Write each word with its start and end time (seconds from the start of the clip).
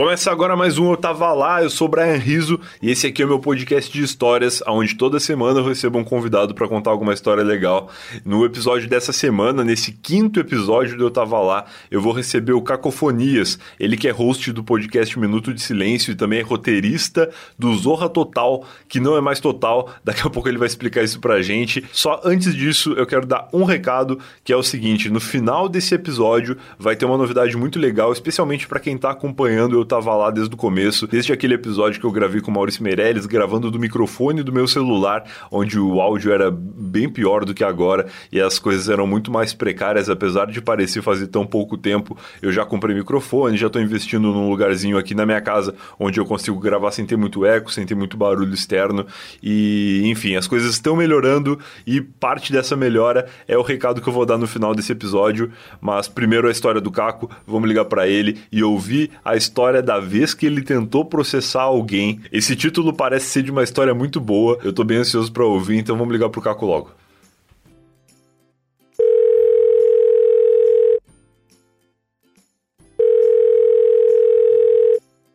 Começa 0.00 0.32
agora 0.32 0.56
mais 0.56 0.78
um 0.78 0.90
Eu 0.90 0.96
Tava 0.96 1.30
Lá, 1.34 1.62
eu 1.62 1.68
sou 1.68 1.86
o 1.86 1.90
Brian 1.90 2.16
Riso 2.16 2.58
e 2.80 2.90
esse 2.90 3.06
aqui 3.06 3.20
é 3.20 3.24
o 3.26 3.28
meu 3.28 3.38
podcast 3.38 3.92
de 3.92 4.02
histórias, 4.02 4.62
onde 4.66 4.94
toda 4.94 5.20
semana 5.20 5.60
eu 5.60 5.64
recebo 5.66 5.98
um 5.98 6.04
convidado 6.04 6.54
para 6.54 6.66
contar 6.66 6.90
alguma 6.90 7.12
história 7.12 7.44
legal. 7.44 7.90
No 8.24 8.42
episódio 8.46 8.88
dessa 8.88 9.12
semana, 9.12 9.62
nesse 9.62 9.92
quinto 9.92 10.40
episódio 10.40 10.96
do 10.96 11.04
Eu 11.04 11.10
Tava 11.10 11.38
Lá, 11.40 11.66
eu 11.90 12.00
vou 12.00 12.14
receber 12.14 12.54
o 12.54 12.62
Cacofonias, 12.62 13.58
ele 13.78 13.94
que 13.94 14.08
é 14.08 14.10
host 14.10 14.50
do 14.54 14.64
podcast 14.64 15.18
Minuto 15.18 15.52
de 15.52 15.60
Silêncio 15.60 16.12
e 16.12 16.16
também 16.16 16.38
é 16.38 16.42
roteirista 16.42 17.30
do 17.58 17.76
Zorra 17.76 18.08
Total, 18.08 18.64
que 18.88 19.00
não 19.00 19.18
é 19.18 19.20
mais 19.20 19.38
total, 19.38 19.90
daqui 20.02 20.26
a 20.26 20.30
pouco 20.30 20.48
ele 20.48 20.56
vai 20.56 20.66
explicar 20.66 21.02
isso 21.02 21.20
pra 21.20 21.42
gente. 21.42 21.84
Só 21.92 22.22
antes 22.24 22.54
disso, 22.54 22.94
eu 22.94 23.04
quero 23.04 23.26
dar 23.26 23.50
um 23.52 23.64
recado, 23.64 24.18
que 24.42 24.50
é 24.50 24.56
o 24.56 24.62
seguinte, 24.62 25.10
no 25.10 25.20
final 25.20 25.68
desse 25.68 25.94
episódio 25.94 26.56
vai 26.78 26.96
ter 26.96 27.04
uma 27.04 27.18
novidade 27.18 27.54
muito 27.54 27.78
legal, 27.78 28.10
especialmente 28.14 28.66
para 28.66 28.80
quem 28.80 28.96
tá 28.96 29.10
acompanhando 29.10 29.76
Eu 29.76 29.89
tava 29.90 30.14
lá 30.14 30.30
desde 30.30 30.54
o 30.54 30.56
começo, 30.56 31.04
desde 31.08 31.32
aquele 31.32 31.54
episódio 31.54 31.98
que 31.98 32.06
eu 32.06 32.12
gravei 32.12 32.40
com 32.40 32.48
o 32.48 32.54
Maurício 32.54 32.80
Meirelles, 32.80 33.26
gravando 33.26 33.72
do 33.72 33.78
microfone 33.78 34.40
do 34.40 34.52
meu 34.52 34.68
celular, 34.68 35.24
onde 35.50 35.80
o 35.80 36.00
áudio 36.00 36.32
era 36.32 36.48
bem 36.48 37.08
pior 37.08 37.44
do 37.44 37.52
que 37.52 37.64
agora 37.64 38.06
e 38.30 38.40
as 38.40 38.60
coisas 38.60 38.88
eram 38.88 39.04
muito 39.04 39.32
mais 39.32 39.52
precárias, 39.52 40.08
apesar 40.08 40.46
de 40.46 40.62
parecer 40.62 41.02
fazer 41.02 41.26
tão 41.26 41.44
pouco 41.44 41.76
tempo. 41.76 42.16
Eu 42.40 42.52
já 42.52 42.64
comprei 42.64 42.94
microfone, 42.94 43.56
já 43.56 43.66
estou 43.66 43.82
investindo 43.82 44.32
num 44.32 44.48
lugarzinho 44.48 44.96
aqui 44.96 45.12
na 45.12 45.26
minha 45.26 45.40
casa 45.40 45.74
onde 45.98 46.20
eu 46.20 46.24
consigo 46.24 46.60
gravar 46.60 46.92
sem 46.92 47.04
ter 47.04 47.16
muito 47.16 47.44
eco, 47.44 47.72
sem 47.72 47.84
ter 47.84 47.96
muito 47.96 48.16
barulho 48.16 48.54
externo 48.54 49.04
e, 49.42 50.02
enfim, 50.04 50.36
as 50.36 50.46
coisas 50.46 50.70
estão 50.70 50.94
melhorando 50.94 51.58
e 51.84 52.00
parte 52.00 52.52
dessa 52.52 52.76
melhora 52.76 53.26
é 53.48 53.58
o 53.58 53.62
recado 53.62 54.00
que 54.00 54.08
eu 54.08 54.12
vou 54.12 54.24
dar 54.24 54.38
no 54.38 54.46
final 54.46 54.72
desse 54.72 54.92
episódio. 54.92 55.50
Mas 55.80 56.06
primeiro 56.06 56.46
a 56.46 56.50
história 56.52 56.80
do 56.80 56.92
Caco, 56.92 57.28
vamos 57.44 57.68
ligar 57.68 57.86
para 57.86 58.06
ele 58.06 58.38
e 58.52 58.62
ouvir 58.62 59.10
a 59.24 59.34
história 59.34 59.69
história 59.70 59.82
da 59.82 60.00
vez 60.00 60.34
que 60.34 60.46
ele 60.46 60.62
tentou 60.62 61.04
processar 61.04 61.62
alguém. 61.62 62.20
Esse 62.32 62.56
título 62.56 62.92
parece 62.92 63.26
ser 63.26 63.42
de 63.44 63.52
uma 63.52 63.62
história 63.62 63.94
muito 63.94 64.20
boa. 64.20 64.58
Eu 64.64 64.72
tô 64.72 64.82
bem 64.82 64.98
ansioso 64.98 65.32
para 65.32 65.44
ouvir, 65.44 65.78
então 65.78 65.96
vamos 65.96 66.12
ligar 66.12 66.28
pro 66.28 66.42
Caco 66.42 66.66
logo. 66.66 66.90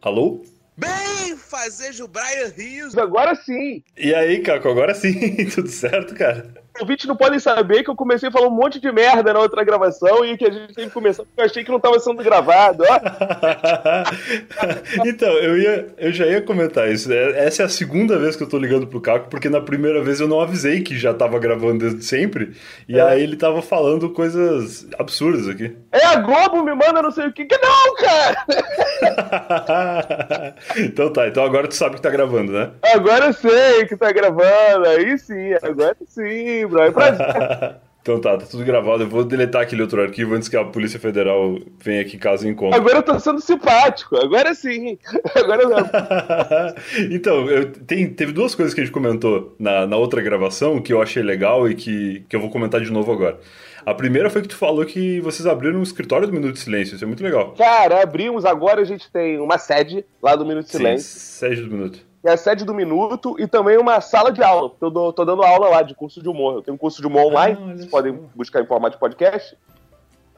Alô? 0.01 0.43
Bem, 0.77 1.37
fazer 1.37 1.93
Brian 2.07 2.51
Rios. 2.55 2.97
Agora 2.97 3.33
sim. 3.35 3.81
E 3.97 4.13
aí, 4.13 4.41
Caco, 4.41 4.67
agora 4.67 4.93
sim, 4.93 5.45
tudo 5.49 5.69
certo, 5.69 6.13
cara? 6.13 6.64
Ouvintes 6.79 7.05
não 7.05 7.15
podem 7.15 7.39
saber 7.39 7.83
que 7.83 7.89
eu 7.89 7.95
comecei 7.95 8.27
a 8.27 8.31
falar 8.31 8.47
um 8.47 8.51
monte 8.51 8.81
de 8.81 8.91
merda 8.91 9.31
na 9.33 9.39
outra 9.39 9.63
gravação 9.63 10.25
e 10.25 10.37
que 10.37 10.45
a 10.45 10.51
gente 10.51 10.73
teve 10.73 10.87
que 10.87 10.93
começar 10.93 11.23
porque 11.23 11.39
eu 11.39 11.45
achei 11.45 11.63
que 11.63 11.69
não 11.69 11.77
estava 11.77 11.97
sendo 11.99 12.21
gravado. 12.21 12.83
então, 15.05 15.31
eu, 15.37 15.57
ia, 15.57 15.87
eu 15.97 16.11
já 16.11 16.25
ia 16.25 16.41
comentar 16.41 16.91
isso. 16.91 17.13
É, 17.13 17.45
essa 17.45 17.63
é 17.63 17.65
a 17.65 17.69
segunda 17.69 18.19
vez 18.19 18.35
que 18.35 18.43
eu 18.43 18.49
tô 18.49 18.57
ligando 18.57 18.87
pro 18.87 18.99
Caco, 18.99 19.29
porque 19.29 19.47
na 19.49 19.61
primeira 19.61 20.03
vez 20.03 20.19
eu 20.19 20.27
não 20.27 20.41
avisei 20.41 20.81
que 20.81 20.97
já 20.97 21.13
tava 21.13 21.39
gravando 21.39 21.79
desde 21.79 22.03
sempre. 22.03 22.51
E 22.89 22.97
é. 22.97 23.01
aí 23.01 23.23
ele 23.23 23.37
tava 23.37 23.61
falando 23.61 24.09
coisas 24.09 24.85
absurdas 24.99 25.47
aqui. 25.47 25.73
É 25.93 26.05
a 26.05 26.17
Globo 26.17 26.61
me 26.63 26.75
manda 26.75 27.01
não 27.01 27.11
sei 27.11 27.27
o 27.27 27.33
que. 27.33 27.45
que 27.45 27.57
não, 27.57 27.95
cara! 27.95 28.45
então 30.77 31.13
tá, 31.13 31.27
então 31.27 31.45
agora 31.45 31.67
tu 31.67 31.75
sabe 31.75 31.95
que 31.95 32.01
tá 32.01 32.09
gravando, 32.09 32.51
né? 32.51 32.71
Agora 32.93 33.27
eu 33.27 33.33
sei 33.33 33.85
que 33.85 33.95
tá 33.95 34.11
gravando. 34.11 34.87
Aí 34.87 35.17
sim, 35.17 35.53
agora 35.61 35.95
sim 36.07 36.64
pra... 36.69 37.79
Então 38.05 38.21
tá, 38.21 38.37
tá 38.37 38.45
tudo 38.45 38.63
gravado. 38.63 39.01
Eu 39.01 39.09
vou 39.09 39.23
deletar 39.23 39.63
aquele 39.63 39.81
outro 39.81 39.99
arquivo 39.99 40.35
antes 40.35 40.47
que 40.47 40.55
a 40.55 40.63
Polícia 40.63 40.99
Federal 40.99 41.57
venha 41.83 42.01
aqui 42.01 42.17
em 42.17 42.19
casa 42.19 42.47
e 42.47 42.51
encontre. 42.51 42.79
Agora 42.79 42.97
eu 42.97 43.01
tô 43.01 43.19
sendo 43.19 43.41
simpático, 43.41 44.15
agora 44.15 44.53
sim. 44.53 44.99
Agora 45.33 45.67
não. 45.67 45.77
então, 47.11 47.49
eu, 47.49 47.71
tem, 47.71 48.07
teve 48.07 48.31
duas 48.31 48.53
coisas 48.53 48.75
que 48.75 48.81
a 48.81 48.83
gente 48.83 48.93
comentou 48.93 49.55
na, 49.57 49.87
na 49.87 49.97
outra 49.97 50.21
gravação 50.21 50.79
que 50.79 50.93
eu 50.93 51.01
achei 51.01 51.23
legal 51.23 51.67
e 51.67 51.73
que, 51.73 52.23
que 52.29 52.35
eu 52.35 52.39
vou 52.39 52.51
comentar 52.51 52.79
de 52.79 52.91
novo 52.91 53.11
agora. 53.11 53.39
A 53.83 53.93
primeira 53.95 54.29
foi 54.29 54.43
que 54.43 54.49
tu 54.49 54.55
falou 54.55 54.85
que 54.85 55.19
vocês 55.21 55.47
abriram 55.47 55.79
um 55.79 55.83
escritório 55.83 56.27
do 56.27 56.33
Minuto 56.33 56.53
de 56.53 56.59
Silêncio. 56.59 56.93
Isso 56.93 57.03
é 57.03 57.07
muito 57.07 57.23
legal. 57.23 57.55
Cara, 57.57 58.03
abrimos 58.03 58.45
agora, 58.45 58.81
a 58.81 58.85
gente 58.85 59.11
tem 59.11 59.39
uma 59.39 59.57
sede 59.57 60.05
lá 60.21 60.35
do 60.35 60.45
Minuto 60.45 60.65
de 60.65 60.71
Silêncio. 60.71 61.09
Sim, 61.09 61.19
sede 61.19 61.61
do 61.63 61.71
Minuto 61.71 62.05
é 62.25 62.33
a 62.33 62.37
sede 62.37 62.65
do 62.65 62.73
Minuto, 62.73 63.35
e 63.39 63.47
também 63.47 63.77
uma 63.77 64.01
sala 64.01 64.31
de 64.31 64.43
aula. 64.43 64.71
Eu 64.81 64.89
dou, 64.89 65.13
tô 65.13 65.23
dando 65.23 65.43
aula 65.43 65.69
lá 65.69 65.81
de 65.81 65.93
curso 65.93 66.21
de 66.21 66.29
humor. 66.29 66.55
Eu 66.55 66.61
tenho 66.61 66.75
um 66.75 66.77
curso 66.77 67.01
de 67.01 67.07
humor 67.07 67.25
online, 67.25 67.57
ah, 67.59 67.75
vocês 67.75 67.85
podem 67.85 68.19
buscar 68.35 68.61
em 68.61 68.65
formato 68.65 68.95
de 68.95 68.99
podcast. 68.99 69.57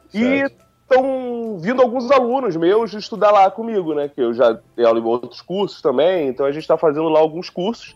Certo. 0.09 0.15
E 0.15 0.43
estão 0.81 1.57
vindo 1.59 1.81
alguns 1.81 2.09
alunos 2.11 2.55
meus 2.55 2.93
estudar 2.93 3.31
lá 3.31 3.49
comigo, 3.51 3.93
né? 3.93 4.07
Que 4.07 4.21
eu 4.21 4.33
já 4.33 4.59
dei 4.75 4.85
aula 4.85 4.99
em 4.99 5.03
outros 5.03 5.41
cursos 5.41 5.81
também, 5.81 6.27
então 6.27 6.45
a 6.45 6.51
gente 6.51 6.63
está 6.63 6.77
fazendo 6.77 7.09
lá 7.09 7.19
alguns 7.19 7.49
cursos. 7.49 7.95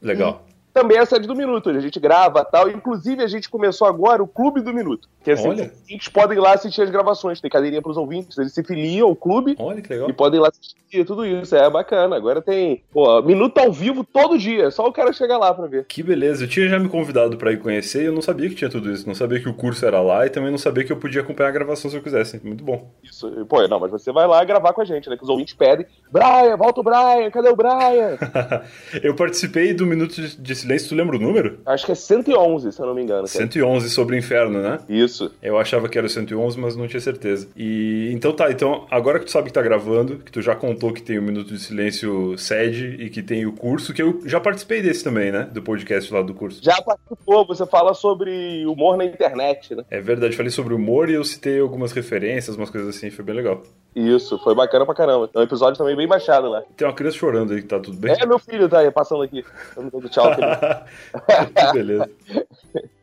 Legal 0.00 0.42
também 0.72 0.96
é 0.96 1.00
a 1.00 1.06
sede 1.06 1.26
do 1.26 1.34
Minuto, 1.34 1.70
a 1.70 1.80
gente 1.80 1.98
grava 1.98 2.44
tal. 2.44 2.70
Inclusive, 2.70 3.22
a 3.22 3.26
gente 3.26 3.48
começou 3.48 3.86
agora 3.86 4.22
o 4.22 4.28
Clube 4.28 4.60
do 4.60 4.72
Minuto. 4.72 5.08
Que 5.22 5.32
assim, 5.32 5.48
Olha. 5.48 5.64
os 5.64 5.80
ouvintes 5.80 6.08
podem 6.08 6.38
ir 6.38 6.40
lá 6.40 6.54
assistir 6.54 6.82
as 6.82 6.90
gravações. 6.90 7.40
Tem 7.40 7.50
cadeirinha 7.50 7.82
para 7.82 7.90
os 7.90 7.96
ouvintes, 7.96 8.38
eles 8.38 8.52
se 8.52 8.64
filiam 8.64 9.08
ao 9.08 9.16
clube. 9.16 9.54
Olha 9.58 9.82
que 9.82 9.92
legal. 9.92 10.08
E 10.08 10.12
podem 10.12 10.38
ir 10.38 10.42
lá 10.42 10.48
assistir 10.48 11.04
tudo 11.04 11.26
isso. 11.26 11.54
É 11.54 11.68
bacana. 11.68 12.16
Agora 12.16 12.40
tem, 12.40 12.82
pô, 12.90 13.20
Minuto 13.22 13.58
ao 13.58 13.70
vivo 13.70 14.02
todo 14.02 14.38
dia. 14.38 14.70
Só 14.70 14.86
o 14.86 14.92
cara 14.92 15.12
chegar 15.12 15.36
lá 15.36 15.52
para 15.52 15.66
ver. 15.66 15.84
Que 15.86 16.02
beleza. 16.02 16.44
Eu 16.44 16.48
tinha 16.48 16.68
já 16.68 16.78
me 16.78 16.88
convidado 16.88 17.36
para 17.36 17.52
ir 17.52 17.58
conhecer 17.58 18.02
e 18.02 18.06
eu 18.06 18.12
não 18.12 18.22
sabia 18.22 18.48
que 18.48 18.54
tinha 18.54 18.70
tudo 18.70 18.90
isso. 18.90 19.06
Não 19.06 19.14
sabia 19.14 19.40
que 19.40 19.48
o 19.48 19.54
curso 19.54 19.84
era 19.84 20.00
lá 20.00 20.24
e 20.24 20.30
também 20.30 20.50
não 20.50 20.58
sabia 20.58 20.84
que 20.84 20.92
eu 20.92 20.96
podia 20.96 21.20
acompanhar 21.20 21.50
a 21.50 21.52
gravação 21.52 21.90
se 21.90 21.96
eu 21.96 22.02
quisesse. 22.02 22.40
Muito 22.42 22.64
bom. 22.64 22.90
Isso. 23.02 23.28
Pô, 23.46 23.66
não, 23.68 23.78
mas 23.78 23.90
você 23.90 24.10
vai 24.10 24.26
lá 24.26 24.42
gravar 24.44 24.72
com 24.72 24.80
a 24.80 24.84
gente, 24.84 25.10
né? 25.10 25.16
Que 25.16 25.22
os 25.22 25.28
ouvintes 25.28 25.52
pedem. 25.52 25.84
Brian, 26.10 26.56
volta 26.56 26.80
o 26.80 26.84
Brian, 26.84 27.30
cadê 27.30 27.48
o 27.50 27.56
Brian? 27.56 28.16
eu 29.02 29.14
participei 29.14 29.74
do 29.74 29.84
Minuto 29.84 30.14
de 30.14 30.52
Silêncio. 30.60 30.88
Tu 30.88 30.94
lembra 30.94 31.16
o 31.16 31.20
número? 31.20 31.58
Acho 31.66 31.86
que 31.86 31.92
é 31.92 31.94
111, 31.94 32.72
se 32.72 32.80
eu 32.80 32.86
não 32.86 32.94
me 32.94 33.02
engano. 33.02 33.20
Cara. 33.22 33.28
111 33.28 33.90
sobre 33.90 34.16
o 34.16 34.18
inferno, 34.18 34.60
né? 34.60 34.78
Isso. 34.88 35.30
Eu 35.42 35.58
achava 35.58 35.88
que 35.88 35.98
era 35.98 36.08
111, 36.08 36.58
mas 36.58 36.76
não 36.76 36.88
tinha 36.88 37.00
certeza. 37.00 37.48
E 37.56 38.10
então 38.12 38.32
tá, 38.32 38.50
então 38.50 38.86
agora 38.90 39.18
que 39.18 39.26
tu 39.26 39.30
sabe 39.30 39.48
que 39.48 39.52
tá 39.52 39.62
gravando, 39.62 40.18
que 40.18 40.32
tu 40.32 40.42
já 40.42 40.54
contou 40.54 40.92
que 40.92 41.02
tem 41.02 41.18
o 41.18 41.22
Minuto 41.22 41.52
de 41.52 41.58
Silêncio 41.58 42.36
sede 42.38 42.96
e 42.98 43.10
que 43.10 43.22
tem 43.22 43.46
o 43.46 43.52
curso, 43.52 43.92
que 43.92 44.02
eu 44.02 44.20
já 44.24 44.40
participei 44.40 44.82
desse 44.82 45.04
também, 45.04 45.30
né? 45.30 45.48
Do 45.52 45.62
podcast 45.62 46.12
lá 46.12 46.22
do 46.22 46.34
curso. 46.34 46.62
Já 46.62 46.80
participou, 46.82 47.46
você 47.46 47.66
fala 47.66 47.94
sobre 47.94 48.64
humor 48.66 48.96
na 48.96 49.04
internet, 49.04 49.74
né? 49.74 49.84
É 49.90 50.00
verdade, 50.00 50.36
falei 50.36 50.50
sobre 50.50 50.74
humor 50.74 51.08
e 51.08 51.14
eu 51.14 51.24
citei 51.24 51.60
algumas 51.60 51.92
referências, 51.92 52.56
umas 52.56 52.70
coisas 52.70 52.96
assim, 52.96 53.10
foi 53.10 53.24
bem 53.24 53.34
legal. 53.34 53.62
Isso, 53.94 54.38
foi 54.38 54.54
bacana 54.54 54.86
pra 54.86 54.94
caramba. 54.94 55.28
É 55.34 55.38
um 55.38 55.42
episódio 55.42 55.76
também 55.76 55.96
bem 55.96 56.06
baixado 56.06 56.48
lá. 56.48 56.62
Tem 56.76 56.86
uma 56.86 56.94
criança 56.94 57.16
chorando 57.16 57.52
aí, 57.52 57.62
tá 57.62 57.80
tudo 57.80 57.96
bem? 57.96 58.14
É, 58.18 58.24
meu 58.24 58.38
filho 58.38 58.68
tá 58.68 58.78
aí, 58.78 58.90
passando 58.90 59.22
aqui. 59.22 59.44
Dando 59.76 60.08
tchau. 60.08 60.30
que 60.36 61.72
beleza. 61.72 62.10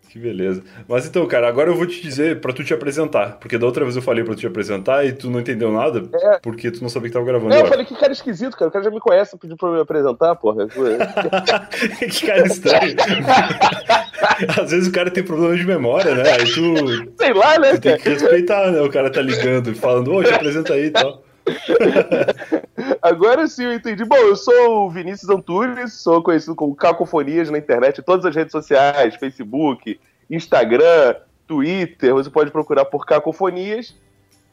Que 0.09 0.17
beleza. 0.19 0.63
Mas 0.87 1.05
então, 1.05 1.25
cara, 1.27 1.47
agora 1.47 1.69
eu 1.69 1.75
vou 1.75 1.85
te 1.85 2.01
dizer 2.01 2.39
pra 2.39 2.53
tu 2.53 2.63
te 2.63 2.73
apresentar. 2.73 3.37
Porque 3.39 3.57
da 3.57 3.65
outra 3.65 3.83
vez 3.83 3.95
eu 3.95 4.01
falei 4.01 4.23
pra 4.23 4.33
tu 4.33 4.39
te 4.39 4.47
apresentar 4.47 5.05
e 5.05 5.11
tu 5.11 5.29
não 5.29 5.39
entendeu 5.39 5.71
nada, 5.71 6.03
é. 6.13 6.39
porque 6.39 6.71
tu 6.71 6.81
não 6.81 6.89
sabia 6.89 7.09
que 7.09 7.13
tava 7.13 7.25
gravando. 7.25 7.53
É, 7.53 7.61
eu 7.61 7.67
falei 7.67 7.85
que 7.85 7.95
cara 7.95 8.13
esquisito, 8.13 8.55
cara. 8.55 8.69
O 8.69 8.71
cara 8.71 8.85
já 8.85 8.91
me 8.91 8.99
conhece, 8.99 9.37
pediu 9.37 9.57
pra 9.57 9.71
me 9.71 9.81
apresentar, 9.81 10.35
porra. 10.35 10.67
que 11.99 12.25
cara 12.25 12.47
estranho. 12.47 12.95
Às 14.61 14.71
vezes 14.71 14.87
o 14.87 14.91
cara 14.91 15.11
tem 15.11 15.23
problema 15.23 15.55
de 15.55 15.65
memória, 15.65 16.15
né? 16.15 16.31
Aí 16.31 16.45
tu. 16.45 17.13
Sei 17.17 17.33
lá, 17.33 17.59
né? 17.59 17.73
Tu 17.73 17.81
tem 17.81 17.97
que 17.97 18.09
respeitar, 18.09 18.71
né? 18.71 18.81
O 18.81 18.89
cara 18.89 19.11
tá 19.11 19.21
ligando, 19.21 19.75
falando, 19.75 20.13
ô, 20.13 20.23
te 20.23 20.33
apresenta 20.33 20.73
aí 20.73 20.85
e 20.85 20.91
tal. 20.91 21.23
Agora 23.07 23.47
sim 23.47 23.63
eu 23.63 23.73
entendi. 23.73 24.03
Bom, 24.03 24.17
eu 24.17 24.35
sou 24.35 24.85
o 24.85 24.89
Vinícius 24.89 25.29
Antunes, 25.29 25.93
sou 25.93 26.21
conhecido 26.21 26.53
como 26.53 26.75
Cacofonias 26.75 27.49
na 27.49 27.57
internet, 27.57 27.99
em 27.99 28.03
todas 28.03 28.25
as 28.25 28.35
redes 28.35 28.51
sociais, 28.51 29.15
Facebook, 29.15 29.97
Instagram, 30.29 31.15
Twitter, 31.47 32.13
você 32.13 32.29
pode 32.29 32.51
procurar 32.51 32.83
por 32.83 33.05
Cacofonias. 33.05 33.95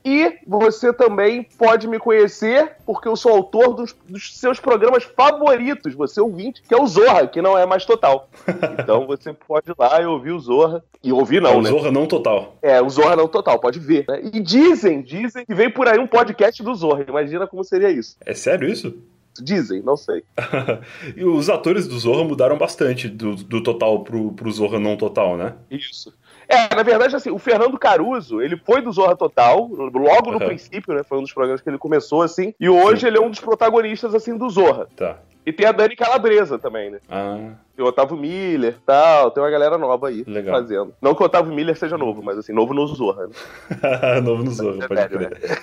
E 0.04 0.38
você 0.46 0.92
também 0.92 1.46
pode 1.56 1.88
me 1.88 1.98
conhecer 1.98 2.72
porque 2.84 3.08
eu 3.08 3.16
sou 3.16 3.32
autor 3.32 3.72
dos, 3.72 3.96
dos, 4.06 4.36
seus 4.36 4.60
programas 4.60 5.02
favoritos, 5.04 5.94
você 5.94 6.20
ouvinte, 6.20 6.62
que 6.62 6.74
é 6.74 6.80
o 6.80 6.86
Zorra, 6.86 7.26
que 7.26 7.40
não 7.40 7.56
é 7.56 7.64
mais 7.64 7.86
total. 7.86 8.28
Então 8.84 9.06
você 9.06 9.32
pode 9.32 9.70
ir 9.70 9.74
lá 9.78 10.02
e 10.02 10.04
ouvir 10.04 10.32
o 10.32 10.38
Zorra. 10.38 10.84
E 11.02 11.12
ouvir 11.12 11.40
não, 11.40 11.50
é 11.50 11.56
o 11.56 11.62
né? 11.62 11.70
Zorra 11.70 11.90
não 11.90 12.06
total. 12.06 12.56
É, 12.60 12.82
o 12.82 12.90
Zorra 12.90 13.16
não 13.16 13.28
total, 13.28 13.58
pode 13.58 13.78
ver. 13.78 14.04
Né? 14.06 14.30
E 14.32 14.40
dizem, 14.40 15.00
dizem 15.00 15.46
que 15.46 15.54
vem 15.54 15.70
por 15.70 15.88
aí 15.88 15.98
um 15.98 16.06
podcast 16.06 16.62
do 16.62 16.74
Zorra. 16.74 17.04
Imagina 17.08 17.46
como 17.46 17.64
seria 17.64 17.90
isso. 17.90 18.16
É 18.26 18.34
sério 18.34 18.68
isso? 18.68 18.94
Dizem, 19.40 19.82
não 19.82 19.96
sei. 19.96 20.22
e 21.16 21.24
os 21.24 21.48
atores 21.48 21.88
do 21.88 21.98
Zorra 21.98 22.24
mudaram 22.24 22.58
bastante 22.58 23.08
do, 23.08 23.34
do 23.34 23.62
total 23.62 24.04
pro, 24.04 24.32
pro 24.32 24.50
Zorra 24.50 24.78
não 24.78 24.96
total, 24.96 25.36
né? 25.36 25.54
Isso. 25.70 26.12
É, 26.54 26.74
na 26.74 26.82
verdade, 26.82 27.16
assim, 27.16 27.30
o 27.30 27.38
Fernando 27.38 27.78
Caruso, 27.78 28.40
ele 28.40 28.56
foi 28.56 28.80
do 28.80 28.92
Zorra 28.92 29.16
Total, 29.16 29.58
logo 29.68 30.30
no 30.30 30.38
uhum. 30.38 30.46
princípio, 30.46 30.94
né? 30.94 31.02
Foi 31.02 31.18
um 31.18 31.22
dos 31.22 31.32
programas 31.32 31.60
que 31.60 31.68
ele 31.68 31.78
começou, 31.78 32.22
assim. 32.22 32.54
E 32.58 32.68
hoje 32.68 33.02
Sim. 33.02 33.06
ele 33.08 33.18
é 33.18 33.20
um 33.20 33.30
dos 33.30 33.40
protagonistas, 33.40 34.14
assim, 34.14 34.36
do 34.36 34.48
Zorra. 34.48 34.86
Tá. 34.96 35.18
E 35.44 35.52
tem 35.52 35.66
a 35.66 35.72
Dani 35.72 35.94
Calabresa 35.94 36.58
também, 36.58 36.90
né? 36.90 37.00
Ah. 37.10 37.52
Tem 37.76 37.84
o 37.84 37.88
Otávio 37.88 38.16
Miller 38.16 38.76
tal, 38.86 39.30
tem 39.30 39.42
uma 39.42 39.50
galera 39.50 39.76
nova 39.76 40.08
aí 40.08 40.24
Legal. 40.26 40.60
fazendo. 40.60 40.94
Não 41.02 41.14
que 41.14 41.22
o 41.22 41.26
Otávio 41.26 41.52
Miller 41.52 41.76
seja 41.76 41.98
novo, 41.98 42.22
mas 42.22 42.38
assim, 42.38 42.52
novo 42.52 42.72
no 42.72 42.86
Zorra. 42.86 43.26
Né? 43.26 44.20
novo 44.22 44.44
no 44.44 44.50
Zorra, 44.50 44.84
é 44.84 44.88
pode 44.88 45.00
velho, 45.00 45.10
crer. 45.10 45.30
Né? 45.30 45.56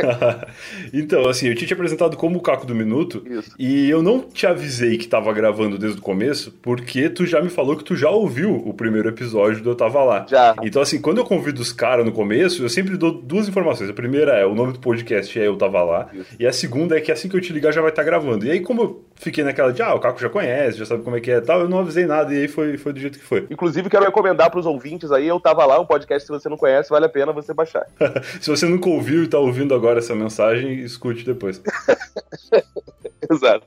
então, 0.92 1.28
assim, 1.28 1.48
eu 1.48 1.54
tinha 1.54 1.68
te 1.68 1.74
apresentado 1.74 2.16
como 2.16 2.38
o 2.38 2.42
Caco 2.42 2.66
do 2.66 2.74
Minuto 2.74 3.22
Isso. 3.26 3.54
e 3.58 3.88
eu 3.88 4.02
não 4.02 4.20
te 4.20 4.46
avisei 4.46 4.98
que 4.98 5.06
tava 5.06 5.32
gravando 5.32 5.78
desde 5.78 5.98
o 5.98 6.02
começo, 6.02 6.52
porque 6.62 7.08
tu 7.08 7.24
já 7.26 7.40
me 7.40 7.48
falou 7.48 7.76
que 7.76 7.84
tu 7.84 7.94
já 7.94 8.10
ouviu 8.10 8.56
o 8.56 8.74
primeiro 8.74 9.08
episódio 9.08 9.62
do 9.62 9.70
Eu 9.70 9.74
Tava 9.76 10.02
Lá. 10.02 10.26
Já. 10.28 10.56
Então, 10.62 10.82
assim, 10.82 11.00
quando 11.00 11.18
eu 11.18 11.24
convido 11.24 11.62
os 11.62 11.72
caras 11.72 12.04
no 12.04 12.12
começo, 12.12 12.62
eu 12.62 12.68
sempre 12.68 12.96
dou 12.96 13.12
duas 13.12 13.48
informações. 13.48 13.88
A 13.88 13.94
primeira 13.94 14.32
é 14.32 14.44
o 14.44 14.54
nome 14.54 14.72
do 14.72 14.80
podcast 14.80 15.38
é 15.38 15.46
Eu 15.46 15.56
Tava 15.56 15.82
Lá, 15.82 16.08
Isso. 16.12 16.36
e 16.38 16.46
a 16.46 16.52
segunda 16.52 16.96
é 16.96 17.00
que 17.00 17.12
assim 17.12 17.28
que 17.28 17.36
eu 17.36 17.40
te 17.40 17.52
ligar 17.52 17.72
já 17.72 17.80
vai 17.80 17.90
estar 17.90 18.02
gravando. 18.02 18.44
E 18.44 18.50
aí, 18.50 18.60
como 18.60 18.82
eu 18.82 19.04
fiquei 19.20 19.44
naquela 19.44 19.72
de, 19.72 19.82
ah, 19.82 19.94
o 19.94 20.00
Caco 20.00 20.18
já 20.18 20.30
conhece, 20.30 20.78
já 20.78 20.86
sabe 20.86 21.02
como 21.02 21.14
é 21.14 21.20
que 21.20 21.30
é 21.30 21.36
e 21.36 21.40
tal, 21.40 21.60
eu 21.60 21.68
não 21.68 21.78
avisei 21.78 22.06
nada, 22.06 22.32
e 22.34 22.38
aí 22.38 22.48
foi, 22.48 22.78
foi 22.78 22.92
do 22.92 22.98
jeito 22.98 23.18
que 23.18 23.24
foi. 23.24 23.46
Inclusive, 23.50 23.90
quero 23.90 24.04
recomendar 24.04 24.50
pros 24.50 24.64
ouvintes 24.64 25.12
aí, 25.12 25.28
eu 25.28 25.38
tava 25.38 25.64
lá, 25.66 25.78
um 25.78 25.84
podcast 25.84 26.26
se 26.26 26.32
você 26.32 26.48
não 26.48 26.56
conhece, 26.56 26.88
vale 26.90 27.04
a 27.04 27.08
pena 27.08 27.32
você 27.32 27.52
baixar. 27.52 27.86
Se 28.40 28.48
você 28.48 28.66
nunca 28.66 28.88
ouviu 28.88 29.22
e 29.22 29.28
tá 29.28 29.38
ouvindo 29.38 29.74
agora 29.74 29.98
essa 29.98 30.14
mensagem, 30.14 30.80
escute 30.80 31.24
depois. 31.24 31.60
Exato. 33.28 33.66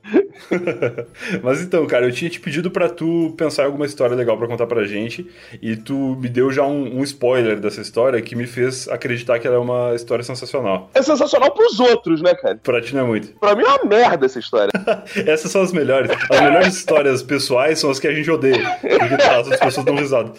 Mas 1.42 1.60
então, 1.60 1.86
cara, 1.86 2.06
eu 2.06 2.12
tinha 2.12 2.30
te 2.30 2.40
pedido 2.40 2.70
pra 2.70 2.88
tu 2.88 3.34
pensar 3.36 3.62
em 3.62 3.66
alguma 3.66 3.86
história 3.86 4.16
legal 4.16 4.36
pra 4.36 4.46
contar 4.46 4.66
pra 4.66 4.84
gente, 4.84 5.28
e 5.60 5.76
tu 5.76 6.16
me 6.20 6.28
deu 6.28 6.50
já 6.50 6.64
um, 6.64 6.98
um 6.98 7.02
spoiler 7.02 7.60
dessa 7.60 7.80
história 7.80 8.20
que 8.20 8.34
me 8.34 8.46
fez 8.46 8.88
acreditar 8.88 9.38
que 9.38 9.46
ela 9.46 9.56
é 9.56 9.58
uma 9.58 9.94
história 9.94 10.24
sensacional. 10.24 10.90
É 10.94 11.02
sensacional 11.02 11.50
pros 11.52 11.78
outros, 11.80 12.20
né, 12.22 12.34
cara? 12.34 12.58
Pra 12.62 12.80
ti 12.80 12.94
não 12.94 13.02
é 13.02 13.04
muito. 13.04 13.28
Pra 13.38 13.54
mim 13.54 13.62
é 13.62 13.66
uma 13.66 13.84
merda 13.84 14.26
essa 14.26 14.38
história. 14.38 14.70
Essas 15.26 15.50
são 15.50 15.62
as 15.62 15.72
melhores. 15.72 16.10
As 16.30 16.40
melhores 16.40 16.74
histórias 16.74 17.22
pessoais 17.22 17.78
são 17.78 17.90
as 17.90 17.98
que 17.98 18.08
a 18.08 18.14
gente 18.14 18.30
odeia. 18.30 18.78
Porque 18.80 19.22
as 19.22 19.38
outras 19.38 19.60
pessoas 19.60 19.86
dão 19.86 19.94
risada. 19.96 20.32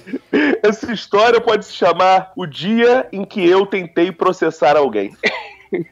Essa 0.64 0.92
história 0.92 1.40
pode 1.40 1.66
se 1.66 1.74
chamar 1.74 2.32
O 2.36 2.46
Dia 2.46 3.08
em 3.12 3.24
que 3.24 3.48
eu 3.48 3.66
tentei 3.66 4.12
processar 4.12 4.76
alguém. 4.76 5.16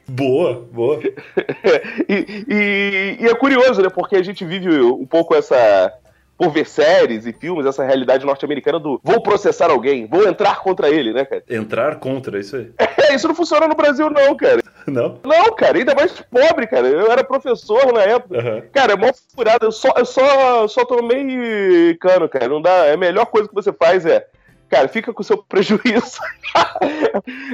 Boa, 0.08 0.66
boa. 0.72 1.00
e, 2.08 2.44
e- 2.48 3.16
e 3.20 3.26
é 3.26 3.34
curioso, 3.34 3.82
né? 3.82 3.88
Porque 3.88 4.16
a 4.16 4.22
gente 4.22 4.44
vive 4.44 4.80
um 4.80 5.06
pouco 5.06 5.34
essa. 5.34 5.92
Por 6.36 6.50
ver 6.50 6.66
séries 6.66 7.26
e 7.26 7.32
filmes, 7.32 7.64
essa 7.64 7.84
realidade 7.84 8.26
norte-americana 8.26 8.80
do 8.80 9.00
vou 9.04 9.22
processar 9.22 9.70
alguém, 9.70 10.04
vou 10.08 10.26
entrar 10.26 10.58
contra 10.62 10.90
ele, 10.90 11.12
né, 11.12 11.24
cara? 11.24 11.44
Entrar 11.48 11.94
contra, 12.00 12.40
isso 12.40 12.56
aí. 12.56 12.70
É, 13.08 13.14
isso 13.14 13.28
não 13.28 13.34
funciona 13.36 13.68
no 13.68 13.74
Brasil, 13.76 14.10
não, 14.10 14.34
cara. 14.36 14.60
Não? 14.86 15.20
Não, 15.24 15.54
cara, 15.54 15.78
ainda 15.78 15.94
mais 15.94 16.10
pobre, 16.22 16.66
cara. 16.66 16.88
Eu 16.88 17.08
era 17.12 17.22
professor 17.22 17.92
na 17.92 18.00
época. 18.02 18.36
Aham. 18.40 18.62
Cara, 18.72 18.94
é 18.94 18.96
mó 18.96 19.12
furada. 19.36 19.66
Eu 19.66 19.70
só, 19.70 19.92
eu 19.96 20.04
só, 20.04 20.66
só 20.66 20.84
tomei 20.84 21.96
cano, 22.00 22.28
cara. 22.28 22.48
Não 22.48 22.60
dá. 22.60 22.86
É 22.86 22.94
a 22.94 22.96
melhor 22.96 23.26
coisa 23.26 23.48
que 23.48 23.54
você 23.54 23.72
faz 23.72 24.04
é. 24.04 24.26
Cara, 24.74 24.88
fica 24.88 25.12
com 25.14 25.22
o 25.22 25.24
seu 25.24 25.38
prejuízo. 25.38 26.18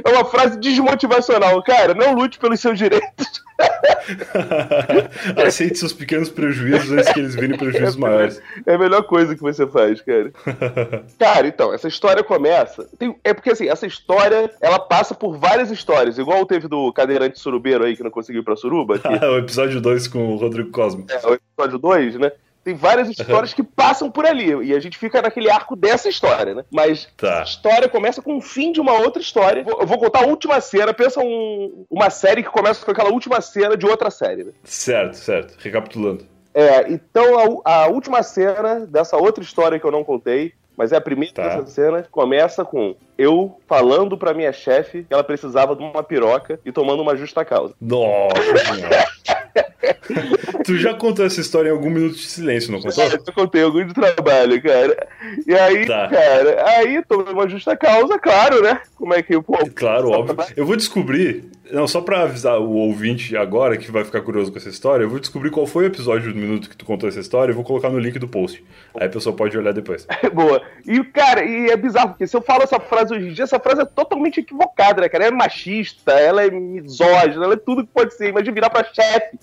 é 0.02 0.08
uma 0.10 0.24
frase 0.24 0.58
desmotivacional. 0.58 1.62
Cara, 1.62 1.92
não 1.92 2.14
lute 2.14 2.38
pelos 2.38 2.58
seus 2.60 2.78
direitos. 2.78 3.42
Aceite 5.36 5.76
seus 5.76 5.92
pequenos 5.92 6.30
prejuízos 6.30 6.90
antes 6.90 7.12
que 7.12 7.20
eles 7.20 7.34
virem 7.34 7.58
prejuízos 7.58 7.96
maiores. 7.96 8.40
É 8.64 8.74
a 8.74 8.78
melhor 8.78 9.02
coisa 9.02 9.34
que 9.34 9.42
você 9.42 9.66
faz, 9.66 10.00
cara. 10.00 10.32
Cara, 11.18 11.46
então, 11.46 11.74
essa 11.74 11.88
história 11.88 12.24
começa. 12.24 12.88
tem- 12.98 13.14
é 13.22 13.34
porque 13.34 13.50
assim, 13.50 13.68
essa 13.68 13.86
história 13.86 14.50
ela 14.58 14.78
passa 14.78 15.14
por 15.14 15.36
várias 15.36 15.70
histórias. 15.70 16.16
Igual 16.16 16.46
teve 16.46 16.68
do 16.68 16.90
cadeirante 16.90 17.38
surubeiro 17.38 17.84
aí 17.84 17.94
que 17.94 18.02
não 18.02 18.10
conseguiu 18.10 18.40
ir 18.40 18.44
pra 18.46 18.56
suruba. 18.56 18.98
Que 18.98 19.08
o 19.08 19.36
episódio 19.36 19.78
2 19.78 20.08
com 20.08 20.32
o 20.32 20.36
Rodrigo 20.36 20.70
Cosmo. 20.70 21.04
é 21.10 21.26
o 21.26 21.34
episódio 21.34 21.78
2, 21.78 22.14
né? 22.14 22.32
Tem 22.62 22.74
várias 22.74 23.08
histórias 23.08 23.54
que 23.54 23.62
passam 23.62 24.10
por 24.10 24.26
ali. 24.26 24.48
E 24.68 24.74
a 24.74 24.80
gente 24.80 24.98
fica 24.98 25.22
naquele 25.22 25.50
arco 25.50 25.74
dessa 25.74 26.08
história, 26.08 26.54
né? 26.54 26.64
Mas 26.70 27.08
Tá. 27.16 27.40
a 27.40 27.42
história 27.44 27.88
começa 27.88 28.20
com 28.20 28.36
o 28.36 28.40
fim 28.40 28.70
de 28.72 28.80
uma 28.80 28.92
outra 28.92 29.22
história. 29.22 29.64
Eu 29.66 29.86
vou 29.86 29.98
contar 29.98 30.20
a 30.24 30.26
última 30.26 30.60
cena. 30.60 30.92
Pensa 30.92 31.20
um- 31.20 31.84
uma 31.90 32.10
série 32.10 32.42
que 32.42 32.50
começa 32.50 32.84
com 32.84 32.90
aquela 32.90 33.10
última 33.10 33.40
cena 33.40 33.76
de 33.76 33.86
outra 33.86 34.10
série, 34.10 34.44
né? 34.44 34.52
Certo, 34.64 35.14
certo. 35.14 35.56
Recapitulando. 35.58 36.26
É, 36.52 36.90
então 36.92 37.60
a, 37.64 37.84
a 37.84 37.86
última 37.86 38.22
cena 38.22 38.80
dessa 38.86 39.16
outra 39.16 39.42
história 39.42 39.78
que 39.78 39.86
eu 39.86 39.90
não 39.92 40.02
contei, 40.04 40.52
mas 40.76 40.92
é 40.92 40.96
a 40.96 41.00
primeira 41.00 41.32
Tá. 41.34 41.42
dessa 41.42 41.66
cena, 41.66 42.06
começa 42.10 42.64
com 42.64 42.94
eu 43.16 43.58
falando 43.68 44.18
pra 44.18 44.34
minha 44.34 44.52
chefe 44.52 45.04
que 45.04 45.14
ela 45.14 45.22
precisava 45.24 45.76
de 45.76 45.82
uma 45.82 46.02
piroca 46.02 46.58
e 46.64 46.72
tomando 46.72 47.02
uma 47.02 47.14
justa 47.16 47.44
causa. 47.44 47.74
Nossa. 47.80 48.34
tu 50.64 50.76
já 50.76 50.94
contou 50.94 51.24
essa 51.24 51.40
história 51.40 51.68
em 51.68 51.72
algum 51.72 51.90
minuto 51.90 52.14
de 52.16 52.26
silêncio, 52.26 52.72
não 52.72 52.80
contou? 52.80 53.04
Eu 53.04 53.32
contei 53.34 53.62
algum 53.62 53.84
de 53.86 53.94
trabalho, 53.94 54.62
cara. 54.62 55.08
E 55.46 55.54
aí, 55.54 55.86
Tá. 55.86 56.08
cara, 56.08 56.64
aí 56.68 57.02
tomei 57.06 57.32
uma 57.32 57.48
justa 57.48 57.76
causa, 57.76 58.18
claro, 58.18 58.62
né? 58.62 58.80
Como 58.96 59.14
é 59.14 59.22
que, 59.22 59.40
pô. 59.40 59.56
Claro, 59.74 60.10
óbvio. 60.10 60.36
Eu 60.56 60.66
vou 60.66 60.76
descobrir, 60.76 61.44
não, 61.70 61.86
só 61.86 62.00
pra 62.00 62.22
avisar 62.22 62.58
o 62.58 62.70
ouvinte 62.72 63.36
agora 63.36 63.76
que 63.76 63.90
vai 63.90 64.04
ficar 64.04 64.20
curioso 64.20 64.50
com 64.52 64.58
essa 64.58 64.68
história, 64.68 65.04
eu 65.04 65.08
vou 65.10 65.18
descobrir 65.20 65.50
qual 65.50 65.66
foi 65.66 65.84
o 65.84 65.86
episódio 65.86 66.32
do 66.32 66.38
minuto 66.38 66.68
que 66.68 66.76
tu 66.76 66.84
contou 66.84 67.08
essa 67.08 67.20
história 67.20 67.52
e 67.52 67.54
vou 67.54 67.64
colocar 67.64 67.88
no 67.88 67.98
link 67.98 68.18
do 68.18 68.28
post. 68.28 68.64
Aí 68.94 69.06
a 69.06 69.10
pessoa 69.10 69.34
pode 69.34 69.56
olhar 69.56 69.72
depois. 69.72 70.06
Boa. 70.32 70.60
E, 70.86 71.02
cara, 71.04 71.44
e 71.44 71.70
é 71.70 71.76
bizarro, 71.76 72.10
porque 72.10 72.26
se 72.26 72.36
eu 72.36 72.42
falo 72.42 72.62
essa 72.62 72.78
frase 72.80 73.14
hoje 73.14 73.28
em 73.28 73.32
dia, 73.32 73.44
essa 73.44 73.58
frase 73.60 73.82
é 73.82 73.84
totalmente 73.84 74.40
equivocada, 74.40 75.00
né, 75.00 75.08
cara? 75.08 75.24
Ela 75.24 75.34
é 75.34 75.36
machista, 75.36 76.12
ela 76.12 76.44
é 76.44 76.50
misógina, 76.50 77.44
ela 77.44 77.54
é 77.54 77.58
tudo 77.58 77.84
que 77.86 77.92
pode 77.92 78.14
ser. 78.14 78.28
Imagina 78.28 78.52
virar 78.54 78.70
pra 78.70 78.84
chefe. 78.84 79.38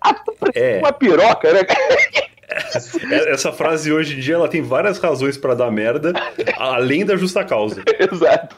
Ah, 0.00 0.14
tu 0.14 0.32
precisa 0.32 0.64
É. 0.64 0.78
uma 0.78 0.92
piroca, 0.92 1.52
né, 1.52 1.60
Essa 3.28 3.52
frase 3.52 3.92
hoje 3.92 4.16
em 4.16 4.20
dia 4.20 4.34
ela 4.34 4.48
tem 4.48 4.62
várias 4.62 4.98
razões 4.98 5.36
pra 5.36 5.54
dar 5.54 5.70
merda, 5.70 6.12
além 6.56 7.04
da 7.04 7.16
justa 7.16 7.44
causa. 7.44 7.82
Exato. 7.98 8.56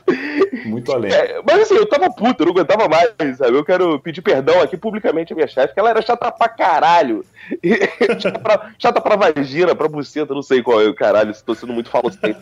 Muito 0.67 0.93
além. 0.93 1.13
É, 1.13 1.41
mas 1.47 1.61
assim, 1.63 1.75
eu 1.75 1.87
tava 1.87 2.11
puto, 2.11 2.43
eu 2.43 2.47
não 2.47 2.53
aguentava 2.53 2.89
mais, 2.89 3.37
sabe? 3.37 3.57
Eu 3.57 3.65
quero 3.65 3.99
pedir 4.01 4.23
perdão 4.23 4.61
aqui 4.63 4.77
publicamente 4.77 5.33
à 5.33 5.37
minha 5.37 5.47
chefe, 5.49 5.75
que 5.75 5.81
ela 5.81 5.91
era 5.91 6.01
chata 6.03 6.31
pra 6.33 6.49
caralho. 6.49 7.25
E- 7.63 7.79
chata, 8.19 8.39
pra, 8.39 8.71
chata 8.79 9.01
pra 9.01 9.17
vagina, 9.17 9.75
pra 9.75 9.89
buceta, 9.89 10.33
não 10.35 10.43
sei 10.43 10.63
qual 10.63 10.81
é 10.81 10.87
o 10.87 10.95
caralho, 10.95 11.35
tô 11.45 11.55
sendo 11.55 11.73
muito 11.73 11.91
falocente. 11.91 12.39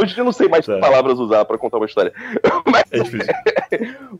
Hoje 0.00 0.12
em 0.12 0.14
dia 0.14 0.20
eu 0.20 0.24
não 0.24 0.32
sei 0.32 0.48
mais 0.48 0.64
Tá. 0.64 0.74
que 0.74 0.80
palavras 0.80 1.18
usar 1.18 1.44
pra 1.44 1.58
contar 1.58 1.76
uma 1.76 1.86
história. 1.86 2.12
Mas, 2.66 2.84
É 2.90 2.98
difícil. 3.00 3.34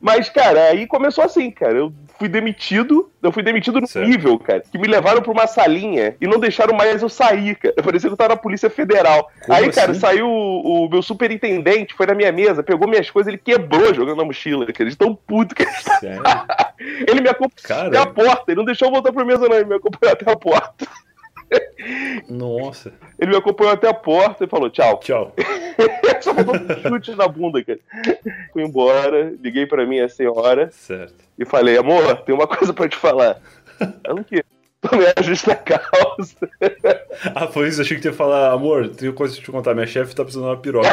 mas, 0.01 0.29
cara, 0.29 0.65
aí 0.65 0.87
começou 0.87 1.25
assim, 1.25 1.51
cara. 1.51 1.77
Eu 1.79 1.93
fui 2.19 2.29
demitido, 2.29 3.11
eu 3.23 3.33
fui 3.33 3.43
demitido 3.43 3.81
no 3.81 3.87
Certo. 3.87 4.07
nível, 4.09 4.39
cara, 4.39 4.61
que 4.71 4.79
me 4.79 4.87
levaram 4.89 5.23
pra 5.23 5.33
uma 5.33 5.47
salinha 5.47 6.15
e 6.21 6.27
não 6.27 6.39
deixaram 6.39 6.68
mais 6.75 7.03
eu 7.03 7.09
sair, 7.09 7.57
cara. 7.57 7.75
Parecia 7.83 8.09
que 8.09 8.13
eu 8.13 8.17
tava 8.17 8.35
na 8.35 8.37
Polícia 8.41 8.69
Federal. 8.71 9.31
Como 9.45 9.57
aí, 9.57 9.71
cara, 9.73 9.93
assim? 9.93 10.01
saiu 10.01 10.27
o, 10.29 10.87
o 10.87 10.91
meu 10.91 11.03
superintendente, 11.03 11.95
foi 11.95 12.07
na 12.07 12.15
minha 12.15 12.33
mesa, 12.33 12.63
pegou 12.63 12.89
minhas 12.89 13.11
coisas, 13.11 13.29
ele 13.29 13.39
quebrou 13.43 13.93
jogando 13.95 14.19
na 14.19 14.25
mochila, 14.25 14.67
cara. 14.67 14.89
De 14.91 14.97
tão 14.97 15.15
puto 15.15 15.55
que 15.55 15.63
ele 15.63 15.71
Sério? 16.01 16.23
ele 17.09 17.21
me 17.21 17.29
acompanhou 17.29 17.63
Cara. 17.63 17.89
até 17.89 17.99
a 17.99 18.07
porta, 18.07 18.45
ele 18.49 18.59
não 18.59 18.65
deixou 18.65 18.89
eu 18.89 18.93
voltar 18.93 19.13
pra 19.13 19.25
mesa, 19.25 19.49
não, 19.49 19.57
ele 19.57 19.65
me 19.65 19.75
acompanhou 19.75 20.13
até 20.13 20.31
a 20.31 20.37
porta. 20.37 20.87
Nossa. 22.29 22.93
Ele 23.19 23.31
me 23.31 23.37
acompanhou 23.37 23.73
até 23.73 23.89
a 23.89 23.95
porta 23.95 24.45
e 24.45 24.49
falou 24.49 24.69
tchau. 24.71 24.99
Tchau. 25.01 25.35
Só 26.21 26.35
faltou 26.35 26.55
um 26.55 26.83
chute 26.83 27.15
na 27.15 27.27
bunda, 27.29 27.63
cara. 27.65 27.79
Fui 28.53 28.63
embora, 28.63 29.33
liguei 29.43 29.67
pra 29.67 29.87
minha 29.87 30.09
senhora 30.09 30.71
Certo. 30.71 31.15
e 31.39 31.45
falei, 31.45 31.79
amor, 31.79 32.19
tem 32.19 32.35
uma 32.35 32.47
coisa 32.47 32.73
pra 32.75 32.89
te 32.89 32.97
falar. 32.97 33.39
Ela 34.05 34.21
o 34.21 34.25
quê? 34.25 34.45
Tomei 34.81 35.13
a 35.17 35.23
justa 35.23 35.57
causa. 35.57 36.37
Ah, 37.35 37.49
foi 37.49 37.69
isso. 37.69 37.81
Achei 37.81 37.97
que 37.97 38.03
tu 38.03 38.09
ia 38.09 38.15
falar, 38.15 38.53
amor, 38.53 38.89
tenho 38.89 39.13
coisa 39.13 39.35
pra 39.35 39.45
te 39.45 39.51
contar. 39.51 39.75
Minha 39.75 39.87
chefe 39.87 40.15
tá 40.15 40.23
precisando 40.23 40.45
de 40.47 40.55
uma 40.55 40.63
piroca. 40.63 40.89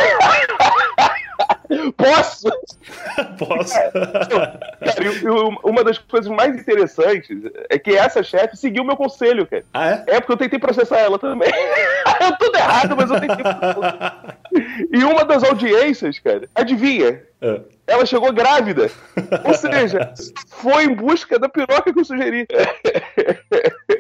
Posso? 1.98 2.48
Posso? 3.38 3.74
Cara, 3.74 5.04
e 5.04 5.28
uma 5.64 5.84
das 5.84 5.98
coisas 5.98 6.32
mais 6.32 6.56
interessantes 6.56 7.38
é 7.70 7.78
que 7.80 7.96
essa 7.96 8.24
chefe 8.24 8.58
seguiu 8.58 8.84
meu 8.84 8.96
conselho, 8.96 9.48
cara. 9.48 9.64
ah, 9.74 9.90
é? 9.90 10.04
É 10.08 10.20
porque 10.20 10.34
eu 10.34 10.38
tentei 10.38 10.60
processar 10.60 11.00
ela 11.00 11.18
também. 11.18 11.50
eu 12.22 12.38
tudo 12.38 12.56
errado, 12.58 12.96
mas 12.96 13.10
eu 13.10 13.20
tentei 13.20 13.44
processar. 13.44 14.38
E 14.92 15.04
uma 15.04 15.26
das 15.26 15.44
audiências, 15.44 16.18
cara, 16.20 16.48
adivinha? 16.56 17.22
É. 17.42 17.60
Ela 17.88 18.06
chegou 18.06 18.34
grávida. 18.34 18.90
Ou 19.44 19.54
seja, 19.54 20.14
foi 20.48 20.86
em 20.86 20.96
busca 20.96 21.38
da 21.38 21.48
piroca 21.48 21.94
que 21.94 22.00
eu 22.00 22.06
sugeri. 22.06 22.48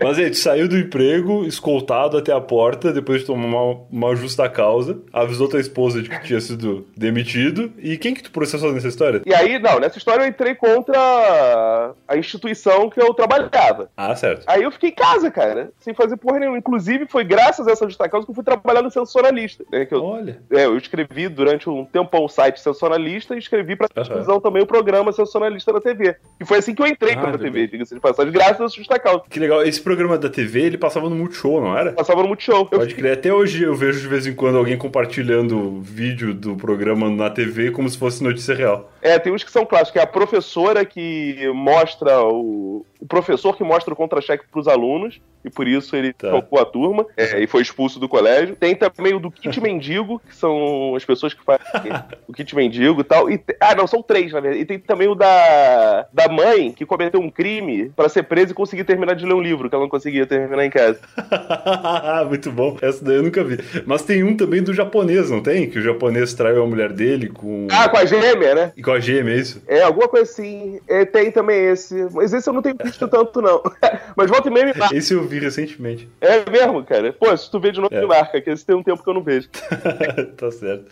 Mas 0.01 0.17
aí, 0.17 0.29
tu 0.29 0.37
saiu 0.37 0.67
do 0.67 0.77
emprego, 0.77 1.45
escoltado 1.45 2.17
até 2.17 2.31
a 2.31 2.41
porta, 2.41 2.91
depois 2.91 3.21
de 3.21 3.27
tomar 3.27 3.45
uma, 3.45 3.81
uma 3.91 4.15
justa 4.15 4.49
causa, 4.49 4.99
avisou 5.13 5.47
tua 5.47 5.59
esposa 5.59 6.01
de 6.01 6.09
que 6.09 6.23
tinha 6.23 6.41
sido 6.41 6.87
demitido. 6.95 7.71
E 7.77 7.97
quem 7.97 8.13
que 8.13 8.23
tu 8.23 8.31
processou 8.31 8.71
nessa 8.71 8.87
história? 8.87 9.21
E 9.25 9.33
aí, 9.33 9.59
não, 9.59 9.79
nessa 9.79 9.97
história 9.97 10.23
eu 10.23 10.27
entrei 10.27 10.55
contra 10.55 11.93
a 12.07 12.17
instituição 12.17 12.89
que 12.89 13.01
eu 13.01 13.13
trabalhava. 13.13 13.89
Ah, 13.95 14.15
certo. 14.15 14.43
Aí 14.47 14.63
eu 14.63 14.71
fiquei 14.71 14.89
em 14.89 14.95
casa, 14.95 15.29
cara, 15.29 15.71
sem 15.79 15.93
fazer 15.93 16.17
porra 16.17 16.39
nenhuma. 16.39 16.57
Inclusive, 16.57 17.07
foi 17.07 17.23
graças 17.23 17.67
a 17.67 17.71
essa 17.71 17.85
justa 17.85 18.09
causa 18.09 18.25
que 18.25 18.31
eu 18.31 18.35
fui 18.35 18.43
trabalhar 18.43 18.81
no 18.81 18.91
Sensacionalista. 18.91 19.63
Né, 19.71 19.85
que 19.85 19.93
eu, 19.93 20.03
Olha. 20.03 20.41
é, 20.51 20.65
eu 20.65 20.77
escrevi 20.77 21.27
durante 21.27 21.69
um 21.69 21.85
tempão 21.85 22.25
o 22.25 22.29
site 22.29 22.59
Sensacionalista 22.59 23.35
e 23.35 23.39
escrevi 23.39 23.74
pra 23.75 23.87
televisão 23.87 24.39
também 24.39 24.63
o 24.63 24.67
programa 24.67 25.11
Sensacionalista 25.11 25.71
na 25.73 25.81
TV. 25.81 26.15
E 26.39 26.45
foi 26.45 26.57
assim 26.59 26.73
que 26.73 26.81
eu 26.81 26.87
entrei 26.87 27.13
Ah, 27.13 27.21
pra. 27.21 27.37
TV, 27.37 27.67
diga-se 27.67 27.93
de 27.93 28.01
passagem, 28.01 28.31
graças 28.31 28.61
a 28.61 28.65
essa 28.65 28.75
justa 28.75 28.97
causa. 28.99 29.23
Que 29.29 29.39
legal. 29.39 29.61
Esse 29.63 29.81
programa 29.81 30.17
da 30.17 30.29
TV, 30.29 30.61
ele 30.61 30.77
passava 30.77 31.09
no 31.09 31.15
Multishow, 31.15 31.61
não 31.61 31.77
era? 31.77 31.91
Passava 31.93 32.21
no 32.21 32.27
Multishow. 32.27 32.67
Eu 32.71 32.79
Pode 32.79 32.95
crer. 32.95 33.13
Até 33.13 33.33
hoje 33.33 33.63
eu 33.63 33.75
vejo 33.75 33.99
de 34.01 34.07
vez 34.07 34.25
em 34.27 34.33
quando 34.33 34.57
alguém 34.57 34.77
compartilhando 34.77 35.79
vídeo 35.81 36.33
do 36.33 36.55
programa 36.55 37.09
na 37.09 37.29
TV 37.29 37.71
como 37.71 37.89
se 37.89 37.97
fosse 37.97 38.23
notícia 38.23 38.55
real. 38.55 38.91
É, 39.01 39.19
tem 39.19 39.31
uns 39.33 39.43
que 39.43 39.51
são 39.51 39.65
clássicos, 39.65 39.91
que 39.91 39.99
é 39.99 40.01
a 40.01 40.07
professora 40.07 40.83
que 40.85 41.49
mostra 41.53 42.21
o. 42.23 42.85
O 42.97 43.05
professor 43.07 43.55
que 43.55 43.63
mostra 43.63 43.93
o 43.93 43.95
contra-cheque 43.95 44.45
pros 44.51 44.67
alunos, 44.67 45.21
e 45.43 45.49
por 45.49 45.67
isso 45.67 45.95
ele 45.95 46.11
Tá. 46.13 46.31
tocou 46.31 46.59
a 46.59 46.65
turma 46.65 47.05
é, 47.15 47.39
e 47.43 47.45
foi 47.45 47.61
expulso 47.61 47.99
do 47.99 48.09
colégio. 48.09 48.55
Tem 48.55 48.73
também 48.73 49.13
o 49.13 49.19
do 49.19 49.29
kit 49.29 49.61
mendigo, 49.61 50.19
que 50.27 50.35
são 50.35 50.95
as 50.95 51.05
pessoas 51.05 51.31
que 51.33 51.43
fazem 51.43 51.61
o 52.27 52.33
kit 52.33 52.55
mendigo 52.55 53.01
e 53.01 53.03
tal. 53.03 53.29
E 53.29 53.37
ah, 53.71 53.75
não, 53.75 53.87
são 53.87 54.01
três, 54.01 54.31
na 54.31 54.39
verdade. 54.39 54.61
E 54.61 54.65
tem 54.65 54.79
também 54.79 55.07
o 55.07 55.15
da, 55.15 56.07
da 56.13 56.27
mãe 56.29 56.71
que 56.71 56.85
cometeu 56.85 57.19
um 57.19 57.29
crime 57.29 57.91
pra 57.95 58.09
ser 58.09 58.23
presa 58.23 58.51
e 58.51 58.55
conseguir 58.55 58.83
terminar 58.83 59.15
de 59.15 59.25
ler 59.25 59.33
um 59.33 59.41
livro, 59.41 59.69
que 59.69 59.75
ela 59.75 59.83
não 59.83 59.89
conseguia 59.89 60.25
terminar 60.25 60.65
em 60.65 60.69
casa. 60.69 60.99
Muito 62.27 62.51
bom. 62.51 62.77
Essa 62.81 63.03
daí 63.03 63.15
eu 63.17 63.23
nunca 63.23 63.43
vi. 63.43 63.57
Mas 63.85 64.03
tem 64.03 64.23
um 64.23 64.35
também 64.35 64.61
do 64.61 64.73
japonês, 64.73 65.29
não 65.29 65.41
tem? 65.41 65.69
Que 65.69 65.79
o 65.79 65.81
japonês 65.81 66.33
traiu 66.33 66.63
a 66.63 66.67
mulher 66.67 66.91
dele 66.91 67.29
com. 67.29 67.67
Ah, 67.71 67.89
com 67.89 67.97
a 67.97 68.05
gêmea, 68.05 68.55
né? 68.55 68.73
E 68.75 68.81
com 68.81 68.91
a 68.91 68.99
gêmea, 68.99 69.33
é 69.33 69.37
isso? 69.37 69.61
É, 69.67 69.81
alguma 69.81 70.07
coisa 70.07 70.29
assim. 70.29 70.79
É, 70.87 71.05
tem 71.05 71.31
também 71.31 71.65
esse. 71.67 72.07
Mas 72.11 72.33
esse 72.33 72.49
eu 72.49 72.53
não 72.53 72.61
tenho 72.61 72.75
visto 72.83 73.07
tanto, 73.07 73.41
não. 73.41 73.61
Mas 74.15 74.29
volta 74.29 74.47
e 74.47 74.51
meia 74.51 74.65
me 74.65 74.73
marca. 74.73 74.95
Esse 74.95 75.13
eu 75.13 75.23
vi 75.23 75.39
recentemente. 75.39 76.09
É 76.21 76.49
mesmo, 76.49 76.83
cara. 76.83 77.13
Pô, 77.13 77.35
se 77.35 77.49
tu 77.49 77.59
vê 77.59 77.71
de 77.71 77.79
novo, 77.79 77.93
É. 77.93 78.01
me 78.01 78.07
marca, 78.07 78.39
que 78.41 78.49
esse 78.49 78.65
tem 78.65 78.75
um 78.75 78.83
tempo 78.83 79.03
que 79.03 79.09
eu 79.09 79.13
não 79.13 79.23
vejo. 79.23 79.49
tá 80.37 80.51
certo. 80.51 80.85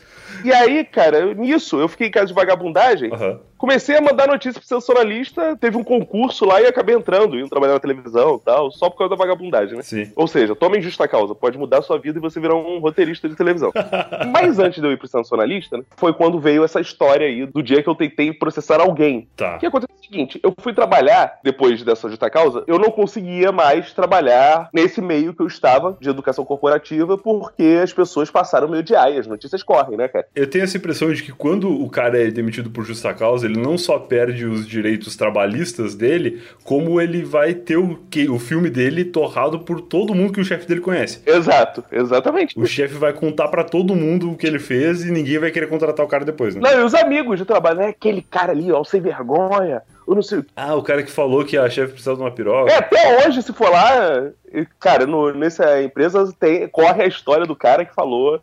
E 0.44 0.52
aí, 0.52 0.84
cara, 0.84 1.34
nisso, 1.34 1.80
eu 1.80 1.88
fiquei 1.88 2.08
em 2.08 2.12
casa 2.12 2.28
de 2.28 2.34
vagabundagem. 2.64 3.14
Aham. 3.14 3.40
Comecei 3.64 3.96
a 3.96 4.02
mandar 4.02 4.28
notícia 4.28 4.60
pro 4.60 4.68
sensacionalista, 4.68 5.56
teve 5.56 5.78
um 5.78 5.86
concurso 5.86 6.44
lá 6.44 6.62
e 6.62 6.66
acabei 6.66 6.94
entrando, 6.94 7.40
indo 7.40 7.48
trabalhar 7.48 7.76
na 7.76 7.80
televisão 7.80 8.36
e 8.36 8.44
tal, 8.44 8.70
só 8.70 8.90
por 8.90 8.98
causa 8.98 9.12
da 9.12 9.16
vagabundagem, 9.16 9.78
né? 9.78 9.84
Sim. 9.84 10.12
Ou 10.18 10.28
seja, 10.28 10.54
toma 10.54 10.78
em 10.78 10.82
justa 10.82 11.08
causa, 11.08 11.34
pode 11.34 11.58
mudar 11.58 11.78
a 11.78 11.82
sua 11.82 11.98
vida 11.98 12.20
e 12.20 12.22
você 12.22 12.42
virar 12.42 12.56
um 12.56 12.80
roteirista 12.80 13.30
de 13.30 13.38
televisão. 13.38 13.72
Mas 14.34 14.60
antes 14.60 14.82
de 14.82 14.86
eu 14.86 14.92
ir 14.92 14.98
pro 14.98 15.08
sensacionalista, 15.08 15.78
né, 15.78 15.86
foi 15.96 16.14
quando 16.14 16.42
veio 16.42 16.66
essa 16.66 16.82
história 16.82 17.26
aí 17.26 17.46
do 17.46 17.64
dia 17.64 17.82
que 17.82 17.88
eu 17.88 17.96
tentei 17.96 18.34
processar 18.34 18.82
alguém. 18.82 19.30
Tá. 19.38 19.56
O 19.56 19.60
que 19.60 19.66
aconteceu 19.66 19.96
é 19.96 19.98
o 19.98 20.04
seguinte, 20.04 20.40
eu 20.44 20.54
fui 20.60 20.74
trabalhar, 20.74 21.40
depois 21.42 21.82
dessa 21.84 22.10
justa 22.10 22.30
causa, 22.30 22.66
eu 22.68 22.78
não 22.78 22.92
conseguia 22.92 23.54
mais 23.54 23.94
trabalhar 23.94 24.68
nesse 24.74 25.00
meio 25.00 25.34
que 25.34 25.42
eu 25.42 25.48
estava, 25.48 25.98
de 26.02 26.10
educação 26.10 26.44
corporativa, 26.44 27.18
porque 27.18 27.80
as 27.82 27.94
pessoas 27.94 28.30
passaram 28.30 28.68
a 28.68 28.72
me 28.72 28.80
odiar 28.80 29.10
e 29.10 29.20
as 29.20 29.26
notícias 29.26 29.64
correm, 29.64 29.96
né, 29.96 30.10
cara? 30.10 30.28
Eu 30.36 30.50
tenho 30.50 30.66
essa 30.66 30.76
impressão 30.76 31.14
de 31.14 31.24
que 31.24 31.32
quando 31.32 31.72
o 31.72 31.90
cara 31.90 32.22
é 32.22 32.30
demitido 32.30 32.70
por 32.70 32.84
justa 32.84 33.14
causa, 33.14 33.53
ele 33.53 33.53
não 33.58 33.78
só 33.78 34.00
perde 34.00 34.46
os 34.46 34.68
direitos 34.68 35.16
trabalhistas 35.16 35.96
dele, 35.96 36.42
como 36.64 37.00
ele 37.00 37.24
vai 37.24 37.54
ter 37.54 37.78
o, 37.78 38.00
que, 38.10 38.30
o 38.30 38.40
filme 38.40 38.70
dele 38.70 39.06
torrado 39.06 39.60
por 39.60 39.82
todo 39.82 40.16
mundo 40.16 40.34
que 40.34 40.42
o 40.42 40.46
chefe 40.46 40.68
dele 40.68 40.82
conhece. 40.82 41.22
Exato, 41.26 41.84
exatamente. 41.92 42.60
O 42.60 42.66
chefe 42.66 42.96
vai 42.96 43.14
contar 43.14 43.48
pra 43.48 43.64
todo 43.64 43.96
mundo 43.96 44.32
o 44.32 44.38
que 44.38 44.48
ele 44.48 44.60
fez 44.60 45.04
e 45.04 45.12
ninguém 45.12 45.40
vai 45.40 45.52
querer 45.52 45.68
contratar 45.68 46.06
o 46.06 46.10
cara 46.10 46.26
depois, 46.26 46.56
né? 46.56 46.62
Não, 46.62 46.82
e 46.82 46.84
os 46.84 46.94
amigos 46.94 47.40
de 47.40 47.46
trabalho, 47.46 47.80
né? 47.80 47.88
Aquele 47.88 48.22
cara 48.22 48.52
ali, 48.52 48.72
ó, 48.72 48.84
sem 48.84 49.02
vergonha, 49.02 49.82
eu 50.08 50.16
não 50.16 50.22
sei. 50.22 50.44
Ah, 50.56 50.76
o 50.76 50.84
cara 50.84 51.04
que 51.04 51.12
falou 51.12 51.46
que 51.46 51.58
a 51.58 51.70
chefe 51.70 51.94
precisava 51.94 52.18
de 52.18 52.24
uma 52.24 52.32
piroca. 52.32 52.72
É, 52.72 52.78
até 52.78 53.26
hoje, 53.26 53.42
se 53.42 53.54
for 53.54 53.70
lá, 53.70 54.32
cara, 54.80 55.06
no, 55.06 55.34
nessa 55.34 55.82
empresa 55.82 56.34
tem, 56.40 56.68
corre 56.68 57.04
a 57.04 57.08
história 57.08 57.46
do 57.46 57.56
cara 57.56 57.86
que 57.86 57.96
falou. 57.96 58.40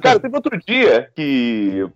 Cara, 0.00 0.18
teve 0.18 0.34
outro 0.34 0.58
dia 0.66 1.10
que 1.14 1.86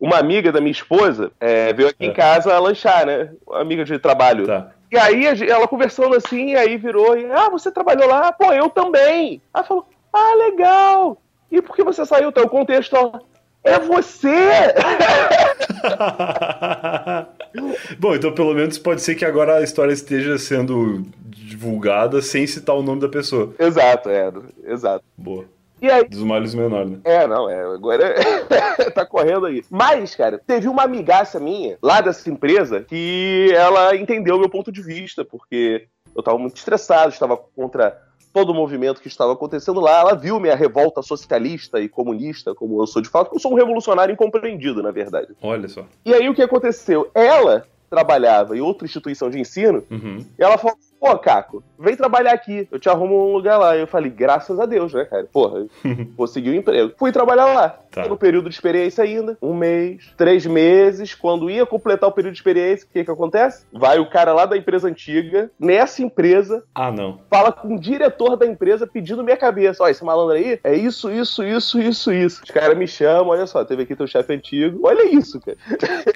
uma 0.00 0.18
amiga 0.18 0.52
da 0.52 0.60
minha 0.60 0.72
esposa 0.72 1.30
é, 1.40 1.72
veio 1.72 1.88
aqui 1.88 2.04
É. 2.04 2.06
em 2.06 2.12
casa 2.12 2.58
lanchar, 2.58 3.06
né? 3.06 3.30
Uma 3.46 3.60
amiga 3.60 3.84
de 3.84 3.98
trabalho. 3.98 4.46
Tá. 4.46 4.70
E 4.90 4.96
aí 4.96 5.26
ela 5.48 5.68
conversando 5.68 6.14
assim, 6.16 6.54
aí 6.54 6.76
virou, 6.76 7.16
e, 7.18 7.30
ah, 7.30 7.50
você 7.50 7.70
trabalhou 7.70 8.08
lá? 8.08 8.32
Pô, 8.32 8.52
eu 8.52 8.70
também. 8.70 9.42
Aí 9.52 9.64
falou, 9.64 9.86
ah, 10.12 10.34
legal. 10.36 11.20
E 11.50 11.60
por 11.60 11.74
que 11.76 11.82
você 11.84 12.04
saiu? 12.06 12.28
Então, 12.30 12.44
o 12.44 12.48
contexto, 12.48 12.94
ó, 12.94 13.18
é 13.64 13.78
você! 13.78 14.28
Bom, 17.98 18.14
então 18.14 18.32
pelo 18.32 18.54
menos 18.54 18.78
pode 18.78 19.02
ser 19.02 19.14
que 19.14 19.24
agora 19.24 19.56
a 19.56 19.62
história 19.62 19.92
esteja 19.92 20.38
sendo 20.38 21.02
divulgada 21.26 22.20
sem 22.22 22.46
citar 22.46 22.76
o 22.76 22.82
nome 22.82 23.00
da 23.00 23.08
pessoa. 23.08 23.52
exato, 23.58 24.08
é, 24.10 24.30
exato. 24.66 25.04
Boa. 25.16 25.44
E 25.80 25.90
aí, 25.90 26.08
Dos 26.08 26.22
males 26.22 26.54
menor, 26.54 26.86
né? 26.86 26.98
É, 27.04 27.26
não, 27.26 27.48
é, 27.48 27.62
agora 27.62 28.14
tá 28.94 29.06
correndo 29.06 29.46
aí. 29.46 29.62
Mas, 29.70 30.14
cara, 30.14 30.40
teve 30.44 30.68
uma 30.68 30.82
amigaça 30.82 31.38
minha 31.38 31.78
lá 31.82 32.00
dessa 32.00 32.28
empresa 32.30 32.80
que 32.80 33.52
ela 33.54 33.94
entendeu 33.96 34.36
o 34.36 34.40
meu 34.40 34.48
ponto 34.48 34.72
de 34.72 34.82
vista, 34.82 35.24
porque 35.24 35.86
eu 36.16 36.22
tava 36.22 36.38
muito 36.38 36.56
estressado, 36.56 37.10
estava 37.12 37.36
contra 37.36 37.96
todo 38.32 38.50
o 38.50 38.54
movimento 38.54 39.00
que 39.00 39.08
estava 39.08 39.32
acontecendo 39.32 39.80
lá. 39.80 40.00
Ela 40.00 40.14
viu 40.14 40.38
minha 40.40 40.54
revolta 40.56 41.00
socialista 41.02 41.80
e 41.80 41.88
comunista, 41.88 42.54
como 42.54 42.80
eu 42.82 42.86
sou 42.86 43.00
de 43.00 43.08
fato, 43.08 43.24
porque 43.26 43.36
eu 43.36 43.40
sou 43.40 43.52
um 43.52 43.56
revolucionário 43.56 44.12
incompreendido, 44.12 44.82
na 44.82 44.90
verdade. 44.90 45.28
Olha 45.42 45.68
só. 45.68 45.84
E 46.04 46.12
aí 46.12 46.28
o 46.28 46.34
que 46.34 46.42
aconteceu? 46.42 47.10
Ela 47.14 47.64
trabalhava 47.88 48.56
em 48.56 48.60
outra 48.60 48.84
instituição 48.86 49.30
de 49.30 49.38
ensino 49.40 49.82
Uhum. 49.90 50.24
e 50.38 50.42
ela 50.42 50.58
falou: 50.58 50.76
Pô, 51.00 51.16
Caco, 51.18 51.62
vem 51.78 51.94
trabalhar 51.96 52.32
aqui, 52.32 52.66
eu 52.72 52.78
te 52.78 52.88
arrumo 52.88 53.28
um 53.28 53.32
lugar 53.32 53.56
lá. 53.56 53.76
Eu 53.76 53.86
falei, 53.86 54.10
graças 54.10 54.58
a 54.58 54.66
Deus, 54.66 54.92
né, 54.92 55.04
cara? 55.04 55.28
Porra, 55.32 55.64
consegui 56.16 56.50
o 56.50 56.54
emprego. 56.54 56.92
Fui 56.98 57.12
trabalhar 57.12 57.46
lá. 57.46 57.78
Tá. 57.90 58.06
No 58.06 58.16
período 58.16 58.48
de 58.48 58.54
experiência 58.54 59.02
ainda, 59.04 59.38
um 59.40 59.54
mês, 59.54 60.12
três 60.16 60.44
meses. 60.44 61.14
Quando 61.14 61.48
ia 61.48 61.64
completar 61.64 62.08
o 62.08 62.12
período 62.12 62.32
de 62.34 62.38
experiência, 62.38 62.86
o 62.86 62.92
que 62.92 63.04
que 63.04 63.10
acontece? 63.10 63.64
Vai 63.72 63.98
o 63.98 64.10
cara 64.10 64.32
lá 64.32 64.44
da 64.44 64.56
empresa 64.56 64.88
antiga, 64.88 65.50
nessa 65.58 66.02
empresa, 66.02 66.64
Ah, 66.74 66.90
não. 66.92 67.20
fala 67.30 67.50
com 67.52 67.76
o 67.76 67.80
diretor 67.80 68.36
da 68.36 68.44
empresa 68.46 68.86
pedindo 68.86 69.22
minha 69.24 69.36
cabeça. 69.36 69.84
Ó, 69.84 69.88
esse 69.88 70.04
malandro 70.04 70.34
aí 70.34 70.58
é 70.62 70.74
isso, 70.76 71.10
isso, 71.10 71.42
isso, 71.44 71.78
isso, 71.80 72.12
isso. 72.12 72.42
Os 72.44 72.50
caras 72.50 72.76
me 72.76 72.86
chamam, 72.86 73.28
olha 73.28 73.46
só, 73.46 73.64
teve 73.64 73.84
aqui 73.84 73.94
teu 73.96 74.06
chefe 74.06 74.32
antigo. 74.34 74.80
Olha 74.82 75.06
isso, 75.14 75.40
cara. 75.40 75.56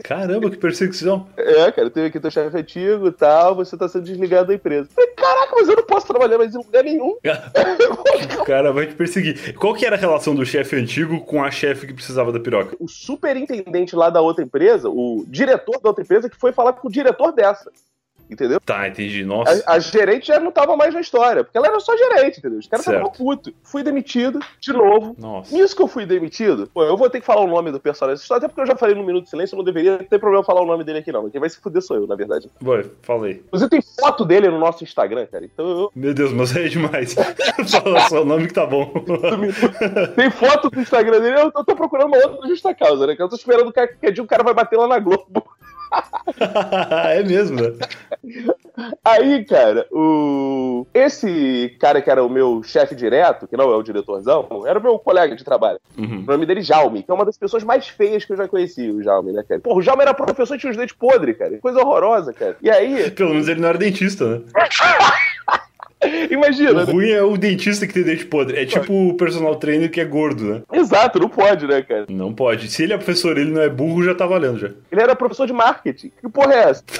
Caramba, 0.04 0.50
que 0.50 0.56
perseguição. 0.58 1.26
É, 1.36 1.70
cara, 1.72 1.88
teve 1.88 2.08
aqui 2.08 2.20
teu 2.20 2.30
chefe 2.30 2.56
antigo 2.56 3.06
e 3.08 3.12
tal, 3.12 3.54
você 3.54 3.76
tá 3.76 3.88
sendo 3.88 4.04
desligado 4.04 4.48
da 4.48 4.54
empresa. 4.54 4.71
Eu 4.78 4.86
Falei, 4.86 5.10
caraca, 5.10 5.54
mas 5.54 5.68
eu 5.68 5.76
não 5.76 5.84
posso 5.84 6.06
trabalhar 6.06 6.38
mais 6.38 6.54
em 6.54 6.58
lugar 6.58 6.84
nenhum. 6.84 7.16
o 8.40 8.44
cara 8.44 8.72
vai 8.72 8.86
te 8.86 8.94
perseguir. 8.94 9.54
Qual 9.54 9.74
que 9.74 9.86
era 9.86 9.96
a 9.96 9.98
relação 9.98 10.34
do 10.34 10.44
chefe 10.44 10.76
antigo 10.76 11.20
com 11.20 11.42
a 11.42 11.50
chefe 11.50 11.86
que 11.86 11.94
precisava 11.94 12.32
da 12.32 12.40
piroca? 12.40 12.76
O 12.78 12.88
superintendente 12.88 13.94
lá 13.94 14.10
da 14.10 14.20
outra 14.20 14.44
empresa, 14.44 14.88
o 14.88 15.24
diretor 15.26 15.80
da 15.80 15.88
outra 15.88 16.04
empresa, 16.04 16.28
que 16.28 16.36
foi 16.36 16.52
falar 16.52 16.74
com 16.74 16.88
o 16.88 16.90
diretor 16.90 17.32
dessa. 17.32 17.70
Entendeu? 18.32 18.58
Tá, 18.60 18.88
entendi. 18.88 19.24
Nossa. 19.24 19.62
A, 19.66 19.74
a 19.74 19.78
gerente 19.78 20.28
já 20.28 20.40
não 20.40 20.50
tava 20.50 20.76
mais 20.76 20.94
na 20.94 21.00
história, 21.00 21.44
porque 21.44 21.56
ela 21.56 21.66
era 21.66 21.80
só 21.80 21.96
gerente, 21.96 22.38
entendeu? 22.38 22.58
Os 22.58 22.66
caras 22.66 22.86
estavam 22.86 23.10
putos. 23.10 23.52
Fui 23.62 23.82
demitido, 23.82 24.40
de 24.58 24.72
novo. 24.72 25.14
Nossa. 25.18 25.54
Nisso 25.54 25.76
que 25.76 25.82
eu 25.82 25.88
fui 25.88 26.06
demitido, 26.06 26.68
pô, 26.72 26.82
eu 26.82 26.96
vou 26.96 27.10
ter 27.10 27.20
que 27.20 27.26
falar 27.26 27.42
o 27.42 27.46
nome 27.46 27.70
do 27.70 27.78
personagem 27.78 28.14
dessa 28.14 28.24
história, 28.24 28.38
até 28.38 28.48
porque 28.48 28.62
eu 28.62 28.66
já 28.66 28.76
falei 28.76 28.94
no 28.94 29.04
Minuto 29.04 29.24
de 29.24 29.30
Silêncio, 29.30 29.54
eu 29.54 29.58
não 29.58 29.64
deveria 29.64 29.98
ter 29.98 30.18
problema 30.18 30.44
falar 30.44 30.62
o 30.62 30.66
nome 30.66 30.82
dele 30.84 31.00
aqui, 31.00 31.12
não. 31.12 31.28
Quem 31.28 31.40
vai 31.40 31.50
se 31.50 31.60
fuder 31.60 31.82
sou 31.82 31.96
eu, 31.96 32.06
na 32.06 32.16
verdade. 32.16 32.50
Vai, 32.60 32.84
falei. 33.02 33.42
Inclusive 33.46 33.70
tem 33.70 33.82
foto 33.82 34.24
dele 34.24 34.48
no 34.48 34.58
nosso 34.58 34.82
Instagram, 34.82 35.26
cara. 35.26 35.44
Então 35.44 35.68
eu. 35.68 35.92
Meu 35.94 36.14
Deus, 36.14 36.32
mas 36.32 36.56
é 36.56 36.68
demais. 36.68 37.14
Fala 37.68 38.00
só 38.08 38.22
o 38.22 38.24
nome 38.24 38.48
que 38.48 38.54
tá 38.54 38.66
bom. 38.66 38.92
Tem 40.16 40.30
foto 40.30 40.70
do 40.70 40.80
Instagram 40.80 41.20
dele, 41.20 41.40
eu 41.40 41.50
tô, 41.64 41.74
procurando 41.74 42.08
uma 42.08 42.16
outra 42.16 42.48
justa 42.48 42.74
causa, 42.74 43.06
né? 43.06 43.16
Que 43.16 43.22
eu 43.22 43.28
tô 43.28 43.36
esperando 43.36 43.72
que 43.72 43.86
qualquer 43.86 44.12
dia 44.12 44.22
o 44.22 44.26
cara 44.26 44.42
vai 44.42 44.54
bater 44.54 44.78
lá 44.78 44.86
na 44.88 44.98
Globo. 44.98 45.44
é 47.10 47.22
mesmo, 47.22 47.60
né? 47.60 47.72
Aí, 49.04 49.44
cara, 49.44 49.86
o. 49.90 50.86
Esse 50.94 51.76
cara 51.78 52.00
que 52.00 52.10
era 52.10 52.24
o 52.24 52.28
meu 52.28 52.62
chefe 52.62 52.94
direto, 52.94 53.46
que 53.46 53.56
não 53.56 53.70
é 53.70 53.76
o 53.76 53.82
diretorzão, 53.82 54.64
era 54.66 54.78
o 54.78 54.82
meu 54.82 54.98
colega 54.98 55.36
de 55.36 55.44
trabalho. 55.44 55.78
Uhum. 55.96 56.20
O 56.20 56.32
nome 56.32 56.46
dele 56.46 56.62
Jaume, 56.62 57.02
que 57.02 57.10
é 57.10 57.14
uma 57.14 57.24
das 57.24 57.36
pessoas 57.36 57.62
mais 57.62 57.88
feias 57.88 58.24
que 58.24 58.32
eu 58.32 58.36
já 58.36 58.48
conheci, 58.48 58.90
o 58.90 59.02
Jaume, 59.02 59.32
né, 59.32 59.44
cara? 59.46 59.60
Porra, 59.60 59.78
o 59.78 59.82
Jaume 59.82 60.02
era 60.02 60.14
professor 60.14 60.54
e 60.54 60.58
tinha 60.58 60.70
os 60.70 60.76
dentes 60.76 60.96
podres, 60.96 61.36
cara. 61.36 61.58
Coisa 61.58 61.80
horrorosa, 61.80 62.32
cara. 62.32 62.56
E 62.62 62.70
aí, 62.70 63.10
Pelo 63.12 63.30
menos 63.30 63.48
ele 63.48 63.60
não 63.60 63.68
era 63.68 63.78
dentista, 63.78 64.26
né? 64.26 64.42
imagina, 66.30 66.70
O 66.72 66.74
né? 66.86 66.92
ruim 66.92 67.10
é 67.10 67.22
o 67.22 67.36
dentista 67.36 67.86
que 67.86 67.92
tem 67.94 68.02
dente 68.02 68.26
podre. 68.26 68.58
É 68.58 68.64
tipo 68.64 68.92
o 69.10 69.14
personal 69.16 69.56
trainer 69.56 69.90
que 69.90 70.00
é 70.00 70.04
gordo, 70.04 70.44
né? 70.44 70.62
Exato, 70.72 71.18
não 71.18 71.28
pode, 71.28 71.66
né, 71.66 71.82
cara? 71.82 72.06
Não 72.08 72.32
pode. 72.32 72.68
Se 72.70 72.82
ele 72.82 72.92
é 72.92 72.96
professor 72.96 73.36
ele 73.38 73.50
não 73.50 73.62
é 73.62 73.68
burro, 73.68 74.02
já 74.04 74.14
tá 74.14 74.26
valendo 74.26 74.58
já. 74.58 74.70
Ele 74.90 75.00
era 75.00 75.14
professor 75.16 75.46
de 75.46 75.52
marketing. 75.52 76.10
Que 76.20 76.28
porra 76.28 76.54
é 76.54 76.70
essa? 76.70 76.84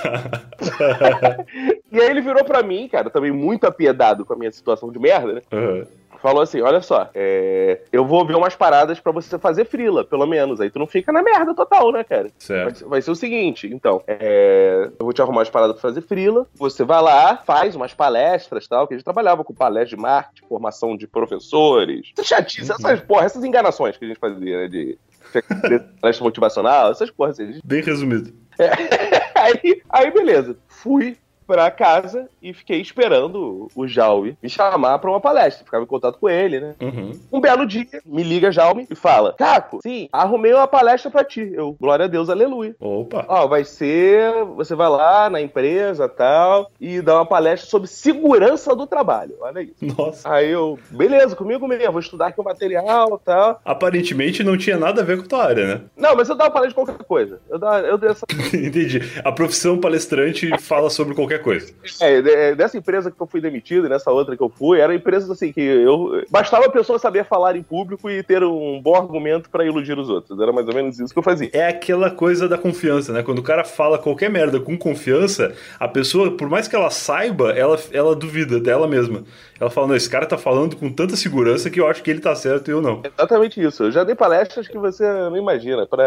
E 1.92 2.00
aí 2.00 2.09
ele 2.09 2.23
virou 2.23 2.42
pra 2.42 2.62
mim, 2.62 2.88
cara, 2.88 3.11
também 3.11 3.30
muito 3.30 3.66
apiedado 3.66 4.25
com 4.25 4.32
a 4.32 4.37
minha 4.37 4.50
situação 4.50 4.90
de 4.90 4.99
merda, 4.99 5.35
né? 5.35 5.40
Aham. 5.52 5.85
Falou 6.23 6.41
assim: 6.41 6.61
olha 6.61 6.81
só, 6.81 7.11
é, 7.14 7.81
eu 7.93 8.07
vou 8.07 8.25
ver 8.25 8.37
umas 8.37 8.55
paradas 8.55 9.00
pra 9.00 9.11
você 9.11 9.37
fazer 9.38 9.64
frila, 9.64 10.05
pelo 10.05 10.25
menos. 10.26 10.61
Aí 10.61 10.71
tu 10.71 10.79
não 10.79 10.87
fica 10.87 11.12
na 11.12 11.21
merda 11.23 11.52
total, 11.55 11.91
né, 11.91 12.05
cara? 12.05 12.23
Vai, 12.23 12.33
Certo. 12.38 12.79
ser- 12.79 12.85
vai 12.87 13.02
ser 13.02 13.11
o 13.11 13.14
seguinte, 13.17 13.69
então, 13.73 14.02
é, 14.07 14.88
eu 14.99 15.05
vou 15.05 15.12
te 15.12 15.21
arrumar 15.21 15.38
umas 15.38 15.50
paradas 15.50 15.75
pra 15.75 15.83
fazer 15.83 16.00
frila, 16.02 16.47
você 16.55 16.85
vai 16.85 17.02
lá, 17.02 17.37
faz 17.38 17.75
umas 17.75 17.93
palestras 17.93 18.69
tal, 18.69 18.87
que 18.87 18.95
a 18.95 18.97
gente 18.97 19.05
trabalhava 19.05 19.43
com 19.43 19.52
palestra 19.52 19.97
de 19.97 20.00
marketing, 20.00 20.47
formação 20.49 20.97
de 20.97 21.09
professores, 21.09 22.11
essas 22.17 22.26
chatices, 22.29 22.71
essas 22.71 23.00
porra, 23.00 23.25
essas 23.25 23.43
enganações 23.43 23.97
que 23.97 24.05
a 24.05 24.09
gente 24.09 24.21
fazia, 24.21 24.59
né, 24.59 24.69
de 24.69 24.97
palestra 26.00 26.25
motivacional, 26.25 26.93
essas 26.93 27.11
porras 27.11 27.41
assim. 27.41 27.59
Bem 27.64 27.83
resumido. 27.83 28.33
aí, 29.35 29.83
aí, 29.91 30.11
beleza, 30.11 30.57
fui, 30.69 31.17
pra 31.47 31.71
casa 31.71 32.29
e 32.43 32.53
fiquei 32.53 32.81
esperando 32.81 33.69
o 33.75 33.87
Jaume 33.87 34.37
me 34.43 34.49
chamar 34.49 34.99
pra 34.99 35.11
uma 35.11 35.21
palestra. 35.21 35.65
Ficava 35.65 35.85
em 35.85 35.87
contato 35.87 36.19
com 36.19 36.29
ele, 36.29 36.61
né? 36.61 36.75
Uhum. 36.81 37.21
Um 37.33 37.41
belo 37.41 37.67
dia, 37.67 37.87
me 38.05 38.23
liga 38.23 38.53
Jaume 38.53 38.87
e 38.91 38.95
fala: 38.95 39.35
Caco, 39.37 39.81
sim, 39.83 40.09
arrumei 40.13 40.53
uma 40.53 40.67
palestra 40.67 41.11
pra 41.11 41.25
ti. 41.25 41.53
Eu, 41.55 41.77
glória 41.81 42.05
a 42.05 42.09
Deus, 42.09 42.29
aleluia. 42.29 42.75
Opa. 42.81 43.25
Ó, 43.29 43.47
vai 43.47 43.65
ser. 43.65 44.33
Você 44.57 44.75
vai 44.75 44.89
lá 44.89 45.29
na 45.29 45.41
empresa 45.41 46.09
tal 46.09 46.71
e 46.81 47.01
dá 47.01 47.17
uma 47.17 47.27
palestra 47.27 47.69
sobre 47.69 47.89
segurança 47.89 48.75
do 48.75 48.87
trabalho. 48.87 49.35
Olha 49.41 49.63
isso. 49.63 49.75
Nossa. 49.97 50.33
Aí 50.33 50.51
eu, 50.51 50.79
beleza, 50.91 51.37
comigo 51.37 51.67
mesmo, 51.67 51.93
vou 51.93 52.01
estudar 52.01 52.29
aqui 52.29 52.41
o 52.41 52.45
material 52.45 53.21
tal. 53.25 53.61
Aparentemente 53.65 54.43
não 54.43 54.57
tinha 54.57 54.77
nada 54.77 55.03
a 55.03 55.05
ver 55.05 55.19
com 55.19 55.25
a 55.25 55.29
tua 55.29 55.45
área, 55.45 55.67
né? 55.67 55.81
Não, 55.97 56.17
mas 56.17 56.29
eu 56.29 56.35
dava 56.35 56.51
palestra 56.51 56.83
de 56.83 56.87
qualquer 56.87 57.05
coisa. 57.05 57.41
Eu 57.49 57.59
dava, 57.59 57.87
eu 57.87 57.99
dei 57.99 58.11
essa. 58.11 58.27
Entendi. 58.55 59.01
A 59.25 59.33
profissão 59.33 59.79
palestrante 59.79 60.51
fala 60.59 60.91
sobre 60.91 61.15
qualquer 61.15 61.32
coisa. 61.39 61.73
É, 62.01 62.21
de- 62.23 62.55
dessa 62.55 62.77
empresa 62.79 63.11
que 63.11 63.21
eu 63.21 63.27
fui 63.27 63.41
demitido 63.41 63.87
e 63.87 63.89
nessa 63.89 64.11
outra 64.11 64.37
que 64.37 64.43
eu 64.43 64.49
fui, 64.49 64.81
eram 64.81 64.95
empresas 64.95 65.31
assim 65.31 65.53
que 65.53 65.61
eu. 65.61 66.23
Bastava 66.31 66.67
a 66.67 66.71
pessoa 66.71 66.99
saber 66.99 67.25
falar 67.25 67.57
em 67.57 67.62
público 67.62 68.11
e 68.11 68.23
ter 68.23 68.43
um 68.43 68.81
bom 68.83 68.95
argumento 68.97 69.49
pra 69.51 69.65
iludir 69.65 69.99
os 69.99 70.09
outros. 70.09 70.39
Era 70.41 70.53
mais 70.53 70.67
ou 70.67 70.75
menos 70.75 70.99
isso 70.99 71.12
que 71.12 71.19
eu 71.19 71.23
fazia. 71.23 71.51
É 71.53 71.69
aquela 71.69 72.11
coisa 72.11 72.49
da 72.49 72.59
confiança, 72.59 73.12
né? 73.12 73.23
Quando 73.23 73.39
o 73.39 73.43
cara 73.43 73.65
fala 73.65 73.99
qualquer 73.99 74.31
merda 74.31 74.59
com 74.61 74.77
confiança, 74.79 75.55
a 75.79 75.89
pessoa, 75.89 76.31
por 76.37 76.49
mais 76.49 76.69
que 76.69 76.77
ela 76.77 76.91
saiba, 76.91 77.51
ela, 77.53 77.79
ela 77.93 78.15
duvida 78.15 78.59
dela 78.61 78.87
mesma. 78.87 79.25
Ela 79.61 79.71
fala, 79.71 79.87
não, 79.89 79.95
esse 79.97 80.11
cara 80.11 80.27
tá 80.27 80.37
falando 80.37 80.75
com 80.75 80.91
tanta 80.93 81.15
segurança 81.15 81.71
que 81.71 81.79
eu 81.81 81.87
acho 81.87 82.03
que 82.03 82.11
ele 82.11 82.19
tá 82.21 82.35
certo 82.35 82.69
e 82.69 82.73
eu 82.73 82.83
não. 82.83 83.01
Exatamente 83.05 83.62
isso. 83.62 83.85
Eu 83.85 83.93
já 83.93 84.03
dei 84.03 84.15
palestras 84.17 84.67
que 84.67 84.77
você 84.77 85.05
não 85.05 85.37
imagina, 85.37 85.87
para 85.87 86.05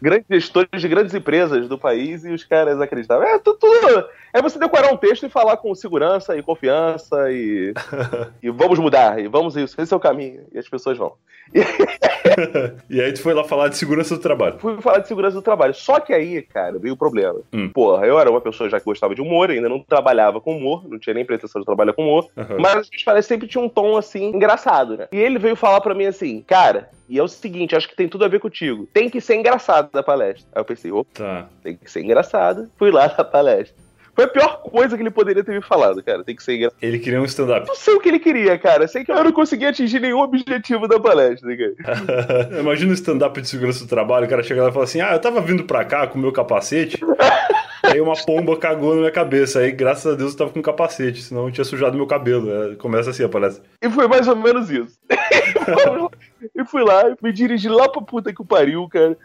grandes 0.00 0.26
gestores 0.30 0.80
de 0.80 0.86
grandes 0.88 1.12
empresas 1.12 1.68
do 1.68 1.76
país 1.76 2.24
e 2.24 2.32
os 2.32 2.44
caras 2.44 2.80
acreditavam. 2.80 3.26
É 3.26 3.38
tu- 3.40 3.54
tudo. 3.54 4.04
É 4.32 4.40
você 4.40 4.58
decorar 4.58 4.92
um 4.92 4.96
texto 4.96 5.26
e 5.26 5.28
falar 5.30 5.56
com 5.56 5.74
segurança 5.74 6.36
e 6.36 6.42
confiança 6.42 7.30
e, 7.30 7.72
e 8.42 8.50
vamos 8.50 8.78
mudar, 8.78 9.18
e 9.18 9.28
vamos 9.28 9.56
isso, 9.56 9.80
esse 9.80 9.92
é 9.92 9.96
o 9.96 10.00
caminho. 10.00 10.44
E 10.52 10.58
as 10.58 10.68
pessoas 10.68 10.96
vão. 10.96 11.14
e 12.88 13.00
aí 13.00 13.12
tu 13.12 13.22
foi 13.22 13.34
lá 13.34 13.42
falar 13.44 13.68
de 13.68 13.76
segurança 13.76 14.14
do 14.14 14.20
trabalho. 14.20 14.58
Fui 14.58 14.80
falar 14.80 14.98
de 14.98 15.08
segurança 15.08 15.34
do 15.34 15.42
trabalho. 15.42 15.74
Só 15.74 15.98
que 15.98 16.12
aí, 16.12 16.42
cara, 16.42 16.78
veio 16.78 16.94
o 16.94 16.96
problema. 16.96 17.40
Hum. 17.52 17.68
Porra, 17.70 18.06
eu 18.06 18.18
era 18.18 18.30
uma 18.30 18.40
pessoa 18.40 18.70
já 18.70 18.78
que 18.78 18.84
gostava 18.84 19.14
de 19.14 19.20
humor, 19.20 19.50
ainda 19.50 19.68
não 19.68 19.80
trabalhava 19.80 20.40
com 20.40 20.56
humor, 20.56 20.86
não 20.88 20.98
tinha 20.98 21.14
nem 21.14 21.24
pretensão 21.24 21.60
de 21.60 21.66
trabalhar 21.66 21.92
com 21.92 22.02
humor. 22.02 22.28
Aham. 22.36 22.56
Mas 22.58 22.76
as 22.76 22.90
minhas 22.90 23.02
palestras 23.02 23.26
sempre 23.26 23.48
tinha 23.48 23.62
um 23.62 23.68
tom 23.68 23.96
assim, 23.96 24.26
engraçado, 24.26 24.96
né? 24.96 25.08
E 25.12 25.18
ele 25.18 25.38
veio 25.38 25.56
falar 25.56 25.80
pra 25.80 25.94
mim 25.94 26.06
assim, 26.06 26.42
cara, 26.46 26.88
e 27.08 27.18
é 27.18 27.22
o 27.22 27.28
seguinte, 27.28 27.74
acho 27.74 27.88
que 27.88 27.96
tem 27.96 28.08
tudo 28.08 28.24
a 28.24 28.28
ver 28.28 28.38
contigo. 28.38 28.88
Tem 28.92 29.10
que 29.10 29.20
ser 29.20 29.34
engraçado 29.34 29.90
da 29.90 30.02
palestra. 30.02 30.46
Aí 30.54 30.60
eu 30.60 30.64
pensei, 30.64 30.92
opa, 30.92 31.10
Tá. 31.14 31.48
tem 31.62 31.76
que 31.76 31.90
ser 31.90 32.02
engraçado. 32.02 32.70
Fui 32.78 32.90
lá 32.90 33.12
na 33.18 33.24
palestra. 33.24 33.89
Foi 34.14 34.24
a 34.24 34.28
pior 34.28 34.62
coisa 34.62 34.96
que 34.96 35.02
ele 35.02 35.10
poderia 35.10 35.42
ter 35.44 35.52
me 35.52 35.62
falado, 35.62 36.02
cara. 36.02 36.24
Tem 36.24 36.34
que 36.34 36.42
ser 36.42 36.56
engraçado. 36.56 36.78
Ele 36.82 36.98
queria 36.98 37.20
um 37.20 37.24
stand-up. 37.24 37.66
Não 37.66 37.74
sei 37.74 37.94
o 37.94 38.00
que 38.00 38.08
ele 38.08 38.18
queria, 38.18 38.58
cara. 38.58 38.86
Sei 38.88 39.04
que 39.04 39.12
eu 39.12 39.24
não 39.24 39.32
consegui 39.32 39.66
atingir 39.66 40.00
nenhum 40.00 40.20
objetivo 40.20 40.88
da 40.88 40.98
palestra, 40.98 41.50
cara. 41.56 42.50
Imagina 42.60 42.90
um 42.90 42.94
stand-up 42.94 43.40
de 43.40 43.48
segurança 43.48 43.84
do 43.84 43.88
trabalho, 43.88 44.26
o 44.26 44.28
cara 44.28 44.42
chega 44.42 44.62
lá 44.62 44.70
e 44.70 44.72
fala 44.72 44.84
assim: 44.84 45.00
Ah, 45.00 45.12
eu 45.12 45.20
tava 45.20 45.40
vindo 45.40 45.64
pra 45.64 45.84
cá 45.84 46.06
com 46.06 46.18
o 46.18 46.22
meu 46.22 46.32
capacete, 46.32 46.98
aí 47.82 48.00
uma 48.00 48.14
pomba 48.14 48.56
cagou 48.56 48.94
na 48.94 49.00
minha 49.00 49.12
cabeça. 49.12 49.60
Aí, 49.60 49.70
graças 49.72 50.12
a 50.12 50.16
Deus, 50.16 50.32
eu 50.32 50.38
tava 50.38 50.50
com 50.50 50.62
capacete, 50.62 51.22
senão 51.22 51.46
eu 51.46 51.52
tinha 51.52 51.64
sujado 51.64 51.96
meu 51.96 52.06
cabelo. 52.06 52.72
É, 52.72 52.74
começa 52.76 53.10
assim 53.10 53.24
a 53.24 53.28
palestra. 53.28 53.62
E 53.82 53.90
foi 53.90 54.08
mais 54.08 54.26
ou 54.28 54.36
menos 54.36 54.70
isso. 54.70 54.98
e 56.54 56.64
fui 56.64 56.82
lá, 56.82 57.04
me 57.22 57.32
dirigi 57.32 57.68
lá 57.68 57.88
pra 57.88 58.02
puta 58.02 58.32
que 58.32 58.42
o 58.42 58.44
pariu, 58.44 58.88
cara. 58.88 59.16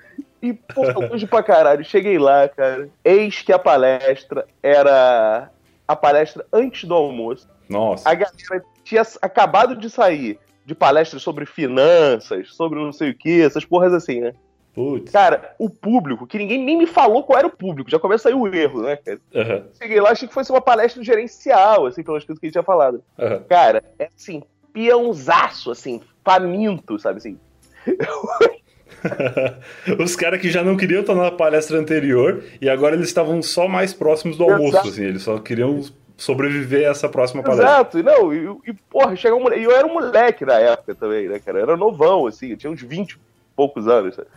E, 0.46 0.54
porra, 0.54 0.94
longe 1.10 1.26
pra 1.26 1.42
caralho. 1.42 1.84
Cheguei 1.84 2.20
lá, 2.20 2.48
cara. 2.48 2.88
Eis 3.04 3.42
que 3.42 3.52
a 3.52 3.58
palestra 3.58 4.46
era 4.62 5.50
a 5.88 5.96
palestra 5.96 6.46
antes 6.54 6.84
do 6.88 6.94
almoço. 6.94 7.48
Nossa. 7.68 8.08
A 8.08 8.14
galera 8.14 8.64
tinha 8.84 9.02
acabado 9.24 9.76
de 9.76 9.90
sair 9.90 10.40
de 10.64 10.76
palestras 10.76 11.24
sobre 11.24 11.48
finanças, 11.48 12.54
sobre 12.54 12.80
não 12.80 12.94
sei 12.94 13.10
o 13.10 13.18
que, 13.18 13.42
essas 13.42 13.66
porras 13.66 13.92
assim, 13.92 14.22
né? 14.22 14.34
Putz. 14.76 15.12
Cara, 15.12 15.56
o 15.58 15.68
público, 15.68 16.28
que 16.28 16.38
ninguém 16.38 16.64
nem 16.64 16.78
me 16.78 16.86
falou 16.86 17.24
qual 17.24 17.40
era 17.40 17.48
o 17.48 17.56
público, 17.56 17.90
já 17.90 17.98
começa 17.98 18.30
aí 18.30 18.36
o 18.36 18.46
erro, 18.54 18.84
né, 18.84 18.98
cara? 18.98 19.20
Aham, 19.34 19.68
Cheguei 19.82 20.00
lá, 20.00 20.12
achei 20.12 20.28
que 20.28 20.34
fosse 20.34 20.52
uma 20.52 20.62
palestra 20.62 21.04
gerencial, 21.04 21.88
assim, 21.88 22.04
pelas 22.04 22.24
coisas 22.24 22.40
que 22.40 22.46
ele 22.46 22.52
tinha 22.52 22.64
falado. 22.64 23.04
aham. 23.18 23.44
Cara, 23.50 23.84
é 23.98 24.10
assim, 24.16 24.44
peãozaço, 24.74 25.72
assim, 25.72 26.02
faminto, 26.24 27.00
sabe 27.00 27.18
assim? 27.18 27.40
Os 30.00 30.16
caras 30.16 30.40
que 30.40 30.50
já 30.50 30.64
não 30.64 30.78
queriam 30.78 31.02
estar 31.02 31.16
na 31.16 31.32
palestra 31.32 31.78
anterior 31.78 32.44
e 32.62 32.70
agora 32.70 32.96
eles 32.96 33.08
estavam 33.08 33.42
só 33.42 33.68
mais 33.68 33.94
próximos 33.94 34.38
do 34.38 34.44
almoço, 34.44 34.70
Exato. 34.70 34.88
assim, 34.88 35.04
eles 35.04 35.24
só 35.24 35.38
queriam 35.40 35.84
sobreviver 36.18 36.88
a 36.88 36.92
essa 36.92 37.10
próxima 37.10 37.44
palestra. 37.44 37.68
Exato, 37.68 38.04
não, 38.04 38.34
e, 38.34 38.70
e 38.70 38.74
porra, 38.90 39.16
chega 39.16 39.36
um 39.36 39.52
e 39.54 39.64
eu 39.64 39.72
era 39.72 39.86
um 39.86 39.94
moleque 39.94 40.46
na 40.46 40.60
época 40.60 40.96
também, 40.96 41.28
né, 41.28 41.40
cara? 41.40 41.60
Eu 41.60 41.64
era 41.64 41.78
novão, 41.78 42.28
assim, 42.28 42.52
eu 42.52 42.58
tinha 42.58 42.72
uns 42.72 42.82
20 42.82 43.12
e 43.12 43.18
poucos 43.56 43.88
anos. 43.88 44.16
sabe? 44.16 44.28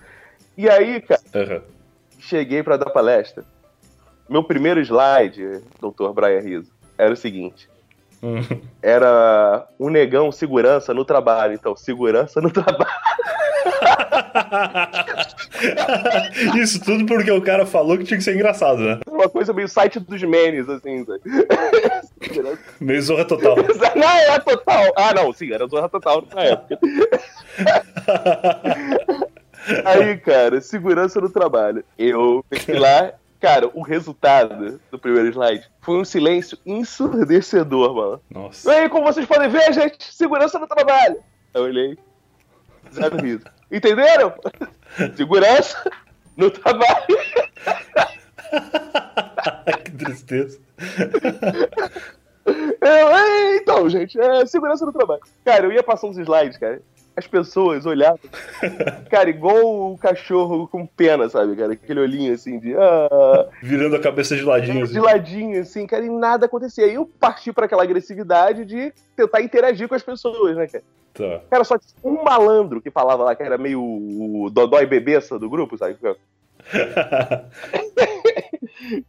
E 0.57 0.69
aí, 0.69 1.01
cara, 1.01 1.21
Aham. 1.35 1.63
cheguei 2.19 2.63
pra 2.63 2.77
dar 2.77 2.91
palestra. 2.91 3.45
Meu 4.29 4.43
primeiro 4.45 4.81
slide, 4.81 5.63
doutor 5.81 6.13
Brian 6.13 6.41
Rizzo, 6.41 6.71
era 6.99 7.13
o 7.13 7.17
seguinte. 7.17 7.69
Hum. 8.23 8.41
Era 8.83 9.67
um 9.79 9.89
negão 9.89 10.33
segurança 10.33 10.93
no 10.93 11.05
trabalho. 11.05 11.55
Então, 11.55 11.77
segurança 11.77 12.41
no 12.41 12.51
trabalho. 12.51 12.91
Isso 16.57 16.83
tudo 16.83 17.07
porque 17.07 17.31
o 17.31 17.43
cara 17.43 17.67
falou 17.67 17.97
que 17.97 18.05
tinha 18.05 18.19
que 18.19 18.25
ser 18.25 18.35
engraçado, 18.35 18.81
né? 18.81 19.01
Uma 19.09 19.29
coisa 19.29 19.53
meio 19.53 19.69
site 19.69 20.01
dos 20.01 20.23
memes, 20.23 20.69
assim, 20.69 21.05
sabe? 21.05 21.21
Segurança. 22.23 22.59
Meio 22.81 23.03
zorra 23.03 23.25
total. 23.25 23.57
Não, 23.97 24.09
é 24.09 24.39
total. 24.41 24.93
Ah, 24.97 25.15
não, 25.15 25.33
sim, 25.33 25.53
era 25.53 25.67
Zorra 25.67 25.89
Total 25.89 26.25
na 26.35 26.43
época. 26.43 26.79
Aí, 29.85 30.17
cara, 30.19 30.61
segurança 30.61 31.21
no 31.21 31.31
trabalho. 31.31 31.85
Eu 31.97 32.45
fui 32.65 32.79
lá, 32.79 33.13
cara, 33.41 33.69
o 33.75 33.83
resultado 33.83 34.81
do 34.91 34.99
primeiro 34.99 35.29
slide 35.29 35.65
foi 35.81 35.97
um 35.97 36.05
silêncio 36.05 36.59
ensurdecedor, 36.65 37.95
mano. 37.95 38.21
Nossa. 38.31 38.71
E 38.71 38.75
aí, 38.75 38.89
como 38.89 39.05
vocês 39.05 39.27
podem 39.27 39.49
ver, 39.49 39.73
gente, 39.73 40.15
segurança 40.15 40.59
no 40.59 40.67
trabalho. 40.67 41.19
Eu 41.55 41.63
olhei, 41.63 41.99
zero 42.93 43.17
riso. 43.17 43.45
Entenderam? 43.71 44.35
Segurança 45.17 45.91
no 46.37 46.51
trabalho. 46.51 47.07
que 49.85 49.91
tristeza. 49.93 50.59
Eu, 52.81 53.09
"É, 53.17 53.57
então, 53.57 53.89
gente, 53.91 54.19
é 54.19 54.47
segurança 54.47 54.87
no 54.87 54.93
trabalho. 54.93 55.21
Cara, 55.45 55.67
eu 55.67 55.73
ia 55.73 55.83
passar 55.83 56.07
uns 56.07 56.17
slides, 56.17 56.57
cara. 56.57 56.81
As 57.19 57.27
pessoas 57.27 57.85
olhavam, 57.85 58.21
cara, 59.11 59.29
igual 59.29 59.93
o 59.93 59.99
cachorro 59.99 60.69
com 60.69 60.87
pena, 60.87 61.29
sabe, 61.29 61.57
cara? 61.57 61.73
Aquele 61.73 61.99
olhinho 61.99 62.33
assim 62.33 62.61
de. 62.61 62.75
Ah, 62.77 63.49
Virando 63.61 63.97
a 63.97 64.01
cabeça 64.01 64.37
de 64.37 64.43
ladinho. 64.43 64.87
de 64.87 64.93
Assim. 64.93 65.01
ladinho, 65.01 65.61
assim, 65.61 65.85
cara, 65.85 66.05
e 66.07 66.09
nada 66.09 66.47
acontecia. 66.47 66.85
Aí 66.85 66.95
eu 66.95 67.05
parti 67.19 67.53
pra 67.53 67.67
aquela 67.67 67.83
agressividade 67.83 68.65
de 68.65 68.93
tentar 69.17 69.43
interagir 69.43 69.89
com 69.89 69.97
as 69.97 70.03
pessoas, 70.03 70.57
né, 70.57 70.69
cara? 70.69 70.85
Tá. 71.13 71.41
Cara, 71.51 71.65
só 71.65 71.77
tinha 71.77 71.91
um 72.05 72.23
malandro 72.23 72.81
que 72.81 72.91
falava 72.91 73.25
lá, 73.25 73.35
que 73.35 73.43
era 73.43 73.59
meio 73.59 73.83
o 73.83 74.49
Dodói 74.51 74.87
Bebeça 74.87 75.37
do 75.41 75.51
grupo, 75.51 75.77
sabe? 75.77 75.97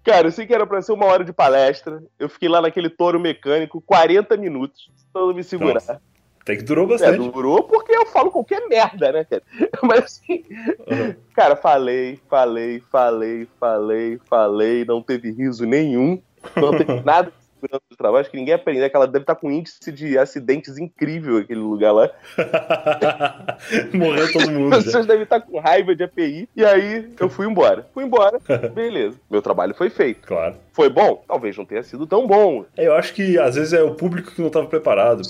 Cara, 0.04 0.28
eu 0.28 0.32
sei 0.32 0.46
que 0.48 0.54
era 0.54 0.66
pra 0.66 0.82
ser 0.82 0.92
uma 0.94 1.06
hora 1.06 1.24
de 1.24 1.32
palestra. 1.32 2.02
Eu 2.18 2.28
fiquei 2.30 2.50
lá 2.50 2.62
naquele 2.62 2.90
touro 2.90 3.20
mecânico 3.20 3.82
40 3.82 4.36
minutos, 4.38 4.90
tentando 5.14 5.34
me 5.36 5.44
segurar. 5.44 5.74
Nossa, 5.76 6.02
Até 6.50 6.58
que 6.58 6.64
durou 6.64 6.86
É, 6.86 6.88
bastante. 6.90 7.18
durou 7.18 7.62
porque 7.64 7.92
eu 7.96 8.08
falo 8.08 8.32
qualquer 8.32 8.68
merda, 8.68 9.12
né, 9.12 9.24
cara? 9.24 9.44
Mas 9.84 10.06
assim, 10.06 10.44
Aham. 10.90 11.16
cara, 11.36 11.56
falei, 11.56 12.20
falei, 12.28 12.82
falei, 12.92 13.48
falei, 13.60 14.20
falei, 14.28 14.84
não 14.84 15.00
teve 15.00 15.32
riso 15.32 15.64
nenhum, 15.68 16.20
não 16.56 16.76
teve 16.76 17.02
nada 17.06 17.32
segurança 17.60 17.84
do 17.90 17.96
trabalho. 17.98 18.22
Acho 18.22 18.32
que 18.32 18.38
ninguém 18.38 18.54
aprendeu, 18.54 18.90
que 18.90 18.96
ela 18.96 19.08
deve 19.08 19.24
estar 19.24 19.36
com 19.36 19.48
um 19.48 19.52
índice 19.52 19.92
de 19.92 20.18
acidentes 20.18 20.78
incrível 20.78 21.38
aquele 21.38 21.60
lugar 21.60 21.92
lá. 21.92 22.10
Morreu 23.94 24.32
todo 24.32 24.44
As 24.44 24.50
mundo. 24.50 24.76
já. 24.76 24.84
pessoas 24.84 25.06
devem 25.06 25.24
estar 25.24 25.42
com 25.42 25.60
raiva 25.60 25.96
de 25.96 26.04
API. 26.04 26.50
E 26.56 26.64
aí 26.66 27.10
eu 27.20 27.30
fui 27.30 27.48
embora. 27.48 27.88
Fui 27.94 28.04
embora, 28.04 28.40
beleza. 28.74 29.18
Meu 29.30 29.42
trabalho 29.42 29.74
foi 29.76 29.90
feito. 29.90 30.28
Claro. 30.28 30.56
Foi 30.74 30.90
bom? 30.90 31.24
Talvez 31.28 31.58
não 31.58 31.66
tenha 31.66 31.84
sido 31.84 32.08
tão 32.08 32.26
bom. 32.26 32.66
É, 32.78 32.88
Eu 32.88 32.94
acho 32.96 33.14
que 33.14 33.38
às 33.38 33.56
vezes 33.56 33.74
é 33.74 33.84
o 33.84 33.94
público 33.96 34.32
que 34.32 34.40
não 34.42 34.48
estava 34.48 34.66
preparado. 34.68 35.22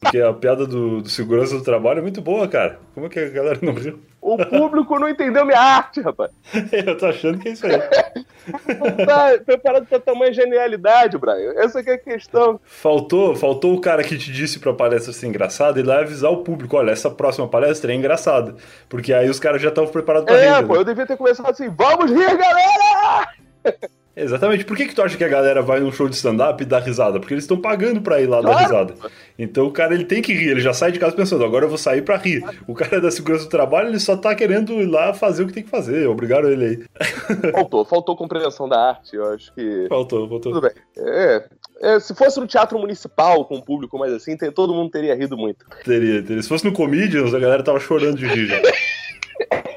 Porque 0.00 0.20
a 0.20 0.32
piada 0.32 0.66
do, 0.66 1.00
do 1.00 1.08
segurança 1.08 1.56
do 1.56 1.62
trabalho 1.64 2.00
é 2.00 2.02
muito 2.02 2.20
boa, 2.20 2.46
cara. 2.48 2.78
Como 2.94 3.06
é 3.06 3.08
que 3.08 3.18
a 3.18 3.28
galera 3.28 3.58
não 3.62 3.72
riu? 3.72 3.98
O 4.22 4.38
público 4.46 5.00
não 5.00 5.08
entendeu 5.08 5.44
minha 5.44 5.58
arte, 5.60 6.00
rapaz. 6.00 6.30
Eu 6.86 6.96
tô 6.96 7.06
achando 7.06 7.40
que 7.40 7.48
é 7.48 7.52
isso 7.52 7.66
aí. 7.66 7.72
Não 7.72 8.96
tá 9.04 9.32
preparado 9.44 9.84
pra 9.86 9.98
tamanha 9.98 10.32
genialidade, 10.32 11.18
Brian. 11.18 11.52
Essa 11.56 11.80
é 11.80 11.92
a 11.94 11.98
questão. 11.98 12.60
Faltou, 12.64 13.34
faltou 13.34 13.74
o 13.74 13.80
cara 13.80 14.04
que 14.04 14.16
te 14.16 14.30
disse 14.30 14.60
pra 14.60 14.72
palestra 14.72 15.12
ser 15.12 15.26
engraçada 15.26 15.80
e 15.80 15.82
lá 15.82 15.98
avisar 15.98 16.30
o 16.30 16.44
público: 16.44 16.76
olha, 16.76 16.92
essa 16.92 17.10
próxima 17.10 17.48
palestra 17.48 17.92
é 17.92 17.96
engraçada. 17.96 18.54
Porque 18.88 19.12
aí 19.12 19.28
os 19.28 19.40
caras 19.40 19.60
já 19.60 19.70
estavam 19.70 19.90
preparados 19.90 20.26
pra 20.26 20.40
É, 20.40 20.60
rir. 20.60 20.66
pô, 20.68 20.74
né? 20.74 20.78
eu 20.80 20.84
devia 20.84 21.04
ter 21.06 21.16
começado 21.16 21.50
assim, 21.50 21.68
vamos 21.68 22.10
rir, 22.12 22.36
galera! 22.36 23.28
Exatamente. 24.14 24.64
Por 24.66 24.76
que, 24.76 24.86
que 24.86 24.94
tu 24.94 25.00
acha 25.02 25.16
que 25.16 25.24
a 25.24 25.28
galera 25.28 25.62
vai 25.62 25.80
num 25.80 25.90
show 25.90 26.06
de 26.08 26.14
stand-up 26.16 26.62
e 26.62 26.66
dá 26.66 26.78
risada? 26.78 27.18
Porque 27.18 27.32
eles 27.32 27.44
estão 27.44 27.56
pagando 27.58 28.02
pra 28.02 28.20
ir 28.20 28.26
lá 28.26 28.40
Claro. 28.40 28.56
dar 28.56 28.62
risada. 28.62 28.94
Então 29.38 29.66
o 29.66 29.72
cara 29.72 29.94
ele 29.94 30.04
tem 30.04 30.20
que 30.20 30.34
rir, 30.34 30.50
ele 30.50 30.60
já 30.60 30.74
sai 30.74 30.92
de 30.92 30.98
casa 30.98 31.16
pensando, 31.16 31.42
agora 31.44 31.64
eu 31.64 31.68
vou 31.70 31.78
sair 31.78 32.02
pra 32.02 32.16
rir. 32.18 32.44
O 32.66 32.74
cara 32.74 33.00
da 33.00 33.10
segurança 33.10 33.44
do 33.44 33.50
trabalho, 33.50 33.88
ele 33.88 33.98
só 33.98 34.14
tá 34.16 34.34
querendo 34.34 34.72
ir 34.74 34.84
lá 34.86 35.14
fazer 35.14 35.42
o 35.42 35.46
que 35.46 35.52
tem 35.54 35.62
que 35.62 35.70
fazer. 35.70 36.06
Obrigaram 36.08 36.50
ele 36.50 36.64
aí. 36.64 36.84
Faltou, 37.52 37.84
faltou 37.86 38.14
compreensão 38.16 38.68
da 38.68 38.88
arte, 38.90 39.16
eu 39.16 39.24
acho 39.32 39.52
que. 39.54 39.86
Faltou, 39.88 40.28
faltou. 40.28 40.52
Tudo 40.52 40.60
bem. 40.60 40.72
É, 40.98 41.44
é, 41.80 41.98
se 42.00 42.14
fosse 42.14 42.38
no 42.38 42.46
teatro 42.46 42.78
municipal, 42.78 43.44
com 43.46 43.56
um 43.56 43.60
público 43.62 43.98
mais 43.98 44.12
assim, 44.12 44.36
tem- 44.36 44.52
todo 44.52 44.74
mundo 44.74 44.90
teria 44.90 45.14
rido 45.14 45.36
muito. 45.38 45.64
Teria, 45.84 46.22
teria. 46.22 46.42
Se 46.42 46.48
fosse 46.50 46.64
no 46.66 46.72
Comedians, 46.72 47.32
a 47.34 47.38
galera 47.38 47.62
tava 47.62 47.80
chorando 47.80 48.16
de 48.18 48.26
rir 48.26 48.46
já. 48.46 48.60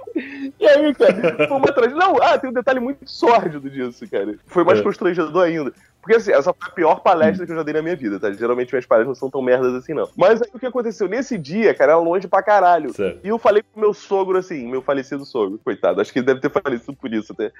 E 0.65 0.67
aí, 0.67 0.95
cara, 0.95 1.47
foi 1.47 1.57
uma 1.57 1.71
tragédia. 1.71 1.95
Não, 1.97 2.15
ah, 2.21 2.37
tem 2.39 2.49
um 2.49 2.53
detalhe 2.53 2.79
muito 2.79 3.07
sórdido 3.07 3.69
disso, 3.69 4.09
cara. 4.09 4.35
Foi 4.47 4.63
mais 4.63 4.79
É. 4.79 4.81
constrangedor 4.83 5.43
ainda. 5.43 5.71
Porque 6.05 6.17
assim, 6.17 6.31
essa 6.31 6.53
foi 6.53 6.69
a 6.69 6.71
pior 6.71 6.99
palestra 6.99 7.47
que 7.47 7.51
eu 7.51 7.55
já 7.55 7.63
dei 7.63 7.73
na 7.73 7.81
minha 7.81 7.95
vida, 7.95 8.19
tá? 8.19 8.31
Geralmente 8.31 8.71
minhas 8.71 8.85
palestras 8.85 9.07
não 9.07 9.15
são 9.15 9.27
tão 9.27 9.41
merdas 9.41 9.73
assim, 9.73 9.91
não. 9.91 10.07
Mas 10.15 10.39
aí 10.39 10.47
o 10.53 10.59
que 10.59 10.67
aconteceu? 10.67 11.09
Nesse 11.09 11.35
dia, 11.35 11.73
cara, 11.73 11.93
era 11.93 11.99
longe 11.99 12.27
pra 12.27 12.43
caralho. 12.43 12.93
Certo. 12.93 13.21
E 13.23 13.27
eu 13.27 13.39
falei 13.39 13.63
pro 13.63 13.81
meu 13.81 13.91
sogro 13.91 14.37
assim, 14.37 14.67
meu 14.67 14.83
falecido 14.83 15.25
sogro, 15.25 15.59
coitado, 15.65 15.99
acho 15.99 16.13
que 16.13 16.19
ele 16.19 16.27
deve 16.27 16.41
ter 16.41 16.51
falecido 16.51 16.93
por 16.93 17.11
isso 17.11 17.33
até. 17.33 17.51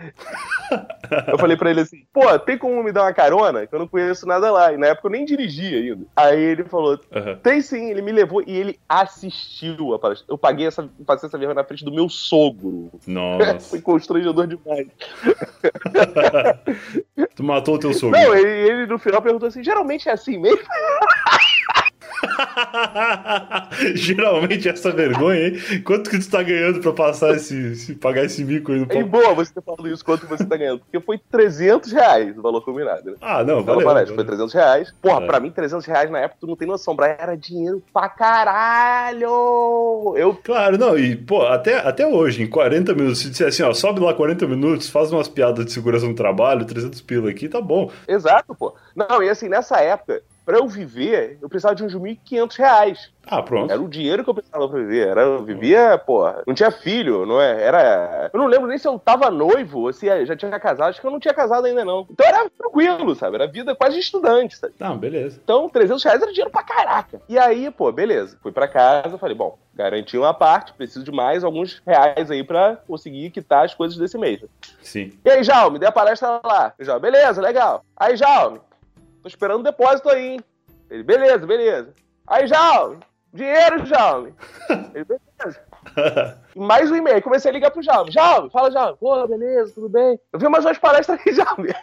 eu 1.34 1.40
falei 1.40 1.58
pra 1.58 1.72
ele 1.72 1.82
assim, 1.82 2.06
pô, 2.14 2.38
tem 2.38 2.56
como 2.56 2.84
me 2.84 2.92
dar 2.92 3.02
uma 3.02 3.14
carona? 3.14 3.66
Que 3.66 3.74
eu 3.74 3.80
não 3.80 3.88
conheço 3.88 4.28
nada 4.28 4.52
lá. 4.52 4.72
E 4.72 4.78
na 4.78 4.88
época 4.88 5.08
eu 5.08 5.12
nem 5.12 5.26
dirigia 5.26 5.80
ainda. 5.80 6.06
Aí 6.16 6.40
ele 6.40 6.66
falou, 6.66 7.00
Aham. 7.12 7.40
tem 7.42 7.64
sim, 7.64 7.90
ele 7.90 8.04
me 8.04 8.12
levou 8.12 8.44
e 8.46 8.56
ele 8.56 8.80
assistiu 8.88 9.96
a 9.96 9.98
palestra. 9.98 10.28
Eu 10.30 10.38
paguei 10.38 10.68
essa, 10.68 10.88
passei 11.04 11.26
essa 11.26 11.38
vergonha 11.40 11.56
na 11.56 11.64
frente 11.64 11.84
do 11.84 11.92
meu 11.92 12.08
sogro. 12.10 12.92
Nossa. 13.08 13.60
Foi 13.72 13.82
constrangedor 13.82 14.46
demais. 14.46 14.88
tu 17.36 17.44
matou 17.44 17.74
o 17.74 17.80
teu 17.80 17.92
sogro. 17.92 18.20
Não, 18.20 18.35
ele, 18.40 18.70
ele 18.70 18.86
no 18.86 19.00
final 19.00 19.22
perguntou 19.22 19.48
assim: 19.48 19.64
geralmente 19.64 20.10
é 20.10 20.12
assim 20.12 20.38
mesmo? 20.38 20.66
Geralmente 23.96 24.68
essa 24.70 24.92
vergonha, 24.92 25.48
hein? 25.48 25.82
Quanto 25.84 26.10
que 26.10 26.20
tu 26.20 26.30
tá 26.30 26.42
ganhando 26.44 26.80
pra 26.80 26.94
passar 26.94 27.36
esse, 27.36 27.96
pagar 27.96 28.24
esse 28.26 28.44
mico 28.44 28.72
aí 28.72 28.80
no 28.80 28.86
E 28.86 28.88
palco? 28.88 29.08
boa 29.10 29.34
você 29.34 29.54
ter 29.54 29.62
falado 29.62 29.88
isso, 29.88 30.04
quanto 30.04 30.28
você 30.28 30.46
tá 30.46 30.58
ganhando? 30.58 30.80
Porque 30.80 31.00
foi 31.00 31.18
300 31.18 31.92
reais 31.92 32.38
o 32.38 32.42
valor 32.42 32.62
combinado, 32.62 33.12
né? 33.12 33.18
Ah, 33.22 33.40
não, 33.44 33.64
Pela 33.64 33.76
valeu. 33.78 33.84
palestra, 33.88 34.16
foi 34.16 34.24
valeu. 34.24 34.38
300 34.48 34.54
reais. 34.54 34.94
Porra, 35.02 35.24
É. 35.24 35.28
pra 35.28 35.40
mim, 35.40 35.52
300 35.52 35.86
reais 35.86 36.10
na 36.10 36.20
época, 36.20 36.38
tu 36.42 36.48
não 36.48 36.56
tem 36.56 36.68
noção. 36.68 36.96
Brian 36.96 37.16
era 37.20 37.36
dinheiro 37.36 37.84
pra 37.94 38.08
caralho! 38.10 39.28
Eu. 40.18 40.36
Claro, 40.44 40.78
não, 40.78 40.98
e, 40.98 41.16
pô, 41.16 41.44
até, 41.46 41.76
até 41.78 42.06
hoje, 42.08 42.44
em 42.44 42.48
40 42.48 42.94
minutos, 42.94 43.20
se 43.20 43.30
disser 43.30 43.48
assim, 43.48 43.64
ó, 43.64 43.74
sobe 43.74 44.00
lá 44.00 44.14
40 44.14 44.48
minutos, 44.48 44.90
faz 44.90 45.12
umas 45.12 45.28
piadas 45.28 45.66
de 45.66 45.72
segurança 45.72 46.06
no 46.08 46.16
trabalho, 46.16 46.66
300 46.66 47.02
pila 47.02 47.30
aqui, 47.30 47.48
tá 47.50 47.62
bom. 47.62 47.92
Exato, 48.08 48.56
pô. 48.56 48.74
Não, 48.96 49.22
e 49.22 49.30
assim, 49.30 49.50
nessa 49.50 49.78
época, 49.80 50.22
pra 50.46 50.58
eu 50.58 50.68
viver, 50.68 51.38
eu 51.42 51.50
precisava 51.50 51.76
de 51.76 51.84
uns 51.84 51.96
1.500 51.96 52.58
reais. 52.58 53.12
Ah, 53.28 53.42
pronto. 53.42 53.72
Era 53.72 53.82
o 53.82 53.90
dinheiro 53.90 54.24
que 54.24 54.30
eu 54.30 54.36
precisava 54.36 54.70
pra 54.70 54.80
viver. 54.80 55.08
Era, 55.08 55.22
eu 55.22 55.44
vivia, 55.44 55.98
porra, 55.98 56.44
não 56.46 56.54
tinha 56.54 56.70
filho, 56.70 57.26
não 57.26 57.42
é? 57.42 57.64
Era. 57.64 58.30
Eu 58.32 58.40
não 58.40 58.46
lembro 58.46 58.68
nem 58.68 58.78
se 58.78 58.88
eu 58.88 59.00
tava 59.00 59.32
noivo 59.32 59.80
ou 59.80 59.92
se 59.94 60.06
já 60.26 60.36
tinha 60.36 60.60
casado. 60.60 60.90
Acho 60.90 61.02
que 61.02 61.08
eu 61.08 61.12
não 61.12 61.20
tinha 61.20 61.34
casado 61.34 61.66
ainda, 61.66 61.84
não. 61.84 62.06
Então 62.10 62.26
era 62.26 62.48
tranquilo, 62.50 63.16
sabe? 63.16 63.36
Era 63.36 63.48
vida 63.48 63.76
quase 63.76 63.96
de 63.96 64.02
estudante, 64.02 64.56
sabe? 64.56 64.76
Ah, 64.80 64.94
beleza. 64.94 65.40
Então, 65.44 65.68
300 65.68 66.04
reais 66.04 66.22
era 66.22 66.32
dinheiro 66.32 66.52
pra 66.52 66.62
caraca. 66.62 67.20
E 67.28 67.38
aí, 67.38 67.72
pô, 67.72 67.92
beleza. 67.92 68.38
Fui 68.44 68.52
pra 68.52 68.68
casa, 68.68 69.18
falei, 69.18 69.36
bom, 69.36 69.58
garanti 69.74 70.16
uma 70.18 70.34
parte, 70.34 70.74
preciso 70.74 71.04
de 71.04 71.12
mais 71.12 71.44
alguns 71.44 71.82
reais 71.84 72.30
aí 72.30 72.44
pra 72.44 72.78
conseguir 72.88 73.32
quitar 73.32 73.66
as 73.66 73.74
coisas 73.74 73.98
desse 73.98 74.20
mês. 74.20 74.40
Sim. 74.84 75.12
E 75.26 75.30
aí, 75.32 75.44
Jaume, 75.44 75.80
dei 75.80 75.90
a 75.90 75.92
palestra 75.92 76.40
lá. 76.44 76.74
Já, 76.80 77.00
beleza, 77.00 77.42
legal. 77.42 77.84
Aí, 77.98 78.16
Jaume, 78.16 78.60
tô 79.26 79.30
esperando 79.30 79.62
o 79.62 79.64
depósito 79.64 80.08
aí, 80.08 80.34
hein? 80.34 80.40
Ele, 80.88 81.02
beleza, 81.02 81.48
beleza. 81.48 81.94
Aí, 82.28 82.46
Jaume, 82.46 83.00
dinheiro, 83.34 83.84
Jaume. 83.84 84.36
Ele, 84.94 85.04
beleza. 85.04 85.62
E 86.56 86.60
mais 86.60 86.92
um 86.92 86.96
e-mail. 86.96 87.24
Comecei 87.24 87.50
a 87.50 87.54
ligar 87.54 87.72
pro 87.72 87.82
Jaume. 87.82 88.12
Jaume, 88.12 88.52
fala, 88.52 88.70
Jaume. 88.70 88.96
Pô, 89.00 89.28
beleza, 89.28 89.74
tudo 89.74 89.90
bem. 89.90 90.20
Eu 90.32 90.40
vi 90.40 90.48
mais 90.48 90.64
umas 90.64 90.78
palestras 90.78 91.20
aí, 91.26 91.34
Jaume. 91.34 91.74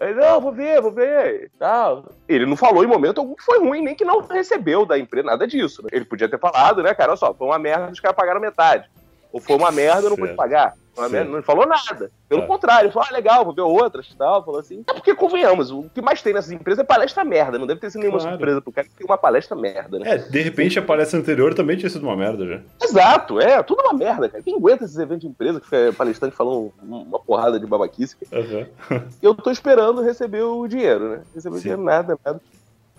Aí, 0.00 0.14
não, 0.14 0.40
vou 0.40 0.52
ver, 0.52 0.80
vou 0.80 0.90
ver. 0.90 1.50
Tal. 1.58 2.06
Ele 2.26 2.46
não 2.46 2.56
falou 2.56 2.82
em 2.82 2.86
momento 2.86 3.20
algum 3.20 3.34
que 3.34 3.44
foi 3.44 3.58
ruim, 3.58 3.82
nem 3.82 3.94
que 3.94 4.04
não 4.04 4.20
recebeu 4.20 4.86
da 4.86 4.98
empresa, 4.98 5.26
nada 5.26 5.46
disso. 5.46 5.82
né? 5.82 5.90
Ele 5.92 6.06
podia 6.06 6.30
ter 6.30 6.38
falado, 6.40 6.82
né, 6.82 6.94
cara? 6.94 7.10
Olha 7.10 7.18
só, 7.18 7.34
foi 7.34 7.46
uma 7.46 7.58
merda, 7.58 7.92
os 7.92 8.00
caras 8.00 8.16
pagaram 8.16 8.40
metade. 8.40 8.90
Ou 9.30 9.38
foi 9.38 9.56
uma 9.56 9.70
merda, 9.70 10.06
eu 10.06 10.10
não 10.10 10.16
pude 10.16 10.34
pagar. 10.34 10.72
Merda, 11.10 11.30
não 11.30 11.42
falou 11.42 11.66
nada. 11.66 12.10
Pelo 12.28 12.42
Tá. 12.42 12.46
contrário, 12.46 12.86
ele 12.86 12.92
falou, 12.92 13.08
ah, 13.10 13.14
legal, 13.14 13.44
vou 13.44 13.54
ver 13.54 13.60
outras 13.62 14.06
e 14.10 14.16
tal. 14.16 14.44
Falou 14.44 14.60
assim. 14.60 14.82
É 14.86 14.92
porque, 14.92 15.14
convenhamos, 15.14 15.70
o 15.70 15.88
que 15.94 16.00
mais 16.02 16.22
tem 16.22 16.32
nessas 16.32 16.50
empresas 16.50 16.82
é 16.82 16.86
palestra 16.86 17.24
merda. 17.24 17.58
Não 17.58 17.66
deve 17.66 17.80
ter 17.80 17.90
sido 17.90 18.00
nenhuma 18.00 18.18
Claro. 18.18 18.34
surpresa 18.36 18.60
pro 18.62 18.72
cara 18.72 18.86
que 18.88 18.94
tem 18.94 19.06
uma 19.06 19.18
palestra 19.18 19.56
merda, 19.56 19.98
né? 19.98 20.10
É, 20.14 20.18
de 20.18 20.40
repente 20.42 20.78
a 20.78 20.82
palestra 20.82 21.18
anterior 21.20 21.54
também 21.54 21.76
tinha 21.76 21.90
sido 21.90 22.02
uma 22.04 22.16
merda 22.16 22.46
já. 22.46 22.60
Exato, 22.82 23.40
é, 23.40 23.62
tudo 23.62 23.82
uma 23.82 23.92
merda, 23.92 24.28
cara. 24.28 24.42
Quem 24.42 24.56
aguenta 24.56 24.84
esses 24.84 24.96
eventos 24.98 25.20
de 25.22 25.26
empresa 25.28 25.60
que 25.60 25.66
fica 25.66 25.92
palestrante 25.96 26.34
falando 26.34 26.72
uma 26.82 27.18
porrada 27.20 27.60
de 27.60 27.66
babaquice? 27.66 28.16
Aham. 28.32 28.66
Eu 29.22 29.34
tô 29.34 29.50
esperando 29.50 30.02
receber 30.02 30.42
o 30.42 30.66
dinheiro, 30.66 31.08
né? 31.10 31.22
Receber 31.34 31.56
o 31.56 31.60
dinheiro, 31.60 31.82
nada, 31.82 32.18
nada. 32.24 32.40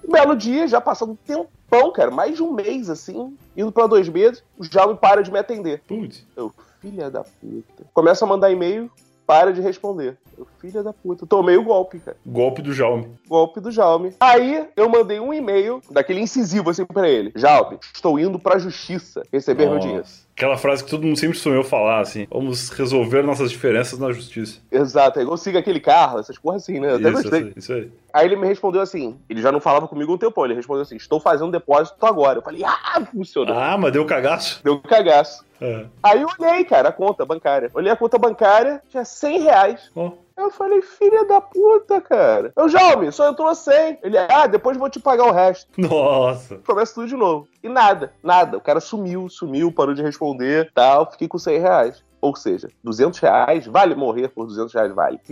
Um 0.08 0.12
belo 0.12 0.36
dia, 0.36 0.68
já 0.68 0.80
passando 0.80 1.14
um 1.14 1.16
tempão, 1.16 1.92
cara, 1.92 2.10
mais 2.12 2.36
de 2.38 2.44
um 2.44 2.54
mês 2.54 2.90
assim, 2.90 3.36
indo 3.58 3.72
pra 3.72 3.88
dois 3.88 4.08
meses, 4.08 4.42
o 4.58 4.64
Jaume 4.64 4.96
para 4.96 5.22
de 5.22 5.32
me 5.32 5.40
atender. 5.40 5.82
Putz. 5.88 6.24
Eu, 6.36 6.52
filha 6.82 7.10
da 7.10 7.24
puta. 7.24 7.86
Começa 7.94 8.26
a 8.26 8.28
mandar 8.28 8.52
e-mail, 8.52 8.90
para 9.26 9.52
de 9.52 9.60
responder. 9.60 10.18
Eu, 10.38 10.48
filha 10.62 10.82
da 10.82 10.94
puta. 10.94 11.26
Tomei 11.26 11.58
o 11.58 11.64
golpe, 11.64 12.00
cara. 12.00 12.16
Golpe 12.26 12.62
do 12.62 12.72
Jaume. 12.72 13.12
Golpe 13.28 13.60
do 13.60 13.72
Jaume. 13.72 14.14
Aí 14.20 14.68
eu 14.76 14.88
mandei 14.88 15.20
um 15.20 15.34
e-mail, 15.34 15.82
daquele 15.92 16.22
incisivo 16.22 16.70
assim 16.70 16.86
pra 16.86 17.10
ele: 17.10 17.34
Jaume, 17.36 17.78
estou 17.94 18.18
indo 18.18 18.40
pra 18.40 18.58
justiça 18.58 19.24
receber 19.34 19.66
meu 19.66 19.76
Nossa. 19.76 19.88
dinheiro. 19.88 20.08
Aquela 20.34 20.56
frase 20.56 20.84
que 20.84 20.92
todo 20.92 21.04
mundo 21.04 21.18
sempre 21.18 21.36
sonhou 21.36 21.64
falar, 21.64 22.00
assim. 22.00 22.28
Vamos 22.32 22.70
resolver 22.70 23.24
nossas 23.24 23.50
diferenças 23.50 23.98
na 23.98 24.12
justiça. 24.14 24.60
Exato, 24.72 25.18
é 25.18 25.24
igual 25.24 25.36
siga 25.36 25.58
aquele 25.58 25.80
carro, 25.80 26.20
essas 26.20 26.38
porras 26.38 26.62
assim, 26.62 26.80
né? 26.80 26.92
Eu 26.92 26.96
até 26.98 27.10
Isso, 27.10 27.22
gostei. 27.24 27.54
isso, 27.56 27.74
aí. 27.74 27.92
Aí 28.14 28.28
ele 28.28 28.36
me 28.36 28.48
respondeu 28.48 28.80
assim: 28.82 29.18
ele 29.28 29.42
já 29.42 29.52
não 29.52 29.60
falava 29.60 29.88
comigo 29.88 30.14
um 30.14 30.18
tempão, 30.18 30.46
ele 30.46 30.54
respondeu 30.54 30.84
assim: 30.84 30.96
estou 30.96 31.20
fazendo 31.20 31.52
depósito 31.52 32.06
agora. 32.06 32.38
Eu 32.38 32.44
falei: 32.44 32.64
ah, 32.64 33.04
funcionou. 33.12 33.58
Ah, 33.58 33.78
mas 33.78 33.92
deu 33.92 34.06
cagaço. 34.06 34.62
Deu 34.64 34.80
cagaço. 34.80 35.44
É. 35.62 35.86
Aí 36.04 36.22
eu 36.22 36.28
olhei, 36.40 36.64
cara, 36.64 36.90
a 36.90 36.94
conta 36.94 37.26
bancária. 37.26 37.72
Olhei 37.74 37.92
a 37.92 37.96
conta 37.96 38.18
bancária, 38.18 38.82
tinha 38.90 39.04
100 39.04 39.40
reais. 39.42 39.92
Ó. 39.96 40.12
Eu 40.38 40.52
falei, 40.52 40.82
filha 40.84 41.26
da 41.26 41.42
puta, 41.42 42.00
cara. 42.00 42.54
Eu, 42.56 42.70
Jaume, 42.70 43.12
só 43.12 43.30
entrou 43.30 43.54
100. 43.54 44.00
Ele, 44.04 44.18
ah, 44.18 44.46
depois 44.46 44.78
vou 44.78 44.88
te 44.88 45.00
pagar 45.00 45.26
o 45.26 45.32
resto. 45.32 45.68
Nossa. 45.76 46.58
Começa 46.58 46.94
tudo 46.94 47.08
de 47.08 47.16
novo. 47.16 47.48
E 47.64 47.68
nada, 47.68 48.14
nada. 48.22 48.58
O 48.58 48.62
cara 48.62 48.80
sumiu, 48.80 49.28
sumiu, 49.30 49.72
parou 49.72 49.96
de 49.96 50.04
responder, 50.04 50.72
tal. 50.76 51.10
Fiquei 51.12 51.28
com 51.28 51.40
100 51.40 51.60
reais. 51.60 52.08
Ou 52.20 52.36
seja, 52.36 52.68
200 52.84 53.20
reais, 53.20 53.66
vale 53.68 53.94
morrer 53.94 54.28
por 54.30 54.48
200 54.48 54.74
reais, 54.74 54.94
vale. 54.94 55.20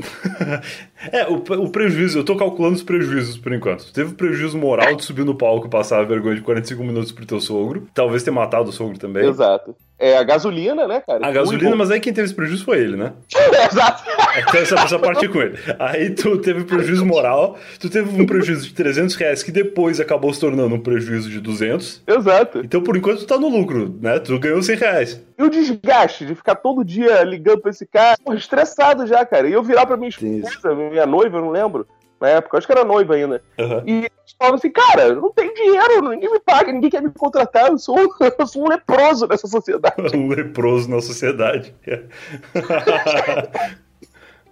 É, 1.12 1.28
o, 1.28 1.36
o 1.36 1.70
prejuízo, 1.70 2.20
eu 2.20 2.26
tô 2.26 2.36
calculando 2.36 2.76
os 2.76 2.84
prejuízos 2.84 3.38
por 3.38 3.54
enquanto. 3.54 3.92
Teve 3.94 4.12
o 4.12 4.16
prejuízo 4.16 4.58
moral 4.58 4.96
de 4.96 5.04
subir 5.04 5.24
no 5.24 5.36
palco 5.36 5.68
e 5.68 5.70
passar 5.70 6.00
a 6.00 6.04
vergonha 6.04 6.36
de 6.36 6.42
45 6.42 6.84
minutos 6.84 7.12
pro 7.12 7.26
teu 7.26 7.40
sogro. 7.40 7.88
Talvez 7.94 8.24
ter 8.24 8.32
matado 8.32 8.70
o 8.70 8.74
sogro 8.74 8.98
também. 8.98 9.28
Exato. 9.28 9.76
É 9.98 10.18
a 10.18 10.24
gasolina, 10.24 10.88
né, 10.88 11.02
cara? 11.06 11.26
A 11.26 11.32
gasolina, 11.32 11.76
mas 11.76 11.90
aí 11.90 12.00
quem 12.00 12.14
teve 12.14 12.26
esse 12.26 12.36
prejuízo 12.36 12.66
foi 12.66 12.80
ele, 12.80 12.98
né? 12.98 13.14
Exato. 13.72 14.04
Então 14.38 14.62
essa 14.62 14.76
pessoa 14.76 15.02
partiu 15.02 15.32
com 15.32 15.42
ele. 15.42 15.58
Aí 15.80 16.10
tu 16.10 16.38
teve 16.38 16.66
prejuízo 16.66 17.06
moral, 17.06 17.58
tu 17.80 17.90
teve 17.90 18.22
um 18.22 18.26
prejuízo 18.26 18.68
de 18.68 18.74
300 18.74 19.16
reais 19.16 19.42
que 19.42 19.52
depois 19.52 20.00
acabou 20.00 20.34
se 20.34 20.40
tornando 20.40 20.76
um 20.76 20.80
prejuízo 20.80 21.30
de 21.30 21.40
200. 21.40 22.04
Exato. 22.06 22.60
Então 22.60 22.82
por 22.82 22.98
enquanto 22.98 23.20
tu 23.20 23.26
tá 23.26 23.38
no 23.38 23.48
lucro, 23.48 23.98
né? 24.02 24.20
Tu 24.20 24.38
ganhou 24.38 24.62
100 24.62 24.76
reais. 24.76 25.22
E 25.38 25.44
o 25.44 25.50
desgaste 25.50 26.26
de 26.26 26.36
ficar 26.36 26.56
todo 26.56 26.84
dia 26.84 27.24
ligando 27.24 27.62
pra 27.62 27.72
esse 27.72 27.86
cara, 27.86 28.18
porra, 28.24 28.38
estressado 28.38 29.08
já, 29.08 29.26
cara. 29.26 29.48
E 29.48 29.54
eu 29.54 29.64
virar 29.64 29.86
pra 29.86 29.98
minha 29.98 30.10
esposa, 30.10 30.76
minha 30.76 31.06
noiva, 31.06 31.38
eu 31.38 31.42
não 31.42 31.52
lembro, 31.52 31.88
na 32.26 32.30
época, 32.32 32.56
eu 32.56 32.58
acho 32.58 32.68
que 32.68 32.74
era 32.74 32.84
noiva 32.84 33.14
ainda. 33.14 33.42
Aham. 33.60 33.84
E 33.86 33.92
eles 33.98 34.36
falam 34.38 34.56
assim, 34.56 34.72
cara, 34.72 35.14
não 35.14 35.32
tenho 35.32 35.54
dinheiro, 35.54 36.10
ninguém 36.10 36.32
me 36.32 36.40
paga, 36.40 36.72
ninguém 36.72 36.90
quer 36.90 37.02
me 37.02 37.12
contratar, 37.12 37.68
eu 37.70 37.78
sou, 37.78 37.98
eu 38.40 38.48
sou 38.48 38.66
um 38.66 38.70
leproso 38.70 39.28
nessa 39.28 39.48
sociedade. 39.48 39.96
Um 40.16 40.28
leproso 40.30 40.90
na 40.90 41.02
sociedade. 41.02 41.76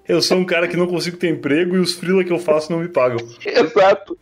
Eu 0.06 0.22
sou 0.22 0.38
um 0.38 0.44
cara 0.44 0.68
que 0.68 0.76
não 0.76 0.86
consigo 0.86 1.16
ter 1.16 1.30
emprego 1.30 1.78
e 1.78 1.80
os 1.80 1.94
freela 1.94 2.26
que 2.26 2.34
eu 2.34 2.38
faço 2.38 2.70
não 2.70 2.80
me 2.80 2.90
pagam. 2.90 3.26
Exato. 3.46 4.18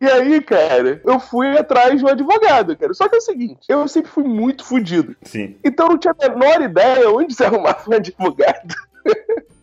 E 0.00 0.06
aí, 0.06 0.40
cara, 0.40 1.00
eu 1.04 1.18
fui 1.18 1.48
atrás 1.58 1.98
de 1.98 2.04
um 2.04 2.08
advogado, 2.08 2.76
cara. 2.76 2.94
Só 2.94 3.08
que 3.08 3.16
é 3.16 3.18
o 3.18 3.20
seguinte, 3.20 3.66
eu 3.68 3.88
sempre 3.88 4.12
fui 4.12 4.22
muito 4.22 4.64
fudido. 4.64 5.16
Sim. 5.22 5.56
Então 5.64 5.86
eu 5.86 5.90
não 5.90 5.98
tinha 5.98 6.14
a 6.16 6.28
menor 6.28 6.62
ideia 6.62 7.10
onde 7.10 7.34
se 7.34 7.42
arrumava 7.42 7.82
um 7.90 7.94
advogado. 7.94 8.76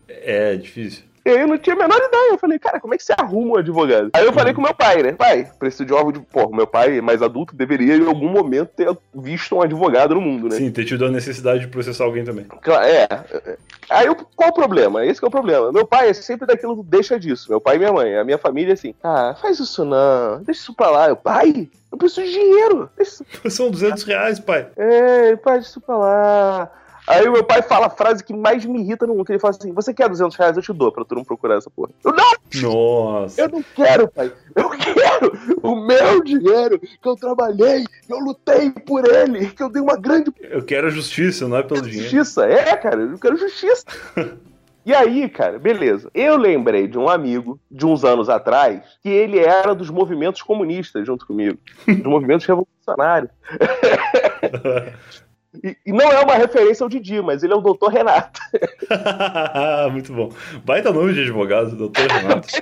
É 0.08 0.56
difícil. 0.56 1.04
E 1.24 1.30
aí 1.30 1.40
eu 1.40 1.48
não 1.48 1.58
tinha 1.58 1.74
a 1.76 1.78
menor 1.78 1.96
ideia. 1.98 2.30
Eu 2.32 2.38
falei, 2.38 2.58
cara, 2.58 2.80
como 2.80 2.94
é 2.94 2.96
que 2.96 3.04
você 3.04 3.12
arruma 3.18 3.52
um 3.54 3.56
advogado? 3.58 4.10
Aí 4.14 4.24
eu 4.24 4.32
falei 4.32 4.54
com 4.54 4.62
meu 4.62 4.74
pai, 4.74 5.02
né? 5.02 5.12
Pai, 5.12 5.50
preciso 5.58 5.84
de 5.84 5.92
um 5.92 5.98
advogado. 5.98 6.26
Pô, 6.32 6.48
meu 6.54 6.66
pai, 6.66 7.00
mais 7.00 7.22
adulto, 7.22 7.54
deveria 7.54 7.96
em 7.96 8.06
algum 8.06 8.28
momento 8.28 8.70
ter 8.76 8.88
visto 9.14 9.54
um 9.56 9.62
advogado 9.62 10.14
no 10.14 10.20
mundo, 10.20 10.48
né? 10.48 10.56
Sim, 10.56 10.70
ter 10.70 10.84
tido 10.84 11.04
a 11.04 11.10
necessidade 11.10 11.60
de 11.60 11.68
processar 11.68 12.04
alguém 12.04 12.24
também. 12.24 12.44
Cla- 12.62 12.86
É. 12.88 13.08
Aí 13.88 14.06
eu- 14.06 14.16
qual 14.36 14.50
o 14.50 14.54
problema? 14.54 15.04
Esse 15.04 15.18
que 15.20 15.24
é 15.26 15.28
o 15.28 15.32
problema. 15.32 15.72
Meu 15.72 15.86
pai 15.86 16.08
é 16.10 16.12
sempre 16.14 16.46
daquilo 16.46 16.82
deixa 16.82 17.18
disso. 17.18 17.50
Meu 17.50 17.60
pai 17.60 17.76
e 17.76 17.78
minha 17.78 17.92
mãe. 17.92 18.16
A 18.16 18.24
minha 18.24 18.38
família 18.38 18.72
é 18.72 18.74
assim. 18.74 18.94
Ah, 19.02 19.34
faz 19.40 19.58
isso 19.58 19.84
não. 19.84 20.42
Deixa 20.42 20.60
isso 20.62 20.74
pra 20.74 20.90
lá. 20.90 21.08
Eu, 21.08 21.16
pai, 21.16 21.68
eu 21.90 21.98
preciso 21.98 22.22
de 22.26 22.32
dinheiro. 22.32 22.88
Isso... 22.98 23.24
São 23.50 23.70
200 23.70 24.02
reais, 24.04 24.38
pai. 24.38 24.68
É, 24.76 25.36
pai, 25.36 25.54
deixa 25.54 25.70
isso 25.70 25.80
pra 25.80 25.96
lá. 25.96 26.70
Aí 27.10 27.28
o 27.28 27.32
meu 27.32 27.42
pai 27.42 27.60
fala 27.60 27.86
a 27.86 27.90
frase 27.90 28.22
que 28.22 28.32
mais 28.32 28.64
me 28.64 28.80
irrita 28.80 29.04
no 29.04 29.16
mundo. 29.16 29.28
Ele 29.28 29.38
fala 29.40 29.54
assim: 29.58 29.72
Você 29.72 29.92
quer 29.92 30.08
200 30.08 30.36
reais? 30.36 30.56
Eu 30.56 30.62
te 30.62 30.72
dou 30.72 30.92
pra 30.92 31.04
tu 31.04 31.16
não 31.16 31.24
procurar 31.24 31.56
essa 31.56 31.68
porra. 31.68 31.90
Eu 32.04 32.12
não, 32.12 32.32
Nossa. 32.62 33.40
eu 33.40 33.48
não 33.48 33.64
quero, 33.74 34.06
pai. 34.08 34.32
Eu 34.54 34.70
quero 34.70 35.58
o 35.60 35.74
meu 35.74 36.22
dinheiro 36.22 36.78
que 36.78 37.08
eu 37.08 37.16
trabalhei, 37.16 37.84
que 38.06 38.12
eu 38.12 38.20
lutei 38.20 38.70
por 38.70 39.04
ele, 39.04 39.50
que 39.50 39.62
eu 39.62 39.68
dei 39.68 39.82
uma 39.82 39.96
grande 39.96 40.32
Eu 40.40 40.62
quero 40.62 40.86
a 40.86 40.90
justiça, 40.90 41.48
não 41.48 41.56
é 41.56 41.64
pelo 41.64 41.82
dinheiro. 41.82 42.08
Justiça, 42.08 42.46
é, 42.46 42.76
cara, 42.76 43.00
eu 43.00 43.18
quero 43.18 43.36
justiça. 43.36 43.84
E 44.84 44.94
aí, 44.94 45.28
cara, 45.28 45.58
beleza. 45.58 46.10
Eu 46.14 46.38
lembrei 46.38 46.88
de 46.88 46.98
um 46.98 47.06
amigo 47.06 47.60
de 47.70 47.84
uns 47.84 48.02
anos 48.02 48.30
atrás 48.30 48.80
que 49.02 49.10
ele 49.10 49.38
era 49.38 49.74
dos 49.74 49.90
movimentos 49.90 50.40
comunistas 50.40 51.06
junto 51.06 51.26
comigo, 51.26 51.58
dos 51.86 52.06
movimentos 52.06 52.46
revolucionários. 52.46 53.30
E, 55.62 55.76
e 55.86 55.92
não 55.92 56.10
é 56.10 56.20
uma 56.20 56.34
referência 56.34 56.84
ao 56.84 56.88
Didi, 56.88 57.20
mas 57.20 57.42
ele 57.42 57.52
é 57.52 57.56
o 57.56 57.60
doutor 57.60 57.88
Renato. 57.88 58.40
Muito 59.90 60.12
bom. 60.12 60.30
Baita 60.64 60.92
nome 60.92 61.12
de 61.12 61.22
advogado, 61.22 61.76
doutor 61.76 62.06
Renato. 62.06 62.48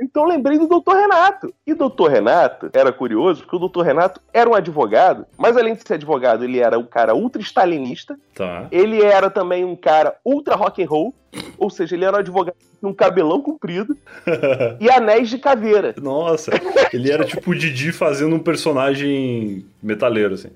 Então 0.00 0.24
eu 0.24 0.28
lembrei 0.28 0.58
do 0.58 0.66
doutor 0.66 0.96
Renato. 0.96 1.52
E 1.66 1.74
doutor 1.74 2.10
Renato 2.10 2.70
era 2.72 2.92
curioso, 2.92 3.42
porque 3.42 3.56
o 3.56 3.58
doutor 3.58 3.82
Renato 3.82 4.20
era 4.32 4.48
um 4.48 4.54
advogado, 4.54 5.26
mas 5.36 5.56
além 5.56 5.74
de 5.74 5.86
ser 5.86 5.94
advogado, 5.94 6.44
ele 6.44 6.58
era 6.58 6.78
um 6.78 6.84
cara 6.84 7.14
ultra 7.14 7.42
stalinista, 7.42 8.16
Tá. 8.38 8.68
Ele 8.70 9.02
era 9.02 9.28
também 9.28 9.64
um 9.64 9.74
cara 9.74 10.14
ultra 10.24 10.54
rock 10.54 10.80
and 10.80 10.86
roll, 10.86 11.12
ou 11.58 11.68
seja, 11.68 11.96
ele 11.96 12.04
era 12.04 12.18
um 12.18 12.20
advogado 12.20 12.54
com 12.80 12.90
um 12.90 12.94
cabelão 12.94 13.42
comprido 13.42 13.96
e 14.78 14.88
anéis 14.88 15.28
de 15.28 15.38
caveira. 15.38 15.92
Nossa, 16.00 16.52
ele 16.92 17.10
era 17.10 17.24
tipo 17.24 17.50
o 17.50 17.54
Didi 17.56 17.90
fazendo 17.90 18.36
um 18.36 18.38
personagem 18.38 19.66
metaleiro, 19.82 20.34
assim. 20.34 20.50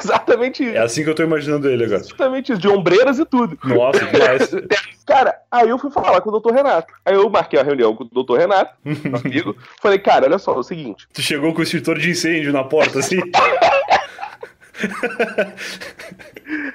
Exatamente 0.02 0.64
isso. 0.64 0.76
É 0.76 0.80
assim 0.80 1.04
que 1.04 1.10
eu 1.10 1.14
tô 1.14 1.22
imaginando 1.22 1.68
ele 1.68 1.84
agora. 1.84 2.00
Exatamente 2.00 2.52
isso, 2.52 2.60
de 2.60 2.68
ombreiras 2.68 3.18
e 3.18 3.24
tudo. 3.24 3.58
Nossa, 3.64 4.04
demais. 4.04 4.50
Cara, 5.06 5.34
aí 5.50 5.68
eu 5.68 5.78
fui 5.78 5.90
falar 5.90 6.20
com 6.20 6.28
o 6.28 6.32
doutor 6.32 6.52
Renato. 6.52 6.92
Aí 7.04 7.14
eu 7.14 7.28
marquei 7.28 7.58
a 7.58 7.64
reunião 7.64 7.94
com 7.96 8.04
o 8.04 8.08
doutor 8.08 8.38
Renato, 8.38 8.72
meu 8.84 9.16
amigo. 9.24 9.56
Falei, 9.82 9.98
cara, 9.98 10.26
olha 10.26 10.38
só, 10.38 10.54
é 10.54 10.58
o 10.58 10.62
seguinte. 10.62 11.08
Tu 11.12 11.20
chegou 11.20 11.52
com 11.52 11.60
o 11.60 11.62
extintor 11.64 11.98
de 11.98 12.10
incêndio 12.10 12.52
na 12.52 12.62
porta, 12.62 13.00
assim? 13.00 13.18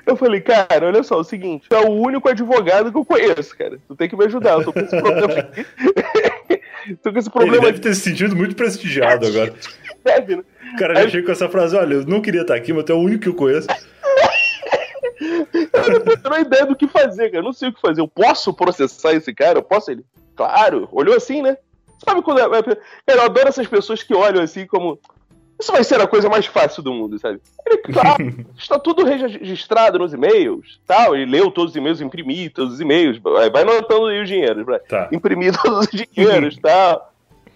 Eu 0.05 0.15
falei, 0.15 0.41
cara, 0.41 0.87
olha 0.87 1.01
só, 1.01 1.15
é 1.15 1.19
o 1.19 1.23
seguinte. 1.23 1.67
Tu 1.69 1.75
é 1.75 1.79
o 1.79 1.91
único 1.91 2.27
advogado 2.29 2.91
que 2.91 2.97
eu 2.97 3.05
conheço, 3.05 3.57
cara. 3.57 3.79
Tu 3.87 3.95
tem 3.95 4.09
que 4.09 4.15
me 4.15 4.25
ajudar, 4.25 4.53
eu 4.53 4.65
tô 4.65 4.73
com 4.73 4.79
esse 4.79 5.01
problema 5.01 5.33
aqui. 5.39 5.65
tô 7.01 7.11
com 7.13 7.19
esse 7.19 7.29
Ele 7.29 7.33
problema 7.33 7.65
deve 7.65 7.79
ter 7.79 7.95
se 7.95 8.01
sentido 8.01 8.35
muito 8.35 8.55
prestigiado 8.55 9.25
agora. 9.27 9.53
Deve, 10.03 10.35
né? 10.37 10.43
O 10.73 10.77
cara 10.77 10.95
já 10.95 11.09
chega 11.09 11.25
com 11.25 11.31
essa 11.31 11.49
frase: 11.49 11.75
olha, 11.75 11.95
eu 11.95 12.05
não 12.05 12.21
queria 12.21 12.41
estar 12.41 12.55
aqui, 12.55 12.73
mas 12.73 12.83
tu 12.83 12.91
é 12.91 12.95
o 12.95 12.99
único 12.99 13.23
que 13.23 13.29
eu 13.29 13.35
conheço. 13.35 13.67
Eu 15.21 15.99
não 16.05 16.17
tenho 16.17 16.41
ideia 16.45 16.65
do 16.65 16.75
que 16.75 16.87
fazer, 16.87 17.25
cara. 17.29 17.37
Eu 17.39 17.43
não 17.43 17.53
sei 17.53 17.69
o 17.69 17.73
que 17.73 17.81
fazer. 17.81 18.01
Eu 18.01 18.07
posso 18.07 18.53
processar 18.53 19.13
esse 19.13 19.33
cara? 19.33 19.59
Eu 19.59 19.63
posso 19.63 19.91
ele? 19.91 20.05
Claro. 20.35 20.89
Olhou 20.91 21.15
assim, 21.15 21.41
né? 21.41 21.57
Sabe 22.03 22.21
quando. 22.21 22.39
É... 22.39 22.49
Cara, 22.63 22.77
eu 23.07 23.21
adoro 23.21 23.47
essas 23.47 23.67
pessoas 23.67 24.03
que 24.03 24.13
olham 24.13 24.43
assim 24.43 24.65
como. 24.67 24.99
Isso 25.57 25.71
vai 25.71 25.85
ser 25.85 26.01
a 26.01 26.07
coisa 26.07 26.27
mais 26.27 26.45
fácil 26.45 26.83
do 26.83 26.93
mundo, 26.93 27.17
sabe? 27.17 27.39
Ele, 27.65 27.77
claro, 27.77 28.45
está 28.59 28.77
tudo 28.77 29.05
registrado 29.05 29.97
nos 29.97 30.11
e-mails, 30.13 30.81
tal. 30.85 31.15
Ele 31.15 31.31
leu 31.31 31.49
todos 31.49 31.71
os 31.71 31.77
e-mails, 31.77 32.01
imprimi 32.01 32.49
todos 32.49 32.73
os 32.73 32.81
e-mails, 32.81 33.19
vai 33.19 33.61
anotando 33.61 34.07
aí 34.07 34.21
os 34.21 34.27
dinheiros. 34.27 34.65
Tá. 34.89 35.07
imprimir 35.13 35.55
todos 35.63 35.87
os 35.87 35.89
dinheiros, 36.13 36.57
tal. 36.57 37.13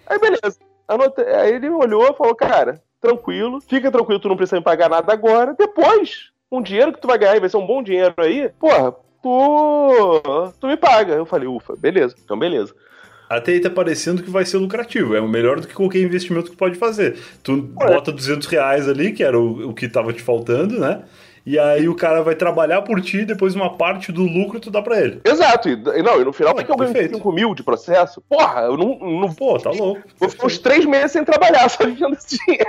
Aí 0.08 0.18
beleza. 0.18 0.58
Anotei- 0.88 1.26
Aí 1.28 1.54
ele 1.56 1.70
olhou 1.70 2.10
e 2.10 2.14
falou, 2.14 2.34
cara, 2.34 2.82
tranquilo, 3.02 3.62
fica 3.62 3.92
tranquilo, 3.92 4.20
tu 4.20 4.30
não 4.30 4.38
precisa 4.38 4.58
me 4.58 4.64
pagar 4.64 4.90
nada 4.90 5.12
agora. 5.12 5.56
Depois, 5.58 6.30
um 6.52 6.62
dinheiro 6.62 6.94
que 6.94 7.02
tu 7.02 7.08
vai 7.08 7.18
ganhar 7.18 7.38
e 7.38 7.40
vai 7.40 7.50
ser 7.50 7.58
um 7.58 7.66
bom 7.66 7.82
dinheiro 7.82 8.14
aí, 8.18 8.50
porra, 8.60 8.94
tu, 9.22 10.22
tu 10.60 10.68
me 10.68 10.78
paga. 10.78 11.14
Eu 11.14 11.26
falei, 11.26 11.48
ufa, 11.48 11.76
beleza, 11.76 12.16
então 12.24 12.38
beleza. 12.38 12.74
Até 13.30 13.52
aí 13.52 13.60
tá 13.60 13.70
parecendo 13.70 14.24
que 14.24 14.30
vai 14.30 14.44
ser 14.44 14.58
lucrativo. 14.58 15.16
É 15.16 15.22
o 15.22 15.28
melhor 15.28 15.60
do 15.60 15.68
que 15.68 15.74
qualquer 15.76 16.02
investimento 16.02 16.46
que 16.46 16.56
tu 16.56 16.58
pode 16.58 16.76
fazer. 16.80 17.16
Tu 17.44 17.56
bota 17.62 18.12
200 18.12 18.48
reais 18.48 18.90
ali, 18.90 19.12
que 19.14 19.24
era 19.24 19.40
o, 19.40 19.70
o 19.70 19.74
que 19.74 19.88
tava 19.88 20.12
te 20.12 20.22
faltando, 20.22 20.80
né? 20.80 21.04
E 21.46 21.58
aí 21.58 21.88
o 21.88 21.96
cara 21.96 22.22
vai 22.22 22.36
trabalhar 22.36 22.82
por 22.82 23.02
ti, 23.02 23.26
depois 23.26 23.56
uma 23.56 23.76
parte 23.78 24.12
do 24.12 24.24
lucro 24.24 24.60
tu 24.60 24.70
dá 24.70 24.82
pra 24.82 25.00
ele. 25.00 25.22
Exato, 25.24 25.70
e, 25.70 25.74
e 25.74 26.04
não, 26.04 26.22
e 26.22 26.26
no 26.26 26.34
final, 26.34 26.54
Pô, 26.54 26.62
é 26.62 26.64
que 26.64 26.72
eu 26.72 26.78
ganho 26.78 26.94
perfeito. 26.94 27.18
5 27.18 27.32
mil 27.32 27.56
de 27.56 27.64
processo? 27.64 28.22
Porra, 28.28 28.62
eu 28.62 28.78
não, 28.78 29.00
não 29.00 29.34
Pô, 29.34 29.58
tá 29.58 29.72
louco. 29.72 30.02
vou 30.18 30.30
ficar 30.30 30.48
uns 30.48 30.58
três 30.58 30.86
meses 30.86 31.12
sem 31.12 31.24
trabalhar, 31.24 31.68
só 31.70 31.86
vivendo 31.86 32.14
esse 32.14 32.38
dinheiro. 32.38 32.68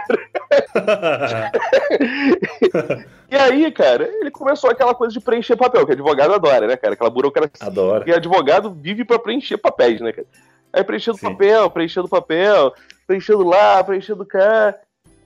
E 3.30 3.36
aí, 3.36 3.70
cara, 3.70 4.10
ele 4.20 4.30
começou 4.30 4.68
aquela 4.68 4.92
coisa 4.92 5.12
de 5.12 5.20
preencher 5.20 5.56
papel, 5.56 5.86
que 5.86 5.92
advogado 5.92 6.34
adora, 6.34 6.66
né, 6.66 6.76
cara? 6.76 6.94
Aquela 6.94 7.10
burocracia. 7.10 7.50
Adoro. 7.60 7.98
Porque 8.00 8.10
advogado 8.12 8.70
vive 8.72 9.04
pra 9.04 9.20
preencher 9.20 9.56
papéis, 9.56 10.00
né, 10.00 10.10
cara? 10.12 10.26
Aí 10.72 10.82
preenchendo 10.82 11.16
Sim. 11.16 11.30
papel, 11.30 11.70
preenchendo 11.70 12.08
papel, 12.08 12.74
preenchendo 13.06 13.44
lá, 13.44 13.84
preenchendo 13.84 14.26
cá. 14.26 14.74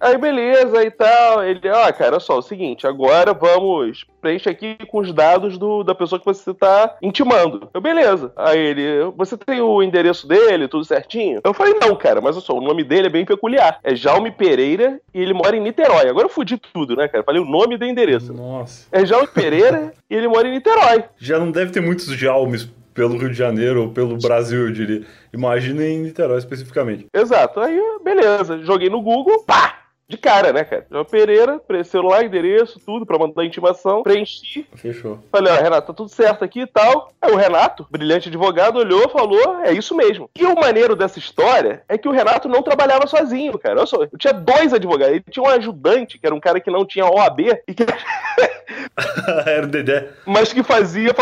Aí 0.04 0.18
beleza 0.18 0.84
e 0.84 0.90
tal. 0.90 1.42
Ele, 1.42 1.66
ó, 1.70 1.90
cara, 1.90 2.10
olha 2.10 2.20
só, 2.20 2.34
é 2.34 2.38
o 2.38 2.42
seguinte, 2.42 2.86
agora 2.86 3.32
vamos, 3.32 4.04
preenche 4.20 4.50
aqui 4.50 4.76
com 4.86 4.98
os 4.98 5.14
dados 5.14 5.56
do, 5.56 5.82
da 5.82 5.94
pessoa 5.94 6.18
que 6.18 6.26
você 6.26 6.52
tá 6.52 6.98
intimando. 7.00 7.70
Eu, 7.72 7.80
beleza. 7.80 8.30
Aí 8.36 8.58
ele, 8.58 9.10
você 9.16 9.34
tem 9.34 9.62
o 9.62 9.82
endereço 9.82 10.28
dele, 10.28 10.68
tudo 10.68 10.84
certinho? 10.84 11.40
Eu 11.42 11.54
falei, 11.54 11.72
não, 11.80 11.96
cara, 11.96 12.20
mas 12.20 12.36
só, 12.36 12.52
o 12.52 12.60
nome 12.60 12.84
dele 12.84 13.06
é 13.06 13.10
bem 13.10 13.24
peculiar. 13.24 13.80
É 13.82 13.96
Jaume 13.96 14.30
Pereira 14.30 15.00
e 15.14 15.22
ele 15.22 15.32
mora 15.32 15.56
em 15.56 15.60
Niterói. 15.60 16.06
Agora 16.06 16.26
eu 16.26 16.30
fudi 16.30 16.58
tudo, 16.58 16.94
né, 16.94 17.08
cara? 17.08 17.24
Falei 17.24 17.40
o 17.40 17.46
nome 17.46 17.74
e 17.74 17.78
o 17.82 17.84
endereço. 17.88 18.34
Nossa. 18.34 18.86
É 18.92 19.06
Jaume 19.06 19.28
Pereira 19.28 19.90
e 20.10 20.14
ele 20.14 20.28
mora 20.28 20.46
em 20.46 20.52
Niterói. 20.52 21.04
Já 21.16 21.38
não 21.38 21.50
deve 21.50 21.72
ter 21.72 21.80
muitos 21.80 22.04
Jaumes 22.08 22.68
pelo 22.92 23.16
Rio 23.16 23.30
de 23.30 23.38
Janeiro 23.38 23.84
ou 23.84 23.88
pelo 23.88 24.18
Brasil, 24.18 24.66
eu 24.66 24.70
diria. 24.70 25.02
Imagina 25.32 25.82
em 25.82 25.98
Niterói 25.98 26.36
especificamente. 26.36 27.06
Exato. 27.10 27.58
Aí, 27.58 27.80
beleza. 28.04 28.58
Joguei 28.62 28.90
no 28.90 29.00
Google, 29.00 29.42
pá! 29.44 29.83
De 30.06 30.18
cara, 30.18 30.52
né, 30.52 30.64
cara? 30.64 30.86
João 30.90 31.04
Pereira, 31.04 31.60
celular, 31.82 32.24
endereço, 32.24 32.78
tudo 32.84 33.06
pra 33.06 33.18
mandar 33.18 33.44
intimação. 33.44 34.02
Preenchi. 34.02 34.66
Fechou. 34.74 35.18
Falei, 35.32 35.50
ó, 35.50 35.56
Renato, 35.56 35.86
tá 35.86 35.92
tudo 35.94 36.10
certo 36.10 36.44
aqui 36.44 36.60
e 36.60 36.66
tal. 36.66 37.10
Aí 37.22 37.32
o 37.32 37.36
Renato, 37.36 37.86
brilhante 37.90 38.28
advogado, 38.28 38.78
olhou 38.78 39.08
falou: 39.08 39.62
é 39.62 39.72
isso 39.72 39.94
mesmo. 39.96 40.28
E 40.38 40.44
o 40.44 40.54
maneiro 40.54 40.94
dessa 40.94 41.18
história 41.18 41.82
é 41.88 41.96
que 41.96 42.06
o 42.06 42.12
Renato 42.12 42.48
não 42.48 42.62
trabalhava 42.62 43.06
sozinho, 43.06 43.58
cara. 43.58 43.78
Olha 43.78 43.86
só, 43.86 44.02
eu 44.02 44.18
tinha 44.18 44.34
dois 44.34 44.74
advogados. 44.74 45.14
Ele 45.14 45.24
tinha 45.30 45.42
um 45.42 45.48
ajudante, 45.48 46.18
que 46.18 46.26
era 46.26 46.34
um 46.34 46.40
cara 46.40 46.60
que 46.60 46.70
não 46.70 46.84
tinha 46.84 47.06
OAB, 47.06 47.40
e 47.66 47.74
que, 47.74 47.84
Era 49.46 49.64
o 49.64 49.68
Dedé. 49.68 50.08
mas 50.26 50.52
que 50.52 50.62
fazia, 50.62 51.14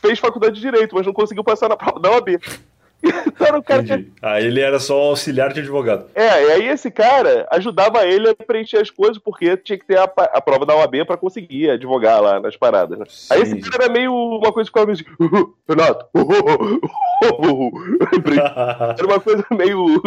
fez 0.00 0.18
faculdade 0.18 0.54
de 0.54 0.60
Direito, 0.60 0.94
mas 0.94 1.06
não 1.06 1.12
conseguiu 1.12 1.42
passar 1.42 1.68
na 1.68 1.76
prova 1.76 1.98
da 1.98 2.10
OAB. 2.12 2.38
Então 3.38 3.62
cara. 3.62 4.04
Ah, 4.20 4.40
ele 4.40 4.60
era 4.60 4.80
só 4.80 4.98
auxiliar 4.98 5.52
de 5.52 5.60
advogado. 5.60 6.06
É, 6.14 6.44
e 6.44 6.52
aí 6.52 6.68
esse 6.68 6.90
cara 6.90 7.46
ajudava 7.52 8.04
ele 8.04 8.28
a 8.28 8.34
preencher 8.34 8.78
as 8.78 8.90
coisas, 8.90 9.16
porque 9.18 9.56
tinha 9.56 9.78
que 9.78 9.86
ter 9.86 9.98
a, 9.98 10.04
a 10.04 10.40
prova 10.40 10.66
da 10.66 10.74
OAB 10.74 11.06
pra 11.06 11.16
conseguir 11.16 11.70
advogar 11.70 12.20
lá 12.20 12.40
nas 12.40 12.56
paradas, 12.56 12.98
né? 12.98 13.04
Aí 13.30 13.42
esse 13.42 13.60
cara 13.60 13.84
era 13.84 13.92
meio 13.92 14.12
uma 14.12 14.52
coisa 14.52 14.68
que 14.68 14.78
ficava 14.78 14.86
meio 14.86 14.98
assim, 14.98 15.04
Renato, 15.68 16.06
era 18.98 19.06
uma 19.06 19.20
coisa 19.20 19.44
meio 19.50 20.02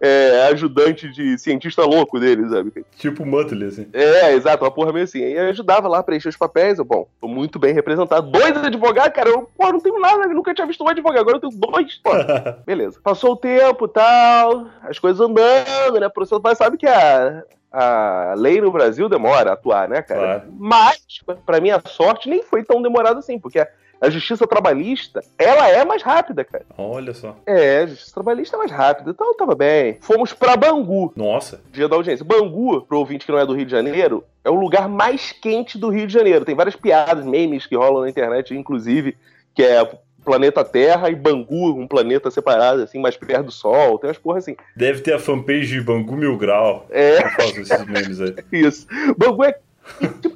é, 0.00 0.48
ajudante 0.50 1.12
de 1.12 1.36
cientista 1.38 1.84
louco 1.84 2.18
dele, 2.18 2.48
sabe? 2.48 2.72
tipo 2.96 3.24
Muttley, 3.24 3.68
assim. 3.68 3.86
É, 3.92 4.32
exato, 4.32 4.64
uma 4.64 4.70
porra 4.70 4.92
meio 4.92 5.04
assim. 5.04 5.22
Aí 5.22 5.38
ajudava 5.38 5.88
lá 5.88 5.98
a 5.98 6.02
preencher 6.02 6.28
os 6.28 6.36
papéis, 6.36 6.78
eu, 6.78 6.84
bom, 6.84 7.06
tô 7.20 7.28
muito 7.28 7.58
bem 7.58 7.74
representado. 7.74 8.30
Dois 8.30 8.56
advogados, 8.56 9.14
cara, 9.14 9.30
eu, 9.30 9.48
pô, 9.56 9.72
não 9.72 9.80
tenho 9.80 10.00
nada, 10.00 10.24
eu 10.24 10.34
nunca 10.34 10.54
tinha 10.54 10.66
visto 10.66 10.84
um 10.84 10.88
advogado, 10.88 11.20
agora 11.20 11.36
eu 11.36 11.40
tenho 11.40 11.52
dois, 11.52 11.96
pô. 11.96 12.10
Beleza. 12.66 13.00
Passou 13.02 13.32
o 13.32 13.36
tempo 13.36 13.88
tal, 13.88 14.66
as 14.82 14.98
coisas 14.98 15.20
andando, 15.20 15.98
né? 16.00 16.06
O 16.06 16.10
processo, 16.10 16.40
mas 16.42 16.58
sabe 16.58 16.76
que 16.76 16.86
a, 16.86 17.42
a 17.72 18.34
lei 18.36 18.60
no 18.60 18.70
Brasil 18.70 19.08
demora 19.08 19.50
a 19.50 19.52
atuar, 19.54 19.88
né, 19.88 20.02
cara? 20.02 20.20
Claro. 20.20 20.42
Mas, 20.58 20.98
pra 21.46 21.60
minha 21.60 21.80
sorte, 21.86 22.28
nem 22.28 22.42
foi 22.42 22.64
tão 22.64 22.82
demorado 22.82 23.18
assim, 23.18 23.38
porque 23.38 23.58
a, 23.58 23.68
a 24.00 24.08
justiça 24.08 24.46
trabalhista, 24.46 25.22
ela 25.38 25.68
é 25.68 25.84
mais 25.84 26.02
rápida, 26.02 26.42
cara. 26.44 26.64
Olha 26.76 27.12
só. 27.12 27.36
É, 27.46 27.80
a 27.80 27.86
justiça 27.86 28.14
trabalhista 28.14 28.56
é 28.56 28.58
mais 28.58 28.70
rápida, 28.70 29.10
então 29.10 29.36
tava 29.36 29.54
bem. 29.54 29.98
Fomos 30.00 30.32
pra 30.32 30.56
Bangu, 30.56 31.12
Nossa. 31.14 31.60
dia 31.70 31.88
da 31.88 31.96
audiência. 31.96 32.24
Bangu, 32.24 32.80
pro 32.82 32.98
ouvinte 32.98 33.26
que 33.26 33.32
não 33.32 33.38
é 33.38 33.46
do 33.46 33.54
Rio 33.54 33.66
de 33.66 33.70
Janeiro, 33.70 34.24
é 34.42 34.50
o 34.50 34.54
lugar 34.54 34.88
mais 34.88 35.32
quente 35.32 35.76
do 35.76 35.90
Rio 35.90 36.06
de 36.06 36.12
Janeiro. 36.12 36.44
Tem 36.44 36.54
várias 36.54 36.76
piadas, 36.76 37.24
memes 37.24 37.66
que 37.66 37.76
rolam 37.76 38.02
na 38.02 38.10
internet, 38.10 38.54
inclusive, 38.54 39.16
que 39.54 39.62
é 39.62 39.86
planeta 40.24 40.64
Terra 40.64 41.10
e 41.10 41.14
Bangu, 41.14 41.78
um 41.78 41.86
planeta 41.86 42.30
separado, 42.30 42.82
assim, 42.82 43.00
mais 43.00 43.16
perto 43.16 43.46
do 43.46 43.52
Sol. 43.52 43.98
Tem 43.98 44.08
umas 44.08 44.18
porra 44.18 44.38
assim. 44.38 44.56
Deve 44.76 45.00
ter 45.00 45.14
a 45.14 45.18
fanpage 45.18 45.66
de 45.66 45.80
Bangu 45.80 46.16
Mil 46.16 46.36
Grau. 46.36 46.86
É. 46.90 47.18
Eu 47.18 47.30
faço 47.30 47.60
esses 47.60 47.86
memes 47.86 48.20
aí. 48.20 48.34
Isso. 48.52 48.86
Bangu 49.16 49.44
é 49.44 49.56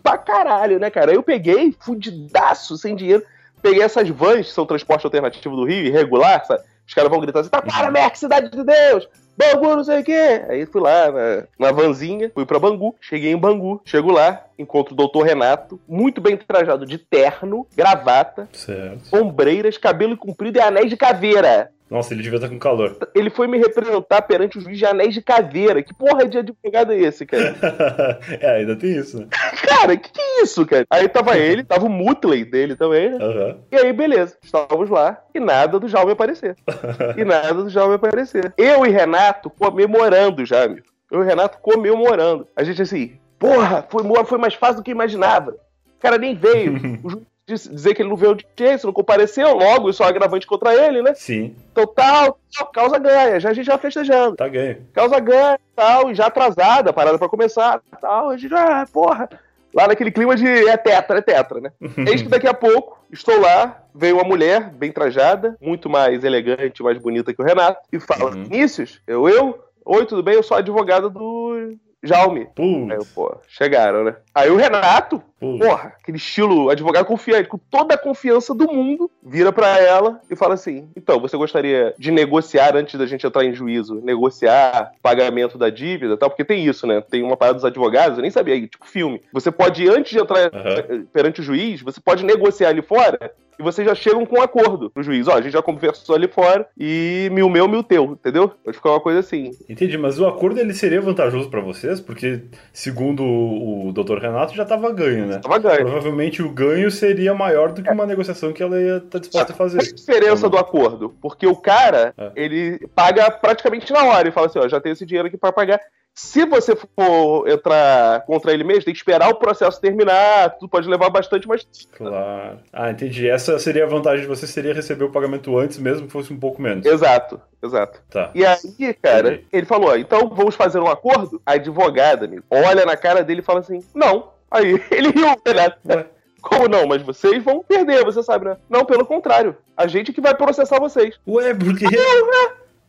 pra 0.02 0.18
caralho, 0.18 0.78
né, 0.78 0.90
cara? 0.90 1.12
Eu 1.12 1.22
peguei, 1.22 1.74
fudidaço, 1.78 2.76
sem 2.76 2.96
dinheiro. 2.96 3.22
Peguei 3.62 3.82
essas 3.82 4.08
vans, 4.08 4.46
que 4.46 4.52
são 4.52 4.66
transporte 4.66 5.06
alternativo 5.06 5.56
do 5.56 5.64
Rio, 5.64 5.86
irregular, 5.86 6.44
sabe? 6.44 6.62
Os 6.86 6.94
caras 6.94 7.10
vão 7.10 7.20
gritar 7.20 7.40
assim, 7.40 7.50
tá 7.50 7.62
para, 7.62 7.90
Merck, 7.90 8.18
cidade 8.18 8.50
de 8.50 8.62
Deus! 8.62 9.08
Bangu, 9.36 9.74
não 9.76 9.82
sei 9.84 10.00
o 10.00 10.04
quê. 10.04 10.44
Aí 10.48 10.64
fui 10.64 10.80
lá 10.80 11.10
na, 11.10 11.44
na 11.58 11.72
vanzinha, 11.72 12.30
fui 12.32 12.46
pra 12.46 12.58
Bangu, 12.58 12.94
cheguei 13.00 13.32
em 13.32 13.36
Bangu, 13.36 13.82
chego 13.84 14.12
lá, 14.12 14.44
encontro 14.56 14.94
o 14.94 14.96
doutor 14.96 15.22
Renato, 15.22 15.80
muito 15.88 16.20
bem 16.20 16.36
trajado 16.36 16.86
de 16.86 16.98
terno, 16.98 17.66
gravata, 17.76 18.48
Certo. 18.52 19.00
ombreiras, 19.12 19.76
cabelo 19.76 20.16
comprido 20.16 20.58
e 20.58 20.60
anéis 20.60 20.88
de 20.88 20.96
caveira. 20.96 21.70
Nossa, 21.90 22.14
ele 22.14 22.22
devia 22.22 22.38
estar 22.38 22.48
com 22.48 22.58
calor. 22.58 22.96
Ele 23.14 23.28
foi 23.28 23.46
me 23.46 23.58
representar 23.58 24.22
perante 24.22 24.56
o 24.56 24.60
juiz 24.60 24.78
de 24.78 24.86
anéis 24.86 25.12
de 25.12 25.20
caveira. 25.20 25.82
Que 25.82 25.92
porra 25.94 26.26
de 26.26 26.38
advogado 26.38 26.92
é 26.92 26.98
esse, 26.98 27.26
cara? 27.26 27.54
é, 28.40 28.56
ainda 28.56 28.74
tem 28.74 28.96
isso, 28.96 29.18
né? 29.18 29.26
Cara, 29.68 29.96
que 29.96 30.10
que 30.10 30.20
é 30.20 30.42
isso, 30.42 30.64
cara? 30.64 30.86
Aí 30.88 31.08
tava 31.08 31.36
ele, 31.36 31.62
tava 31.62 31.84
o 31.84 31.90
Mutley 31.90 32.44
dele 32.44 32.74
também, 32.74 33.10
né? 33.10 33.18
Aham. 33.20 33.58
E 33.70 33.76
aí, 33.76 33.92
beleza, 33.92 34.36
estávamos 34.42 34.88
lá 34.88 35.22
e 35.34 35.40
nada 35.40 35.78
do 35.78 35.88
Jaume 35.88 36.12
aparecer. 36.12 36.56
E 37.16 37.24
nada 37.24 37.54
do 37.54 37.68
Jaume 37.68 37.94
aparecer. 37.94 38.52
Eu 38.56 38.86
e 38.86 38.90
Renato 38.90 39.50
comemorando 39.50 40.44
já, 40.44 40.64
amigo. 40.64 40.86
Eu 41.10 41.22
e 41.22 41.26
Renato 41.26 41.58
comemorando. 41.58 42.46
A 42.56 42.64
gente 42.64 42.80
assim, 42.80 43.18
porra, 43.38 43.86
foi, 43.88 44.02
foi 44.24 44.38
mais 44.38 44.54
fácil 44.54 44.76
do 44.76 44.82
que 44.82 44.90
imaginava. 44.90 45.52
O 45.52 46.00
cara 46.00 46.18
nem 46.18 46.34
veio. 46.34 46.74
O 47.02 47.10
juiz 47.10 47.26
dizer 47.46 47.94
que 47.94 48.02
ele 48.02 48.08
não 48.08 48.16
veio 48.16 48.34
de 48.34 48.44
audiência, 48.44 48.86
não 48.86 48.92
compareceu, 48.92 49.54
logo 49.54 49.90
isso 49.90 50.02
é 50.02 50.06
um 50.06 50.08
agravante 50.08 50.46
contra 50.46 50.74
ele, 50.74 51.02
né? 51.02 51.14
Sim, 51.14 51.54
Então 51.72 51.86
tal, 51.86 52.38
tal, 52.56 52.66
causa 52.72 52.98
ganha. 52.98 53.38
Já 53.38 53.50
a 53.50 53.52
gente 53.52 53.66
já 53.66 53.76
festejando. 53.78 54.36
tá 54.36 54.48
ganho. 54.48 54.78
Causa 54.92 55.20
ganha 55.20 55.58
tal, 55.76 56.10
e 56.10 56.14
já 56.14 56.26
atrasada, 56.26 56.92
parada 56.92 57.18
pra 57.18 57.28
começar 57.28 57.80
tal. 58.00 58.30
A 58.30 58.36
gente, 58.36 58.54
ah, 58.54 58.86
porra. 58.92 59.28
Lá 59.74 59.88
naquele 59.88 60.12
clima 60.12 60.36
de 60.36 60.46
é 60.46 60.76
tetra, 60.76 61.18
é 61.18 61.22
tetra, 61.22 61.60
né? 61.60 61.72
Eis 62.08 62.22
que 62.22 62.28
daqui 62.28 62.46
a 62.46 62.54
pouco, 62.54 62.96
estou 63.10 63.40
lá, 63.40 63.82
veio 63.92 64.14
uma 64.16 64.24
mulher 64.24 64.70
bem 64.70 64.92
trajada, 64.92 65.56
muito 65.60 65.90
mais 65.90 66.22
elegante, 66.22 66.80
mais 66.82 66.96
bonita 66.96 67.34
que 67.34 67.42
o 67.42 67.44
Renato, 67.44 67.80
e 67.92 67.98
fala: 67.98 68.26
Uhum. 68.30 68.44
Vinícius, 68.44 69.00
eu, 69.06 69.28
eu? 69.28 69.58
Oi, 69.84 70.06
tudo 70.06 70.22
bem? 70.22 70.34
Eu 70.34 70.42
sou 70.44 70.56
advogada 70.56 71.10
do 71.10 71.74
Jaume. 72.04 72.40
Aí 72.58 72.90
eu, 72.90 72.98
Putz, 72.98 73.12
pô, 73.14 73.36
chegaram, 73.48 74.04
né? 74.04 74.16
Aí 74.34 74.50
o 74.50 74.56
Renato, 74.56 75.22
putz. 75.40 75.64
porra, 75.66 75.94
aquele 76.00 76.18
estilo 76.18 76.70
advogado 76.70 77.06
confiante, 77.06 77.48
com 77.48 77.58
toda 77.58 77.94
a 77.94 77.98
confiança 77.98 78.54
do 78.54 78.70
mundo, 78.72 79.10
vira 79.22 79.52
pra 79.52 79.78
ela 79.78 80.20
e 80.30 80.36
fala 80.36 80.54
assim: 80.54 80.88
então, 80.96 81.18
você 81.20 81.36
gostaria 81.36 81.94
de 81.98 82.10
negociar 82.10 82.76
antes 82.76 82.98
da 82.98 83.06
gente 83.06 83.26
entrar 83.26 83.44
em 83.44 83.54
juízo, 83.54 84.00
negociar 84.02 84.92
pagamento 85.02 85.56
da 85.56 85.70
dívida 85.70 86.14
e 86.14 86.16
tal? 86.16 86.30
Porque 86.30 86.44
tem 86.44 86.64
isso, 86.64 86.86
né? 86.86 87.00
Tem 87.00 87.22
uma 87.22 87.36
parada 87.36 87.56
dos 87.56 87.64
advogados, 87.64 88.18
eu 88.18 88.22
nem 88.22 88.30
sabia, 88.30 88.60
tipo 88.66 88.86
filme. 88.86 89.20
Você 89.32 89.50
pode, 89.50 89.88
antes 89.88 90.12
de 90.12 90.18
entrar 90.18 90.50
Aham. 90.54 91.06
perante 91.12 91.40
o 91.40 91.44
juiz, 91.44 91.80
você 91.80 92.00
pode 92.00 92.24
negociar 92.24 92.68
ali 92.68 92.82
fora. 92.82 93.32
E 93.58 93.62
vocês 93.62 93.86
já 93.86 93.94
chegam 93.94 94.24
com 94.26 94.38
um 94.38 94.42
acordo 94.42 94.90
pro 94.90 95.02
juiz. 95.02 95.28
Ó, 95.28 95.34
a 95.34 95.40
gente 95.40 95.52
já 95.52 95.62
conversou 95.62 96.14
ali 96.16 96.28
fora 96.28 96.66
e 96.78 97.28
mil 97.32 97.48
meu, 97.48 97.68
mil 97.68 97.82
teu, 97.82 98.12
entendeu? 98.12 98.48
Pode 98.48 98.76
ficar 98.76 98.90
uma 98.90 99.00
coisa 99.00 99.20
assim. 99.20 99.50
Entendi, 99.68 99.96
mas 99.96 100.18
o 100.18 100.26
acordo 100.26 100.58
ele 100.60 100.74
seria 100.74 101.00
vantajoso 101.00 101.48
pra 101.50 101.60
vocês, 101.60 102.00
porque 102.00 102.42
segundo 102.72 103.22
o, 103.24 103.92
Dr. 103.92 104.18
Renato 104.18 104.54
já 104.54 104.64
tava 104.64 104.92
ganho, 104.92 105.26
né? 105.26 105.38
Tava 105.38 105.58
ganho. 105.58 105.82
Provavelmente 105.86 106.42
o 106.42 106.48
ganho 106.50 106.90
seria 106.90 107.34
maior 107.34 107.72
do 107.72 107.82
que 107.82 107.90
uma 107.90 108.06
negociação 108.06 108.52
que 108.52 108.62
ela 108.62 108.80
ia 108.80 108.96
estar 108.98 109.18
disposta 109.18 109.52
a 109.52 109.56
fazer. 109.56 109.78
Qual 109.78 109.86
é 109.86 109.90
a 109.90 109.94
diferença 109.94 110.48
do 110.48 110.58
acordo? 110.58 111.14
Porque 111.20 111.46
o 111.46 111.56
cara, 111.56 112.12
É. 112.18 112.32
ele 112.36 112.86
paga 112.94 113.30
praticamente 113.30 113.92
na 113.92 114.04
hora. 114.04 114.22
Ele 114.22 114.30
fala 114.32 114.46
assim, 114.46 114.58
ó, 114.58 114.68
já 114.68 114.80
tenho 114.80 114.92
esse 114.94 115.06
dinheiro 115.06 115.28
aqui 115.28 115.36
pra 115.36 115.52
pagar. 115.52 115.80
Se 116.14 116.46
você 116.46 116.76
for 116.76 117.48
entrar 117.48 118.24
contra 118.24 118.52
ele 118.52 118.62
mesmo, 118.62 118.84
tem 118.84 118.94
que 118.94 119.00
esperar 119.00 119.28
o 119.30 119.34
processo 119.34 119.80
terminar, 119.80 120.50
tudo 120.50 120.68
pode 120.68 120.88
levar 120.88 121.10
bastante 121.10 121.48
mais 121.48 121.66
Claro. 121.96 122.60
Ah, 122.72 122.90
entendi. 122.90 123.28
Essa 123.28 123.58
seria 123.58 123.82
a 123.84 123.88
vantagem 123.88 124.20
de 124.20 124.28
você, 124.28 124.46
seria 124.46 124.72
receber 124.72 125.04
o 125.04 125.10
pagamento 125.10 125.58
antes, 125.58 125.76
mesmo 125.76 126.06
que 126.06 126.12
fosse 126.12 126.32
um 126.32 126.38
pouco 126.38 126.62
menos. 126.62 126.86
Exato, 126.86 127.40
exato. 127.60 128.00
Tá. 128.08 128.30
E 128.32 128.46
aí, 128.46 128.94
cara, 129.02 129.34
Entendi. 129.34 129.46
ele 129.52 129.66
falou, 129.66 129.90
ó, 129.90 129.96
então 129.96 130.28
vamos 130.28 130.54
fazer 130.54 130.78
um 130.78 130.88
acordo? 130.88 131.42
A 131.44 131.54
advogada, 131.54 132.26
amigo, 132.26 132.44
olha 132.48 132.86
na 132.86 132.96
cara 132.96 133.24
dele 133.24 133.40
e 133.40 133.44
fala 133.44 133.58
assim, 133.58 133.80
não. 133.92 134.30
Aí 134.48 134.80
ele 134.92 135.10
riu, 135.10 135.26
né? 135.26 135.74
Ué. 135.96 136.06
Como 136.40 136.68
não? 136.68 136.86
Mas 136.86 137.02
vocês 137.02 137.42
vão 137.42 137.64
perder, 137.64 138.04
você 138.04 138.22
sabe, 138.22 138.44
né? 138.44 138.56
Não, 138.68 138.84
pelo 138.84 139.04
contrário. 139.04 139.56
A 139.76 139.88
gente 139.88 140.12
que 140.12 140.20
vai 140.20 140.34
processar 140.34 140.78
vocês. 140.78 141.18
Ué, 141.26 141.54
porque. 141.54 141.86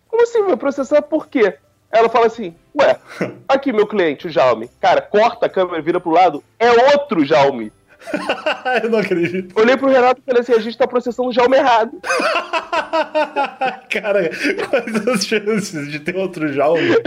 Como 0.07 0.21
assim 0.21 0.43
vai 0.43 0.57
processar 0.57 1.01
por 1.01 1.27
quê? 1.27 1.57
Ela 1.95 2.09
fala 2.09 2.25
assim, 2.25 2.53
ué, 2.77 2.97
aqui 3.47 3.71
meu 3.71 3.87
cliente, 3.87 4.27
o 4.27 4.29
Jaume. 4.29 4.69
Cara, 4.81 5.01
corta 5.01 5.45
a 5.45 5.49
câmera, 5.49 5.81
vira 5.81 5.97
pro 5.97 6.11
lado, 6.11 6.43
é 6.59 6.69
outro 6.93 7.23
Jaume. 7.23 7.71
Eu 8.83 8.89
não 8.89 8.99
acredito. 8.99 9.57
Olhei 9.57 9.77
pro 9.77 9.89
Renato 9.89 10.19
e 10.19 10.25
falei 10.25 10.41
assim, 10.41 10.53
a 10.53 10.59
gente 10.59 10.77
tá 10.77 10.85
processando 10.85 11.29
o 11.29 11.33
Jaume 11.33 11.55
errado. 11.55 11.97
Cara, 13.89 14.29
quais 14.69 15.07
as 15.07 15.25
chances 15.25 15.89
de 15.89 15.99
ter 15.99 16.17
outro 16.17 16.51
Jaume? 16.51 16.97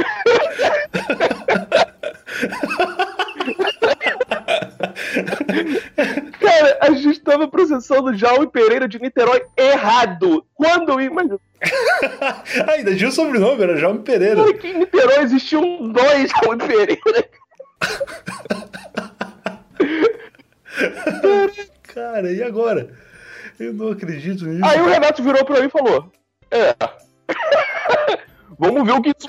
Cara, 6.40 6.78
a 6.80 6.90
gente 6.92 7.20
tava 7.20 7.48
processando 7.48 8.10
o 8.10 8.14
Jaume 8.14 8.46
Pereira 8.46 8.88
de 8.88 8.98
Niterói 8.98 9.42
errado. 9.56 10.44
Quando 10.54 10.92
eu 10.92 11.00
imagino 11.00 11.40
ainda 12.68 12.94
tinha 12.94 13.08
o 13.08 13.12
sobrenome, 13.12 13.62
era 13.62 13.76
Jaume 13.76 14.00
Pereira. 14.00 14.52
que 14.54 14.68
em 14.68 14.78
Niterói 14.78 15.22
existiam 15.22 15.88
dois 15.88 16.30
Jaume 16.30 16.58
Pereira. 16.58 17.00
Cara, 21.82 22.30
e 22.30 22.42
agora? 22.42 22.90
Eu 23.58 23.72
não 23.72 23.90
acredito 23.90 24.46
nisso. 24.46 24.64
Aí 24.64 24.80
o 24.80 24.86
Renato 24.86 25.22
virou 25.22 25.44
pra 25.44 25.60
mim 25.60 25.66
e 25.66 25.70
falou: 25.70 26.12
É. 26.50 26.74
Vamos 28.58 28.86
ver 28.86 28.92
o 28.92 29.02
que 29.02 29.10
isso 29.10 29.28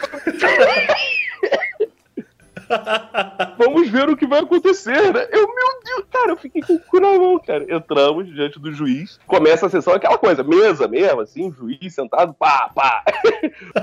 Vamos 3.58 3.90
ver 3.90 4.10
o 4.10 4.18
que 4.18 4.28
vai 4.28 4.40
acontecer, 4.40 5.14
né? 5.14 5.28
Eu, 5.32 5.48
meu 5.48 5.80
Deus, 5.84 6.06
cara, 6.12 6.32
eu 6.32 6.38
fiquei 6.38 6.62
com 6.62 6.76
o 6.76 6.80
cu 6.80 7.00
na 7.00 7.18
mão, 7.18 7.40
cara. 7.40 7.66
Entramos 7.74 8.28
diante 8.34 8.60
do 8.60 8.72
juiz, 8.72 9.20
começa 9.26 9.66
a 9.66 9.70
sessão, 9.70 9.94
aquela 9.94 10.18
coisa, 10.18 10.44
mesa 10.44 10.88
mesmo, 10.88 11.22
assim, 11.22 11.52
juiz 11.52 11.94
sentado, 11.94 12.34
pá, 12.34 12.70
pá. 12.74 13.04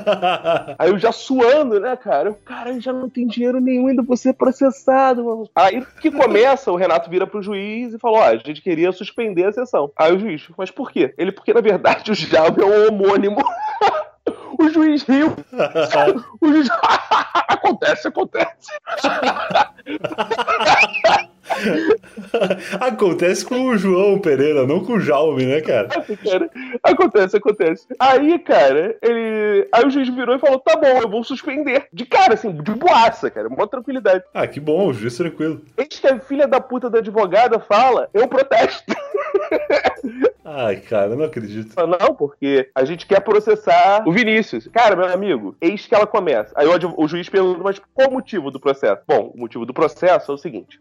Aí 0.79 0.91
eu 0.91 0.99
já 0.99 1.13
suando, 1.13 1.81
né, 1.81 1.97
cara? 1.97 2.31
Eu, 2.31 2.35
cara, 2.35 2.71
eu 2.71 2.81
já 2.81 2.93
não 2.93 3.09
tem 3.09 3.27
dinheiro 3.27 3.61
nenhum, 3.61 3.89
ainda 3.89 4.03
vou 4.03 4.17
ser 4.17 4.35
processado, 4.35 5.25
mano. 5.25 5.49
Aí 5.55 5.85
que 6.01 6.11
começa, 6.11 6.71
o 6.71 6.77
Renato 6.77 7.11
vira 7.11 7.27
pro 7.27 7.43
juiz 7.43 7.93
e 7.95 7.99
falou: 7.99 8.19
ó, 8.19 8.25
a 8.25 8.37
gente 8.37 8.63
queria 8.63 8.93
suspender 8.93 9.45
a 9.45 9.53
sessão. 9.53 9.91
Aí 9.97 10.15
o 10.15 10.19
juiz, 10.19 10.47
mas 10.57 10.71
por 10.71 10.91
quê? 10.91 11.15
Ele, 11.19 11.33
porque 11.33 11.53
na 11.53 11.61
verdade 11.61 12.11
o 12.11 12.15
Jaume 12.15 12.63
é 12.63 12.67
um 12.67 12.89
homônimo. 12.89 13.37
o 14.59 14.69
juiz 14.69 15.03
riu. 15.03 15.35
O 16.41 16.49
juiz. 16.49 16.69
Acontece, 17.67 18.09
acontece. 18.09 18.71
Acontece 22.81 23.45
com 23.45 23.69
o 23.69 23.77
João 23.77 24.19
Pereira, 24.19 24.67
não 24.67 24.85
com 24.85 24.95
o 24.95 25.01
Jaume, 25.01 25.47
né, 25.47 25.61
cara? 25.61 25.89
Acontece, 26.83 27.37
acontece. 27.37 27.87
Aí, 27.99 28.39
cara, 28.41 28.97
ele. 29.01 29.69
Aí 29.73 29.87
o 29.87 29.91
juiz 29.91 30.09
virou 30.09 30.37
e 30.37 30.41
falou: 30.41 30.59
tá 30.59 30.77
bom, 30.77 31.01
eu 31.01 31.09
vou 31.09 31.23
suspender. 31.23 31.87
De 31.93 32.05
cara, 32.05 32.35
assim, 32.35 32.53
de 32.53 32.73
boaça, 32.73 33.31
cara, 33.31 33.49
mó 33.49 33.67
tranquilidade. 33.67 34.25
Ah, 34.35 34.47
que 34.47 34.61
bom, 34.61 34.89
o 34.89 34.93
juiz 34.93 35.17
tranquilo. 35.17 35.63
Eis 35.77 35.99
que 36.01 36.07
a 36.07 36.19
filha 36.19 36.47
da 36.47 36.61
puta 36.61 36.91
da 36.91 36.99
advogada 36.99 37.61
fala: 37.61 38.09
eu 38.13 38.27
protesto. 38.29 38.85
Ai, 40.45 40.77
cara, 40.77 41.17
não 41.17 41.25
acredito. 41.25 41.75
Não, 41.77 42.15
porque 42.15 42.71
a 42.75 42.85
gente 42.85 43.05
quer 43.05 43.21
processar 43.21 44.05
o 44.07 44.13
Vinícius. 44.13 44.69
Cara, 44.69 44.95
meu 44.95 45.07
amigo, 45.07 45.57
eis 45.61 45.87
que 45.87 45.95
ela 45.95 46.07
começa. 46.07 46.53
Aí 46.55 46.67
o, 46.67 46.95
o 46.97 47.09
juiz 47.09 47.29
pergunta, 47.29 47.63
mas 47.63 47.81
qual 47.93 48.09
o 48.09 48.13
motivo 48.13 48.51
do 48.51 48.61
processo? 48.61 49.03
Bom, 49.07 49.33
o 49.35 49.41
motivo 49.41 49.67
do 49.67 49.75
processo 49.75 50.31
é 50.31 50.35
o 50.35 50.39
seguinte: 50.39 50.81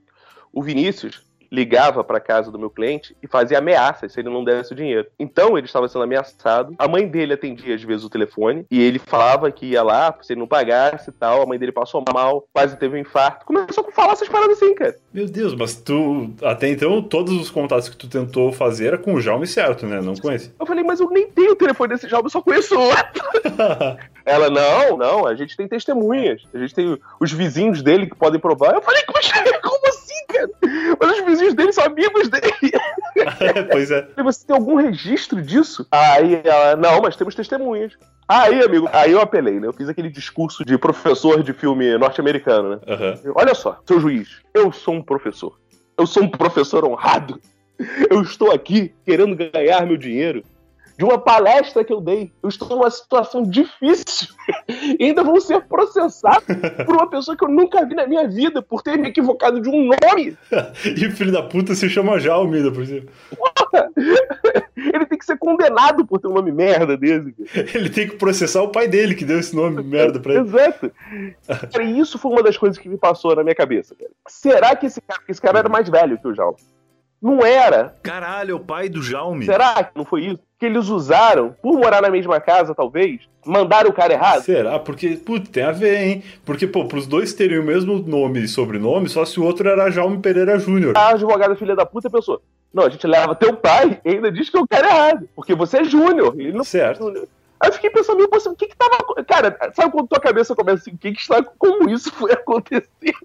o 0.54 0.62
Vinícius 0.62 1.25
ligava 1.51 2.03
para 2.03 2.19
casa 2.19 2.51
do 2.51 2.60
meu 2.60 2.69
cliente 2.69 3.15
e 3.21 3.27
fazia 3.27 3.58
ameaças 3.58 4.13
se 4.13 4.20
ele 4.20 4.30
não 4.30 4.43
desse 4.43 4.74
o 4.74 4.76
dinheiro. 4.76 5.07
Então 5.20 5.57
ele 5.57 5.67
estava 5.67 5.88
sendo 5.88 6.03
ameaçado. 6.03 6.76
A 6.78 6.88
mãe 6.88 7.07
dele 7.07 7.34
atendia 7.34 7.76
às 7.76 7.84
vezes 7.84 8.03
o 8.03 8.09
telefone 8.09 8.65
e 8.70 8.82
ele 8.82 8.99
falava 8.99 9.51
que 9.51 9.65
ia 9.67 9.84
lá 9.84 10.15
se 10.22 10.34
ele 10.34 10.39
não 10.39 10.47
pagasse 10.47 11.09
e 11.09 11.13
tal. 11.13 11.41
A 11.41 11.45
mãe 11.45 11.59
dele 11.59 11.72
passou 11.72 12.03
mal, 12.13 12.47
quase 12.53 12.78
teve 12.78 12.95
um 12.95 13.01
infarto. 13.01 13.45
Começou 13.45 13.86
a 13.88 13.91
falar 13.91 14.13
essas 14.13 14.30
paradas 14.30 14.61
assim, 14.61 14.74
cara. 14.76 14.95
Meu 15.13 15.28
Deus, 15.28 15.55
mas 15.55 15.76
tu. 15.76 16.30
Até 16.43 16.70
então, 16.70 17.01
todos 17.01 17.34
os 17.34 17.49
contatos 17.49 17.89
que 17.89 17.97
tu 17.97 18.07
tentou 18.07 18.51
fazer 18.51 18.88
era 18.88 18.97
com 18.97 19.13
o 19.13 19.22
Jaume 19.22 19.47
certo, 19.47 19.86
né? 19.86 20.01
Não 20.01 20.15
com 20.15 20.32
esse. 20.32 20.53
Eu 20.59 20.65
falei, 20.65 20.84
mas 20.84 20.99
eu 20.99 21.09
nem 21.09 21.28
tenho 21.28 21.51
o 21.51 21.55
telefone 21.55 21.93
desse 21.93 22.07
jovem, 22.07 22.26
eu 22.26 22.30
só 22.30 22.41
conheço 22.41 22.80
outro. 22.80 23.24
Ela, 24.26 24.49
não, 24.49 24.97
não, 24.97 25.28
a 25.28 25.36
gente 25.36 25.55
tem 25.55 25.67
testemunhas. 25.67 26.41
A 26.53 26.57
gente 26.57 26.74
tem 26.74 26.97
os 27.20 27.32
vizinhos 27.32 27.82
dele 27.82 28.07
que 28.07 28.15
podem 28.15 28.39
provar. 28.39 28.74
Eu 28.74 28.82
falei, 28.82 29.03
como 29.03 29.20
assim, 29.20 29.32
Mas 30.99 31.19
os 31.19 31.26
vizinhos 31.26 31.53
dele 31.53 31.71
são 31.71 31.86
amigos 31.86 32.30
dele. 32.30 32.53
pois 33.71 33.91
é. 33.91 34.07
Você 34.23 34.45
tem 34.45 34.55
algum 34.55 34.76
registro 34.76 35.41
disso? 35.41 35.86
Aí 35.91 36.41
ela, 36.43 36.76
não, 36.76 37.01
mas 37.01 37.15
temos 37.15 37.36
testemunhas. 37.36 37.93
Aí, 38.28 38.63
amigo, 38.63 38.89
aí 38.91 39.11
eu 39.11 39.21
apelei, 39.21 39.59
né? 39.59 39.67
Eu 39.67 39.73
fiz 39.73 39.88
aquele 39.88 40.09
discurso 40.09 40.65
de 40.65 40.78
professor 40.78 41.43
de 41.43 41.53
filme 41.53 41.97
norte-americano, 41.97 42.69
né? 42.69 42.80
Uhum. 42.88 43.34
Olha 43.36 43.53
só, 43.53 43.80
seu 43.86 43.99
juiz, 43.99 44.41
eu 44.53 44.71
sou 44.71 44.95
um 44.95 45.01
professor. 45.01 45.59
Eu 45.97 46.07
sou 46.07 46.23
um 46.23 46.30
professor 46.30 46.84
honrado. 46.84 47.39
Eu 48.09 48.21
estou 48.21 48.51
aqui 48.51 48.93
querendo 49.05 49.36
ganhar 49.36 49.86
meu 49.86 49.97
dinheiro 49.97 50.43
de 50.98 51.04
uma 51.04 51.18
palestra 51.18 51.84
que 51.84 51.91
eu 51.91 52.00
dei. 52.00 52.32
Eu 52.41 52.50
estou 52.50 52.70
numa 52.70 52.89
situação 52.89 53.43
difícil. 53.43 54.28
E 55.00 55.04
ainda 55.06 55.24
vou 55.24 55.39
ser 55.41 55.62
processado 55.66 56.46
por 56.86 56.96
uma 56.96 57.10
pessoa 57.10 57.36
que 57.36 57.43
eu 57.43 57.50
nunca 57.50 57.86
vi 57.86 57.96
na 57.96 58.08
minha 58.08 58.28
vida 58.28 58.62
por 58.62 58.82
ter 58.82 58.98
me 58.98 59.10
equivocado 59.10 59.60
de 59.60 59.70
um 59.70 59.89
nome. 59.89 60.38
e 60.86 61.06
o 61.06 61.12
filho 61.12 61.32
da 61.32 61.43
puta 61.43 61.76
se 61.76 61.89
chama 61.89 62.20
Jaume, 62.20 62.72
por 62.72 62.84
exemplo. 62.84 63.10
Porra! 63.36 63.89
Ele 64.76 65.06
tem 65.06 65.18
que 65.18 65.26
ser 65.26 65.38
condenado 65.38 66.06
por 66.06 66.20
ter 66.20 66.28
um 66.28 66.34
nome 66.34 66.52
merda 66.52 66.96
desse. 66.96 67.36
Ele 67.74 67.89
tem 67.89 68.08
que 68.08 68.16
processar 68.16 68.62
o 68.62 68.70
pai 68.70 68.88
dele 68.88 69.16
que 69.16 69.26
deu 69.26 69.39
esse 69.39 69.56
nome 69.56 69.82
merda 69.84 70.20
pra 70.20 70.34
ele. 70.34 70.43
Exato. 70.43 70.91
Cara, 71.72 71.84
isso 71.84 72.18
foi 72.18 72.32
uma 72.32 72.43
das 72.43 72.58
coisas 72.58 72.78
que 72.78 72.88
me 72.88 72.98
passou 72.98 73.36
na 73.36 73.43
minha 73.43 73.56
cabeça. 73.56 73.96
Cara. 73.96 74.12
Será 74.28 74.76
que 74.76 74.86
esse 74.86 75.02
cara, 75.02 75.22
esse 75.28 75.41
cara 75.41 75.60
era 75.60 75.70
mais 75.70 75.89
velho 75.89 76.18
que 76.18 76.28
o 76.28 76.36
Jaume? 76.36 76.58
Não 77.22 77.43
era. 77.43 77.96
Caralho, 78.04 78.52
é 78.52 78.56
o 78.56 78.60
pai 78.60 78.88
do 78.88 79.02
Jaume. 79.02 79.46
Será 79.46 79.84
que 79.84 79.98
não 79.98 80.06
foi 80.06 80.26
isso? 80.26 80.45
Que 80.58 80.66
eles 80.66 80.88
usaram, 80.88 81.53
por 81.62 81.74
morar 81.74 82.01
na 82.01 82.10
mesma 82.10 82.39
casa, 82.39 82.74
talvez, 82.74 83.20
mandaram 83.45 83.89
o 83.89 83.93
cara 83.93 84.14
errado? 84.14 84.41
Será? 84.41 84.80
Porque, 84.80 85.18
putz, 85.18 85.49
tem 85.49 85.64
a 85.64 85.72
ver, 85.72 86.01
hein? 86.01 86.24
Porque, 86.45 86.66
pô, 86.66 86.86
pros 86.86 87.06
dois 87.06 87.34
terem 87.34 87.60
o 87.60 87.64
mesmo 87.64 87.99
nome 87.99 88.43
e 88.43 88.47
sobrenome, 88.47 89.10
só 89.10 89.26
se 89.26 89.39
o 89.39 89.43
outro 89.43 89.68
era 89.68 89.91
Jaume 89.91 90.20
Pereira 90.20 90.58
Júnior. 90.58 90.97
A 90.97 91.10
advogada 91.10 91.56
filha 91.56 91.76
da 91.76 91.86
puta 91.86 92.10
pensou: 92.10 92.41
não, 92.74 92.84
a 92.84 92.89
gente 92.89 93.08
leva 93.08 93.36
teu 93.36 93.56
pai 93.56 94.01
e 94.03 94.10
ainda 94.10 94.32
diz 94.32 94.49
que 94.49 94.58
é 94.58 94.60
o 94.60 94.68
cara 94.68 94.88
errado. 94.88 95.30
Porque 95.34 95.56
você 95.56 95.78
é 95.78 95.84
Júnior. 95.86 96.36
Ele 96.38 96.51
não 96.51 96.64
Certo. 96.64 97.28
Aí 97.60 97.70
eu 97.70 97.74
fiquei 97.74 97.89
pensando, 97.89 98.18
meu, 98.18 98.28
o 98.28 98.56
que 98.56 98.68
que 98.68 98.76
tava. 98.76 98.97
Cara, 99.26 99.58
sabe 99.74 99.91
quando 99.91 100.08
tua 100.08 100.20
cabeça 100.20 100.56
começa 100.56 100.82
assim, 100.82 100.91
o 100.91 100.97
que 100.97 101.14
que 101.14 101.22
está. 101.22 101.41
Como 101.43 101.89
isso 101.89 102.12
foi 102.12 102.32
acontecer? 102.34 102.88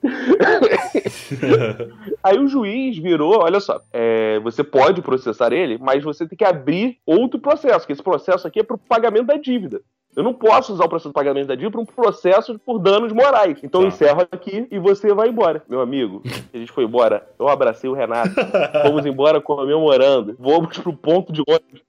Aí 2.22 2.38
o 2.38 2.46
juiz 2.48 2.96
virou, 2.98 3.42
olha 3.42 3.60
só, 3.60 3.80
é, 3.92 4.38
você 4.40 4.62
pode 4.62 5.02
processar 5.02 5.52
ele, 5.52 5.78
mas 5.78 6.04
você 6.04 6.26
tem 6.26 6.36
que 6.38 6.44
abrir 6.44 6.98
outro 7.04 7.40
processo, 7.40 7.86
que 7.86 7.92
esse 7.92 8.02
processo 8.02 8.46
aqui 8.46 8.60
é 8.60 8.62
pro 8.62 8.78
pagamento 8.78 9.26
da 9.26 9.36
dívida. 9.36 9.80
Eu 10.16 10.24
não 10.24 10.34
posso 10.34 10.72
usar 10.72 10.84
o 10.84 10.88
processo 10.88 11.10
de 11.10 11.14
pagamento 11.14 11.46
da 11.46 11.54
dívida 11.54 11.70
para 11.70 11.80
um 11.80 11.86
processo 11.86 12.58
por 12.58 12.80
danos 12.80 13.12
morais. 13.12 13.58
Então 13.62 13.80
eu 13.82 13.88
Tá. 13.88 13.94
encerro 13.94 14.26
aqui 14.32 14.66
e 14.70 14.78
você 14.78 15.14
vai 15.14 15.28
embora. 15.28 15.62
Meu 15.68 15.80
amigo, 15.80 16.20
a 16.52 16.56
gente 16.58 16.72
foi 16.72 16.82
embora. 16.84 17.28
Eu 17.38 17.48
abracei 17.48 17.88
o 17.88 17.94
Renato. 17.94 18.30
Fomos 18.82 19.06
embora 19.06 19.40
comemorando. 19.40 20.34
Vamos 20.38 20.76
pro 20.78 20.92
ponto 20.92 21.32
de 21.32 21.42
ônibus. 21.46 21.80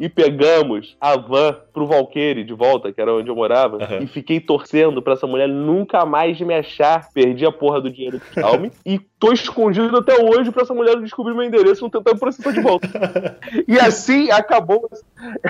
E 0.00 0.08
pegamos 0.08 0.96
a 0.98 1.14
van 1.14 1.54
pro 1.74 1.86
Valqueire 1.86 2.42
de 2.42 2.54
volta, 2.54 2.90
que 2.90 2.98
era 2.98 3.12
onde 3.12 3.28
eu 3.28 3.36
morava, 3.36 3.84
Aham. 3.84 3.98
e 4.00 4.06
fiquei 4.06 4.40
torcendo 4.40 5.02
pra 5.02 5.12
essa 5.12 5.26
mulher 5.26 5.46
nunca 5.46 6.06
mais 6.06 6.40
me 6.40 6.54
achar. 6.54 7.10
Perdi 7.12 7.44
a 7.44 7.52
porra 7.52 7.82
do 7.82 7.90
dinheiro 7.90 8.18
do 8.18 8.24
Xiaomi 8.32 8.72
e 8.86 8.98
tô 9.18 9.30
escondido 9.30 9.94
até 9.98 10.18
hoje 10.18 10.50
pra 10.50 10.62
essa 10.62 10.72
mulher 10.72 10.98
descobrir 11.02 11.34
meu 11.34 11.42
endereço 11.42 11.80
e 11.80 11.82
não 11.82 11.90
tentar 11.90 12.14
me 12.14 12.18
processar 12.18 12.50
de 12.50 12.60
volta. 12.60 12.88
e 13.68 13.78
assim 13.78 14.30
acabou 14.30 14.88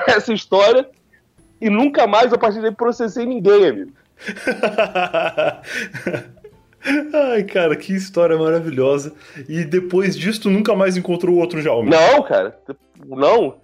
essa 0.09 0.33
história 0.33 0.89
e 1.61 1.71
nunca 1.71 2.09
mais 2.09 2.33
a 2.33 2.39
partir 2.39 2.61
daí 2.61 2.75
processei 2.75 3.25
ninguém, 3.25 3.69
amigo. 3.69 3.93
Ai, 7.33 7.43
cara, 7.45 7.77
que 7.77 7.93
história 7.93 8.37
maravilhosa. 8.37 9.13
E 9.49 9.65
depois 9.65 10.17
disso, 10.17 10.43
tu 10.43 10.51
nunca 10.51 10.75
mais 10.75 10.97
encontrou 10.97 11.37
outro 11.37 11.61
Jaume. 11.61 11.91
Não, 11.91 12.23
cara. 12.23 12.59
Não. 13.07 13.57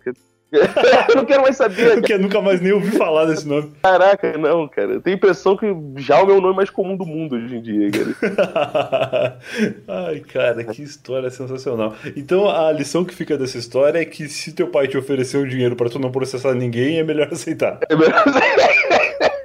Eu 1.09 1.17
não 1.17 1.25
quero 1.25 1.43
mais 1.43 1.57
saber. 1.57 1.95
Porque 1.95 2.17
nunca 2.17 2.41
mais 2.41 2.61
nem 2.61 2.73
ouvi 2.73 2.93
falar 2.93 3.25
desse 3.27 3.47
nome. 3.47 3.73
Caraca, 3.83 4.39
não, 4.39 4.69
cara. 4.69 4.95
Eu 4.95 5.01
tenho 5.01 5.17
a 5.17 5.19
impressão 5.19 5.57
que 5.57 5.67
Jaume 5.97 6.33
é 6.33 6.37
o 6.37 6.41
nome 6.41 6.55
mais 6.57 6.71
comum 6.71 6.97
do 6.97 7.05
mundo 7.05 7.35
hoje 7.37 7.57
em 7.57 7.63
dia, 7.63 7.91
cara. 7.91 9.39
Ai, 9.89 10.21
cara, 10.21 10.65
que 10.65 10.83
história 10.83 11.31
sensacional. 11.31 11.95
Então, 12.17 12.49
a 12.49 12.71
lição 12.73 13.05
que 13.05 13.15
fica 13.15 13.37
dessa 13.37 13.59
história 13.59 13.99
é 13.99 14.05
que 14.05 14.29
se 14.29 14.53
teu 14.53 14.69
pai 14.69 14.87
te 14.87 14.97
ofereceu 14.97 15.45
dinheiro 15.47 15.75
pra 15.75 15.91
tu 15.91 15.99
não 15.99 16.13
processar 16.13 16.55
ninguém, 16.55 16.99
é 16.99 17.03
melhor 17.03 17.29
aceitar. 17.33 17.81
É 17.89 17.97
melhor- 17.97 18.25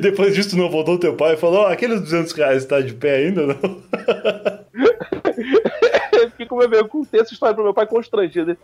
Depois 0.00 0.34
disso, 0.34 0.50
tu 0.50 0.56
não 0.56 0.70
voltou 0.70 0.98
teu 0.98 1.14
pai 1.14 1.34
e 1.34 1.36
falou: 1.36 1.62
"Ó, 1.62 1.66
aqueles 1.66 2.00
200 2.00 2.32
reais 2.32 2.64
tá 2.64 2.80
de 2.80 2.94
pé 2.94 3.16
ainda, 3.16 3.46
não? 3.46 3.56
Eu 6.12 6.30
fiquei 6.30 6.46
com 6.46 6.56
meu 6.56 6.70
eu 6.72 6.88
contei 6.88 7.20
essa 7.20 7.32
história 7.32 7.54
pro 7.54 7.64
meu 7.64 7.74
pai 7.74 7.86
constrangido. 7.86 8.56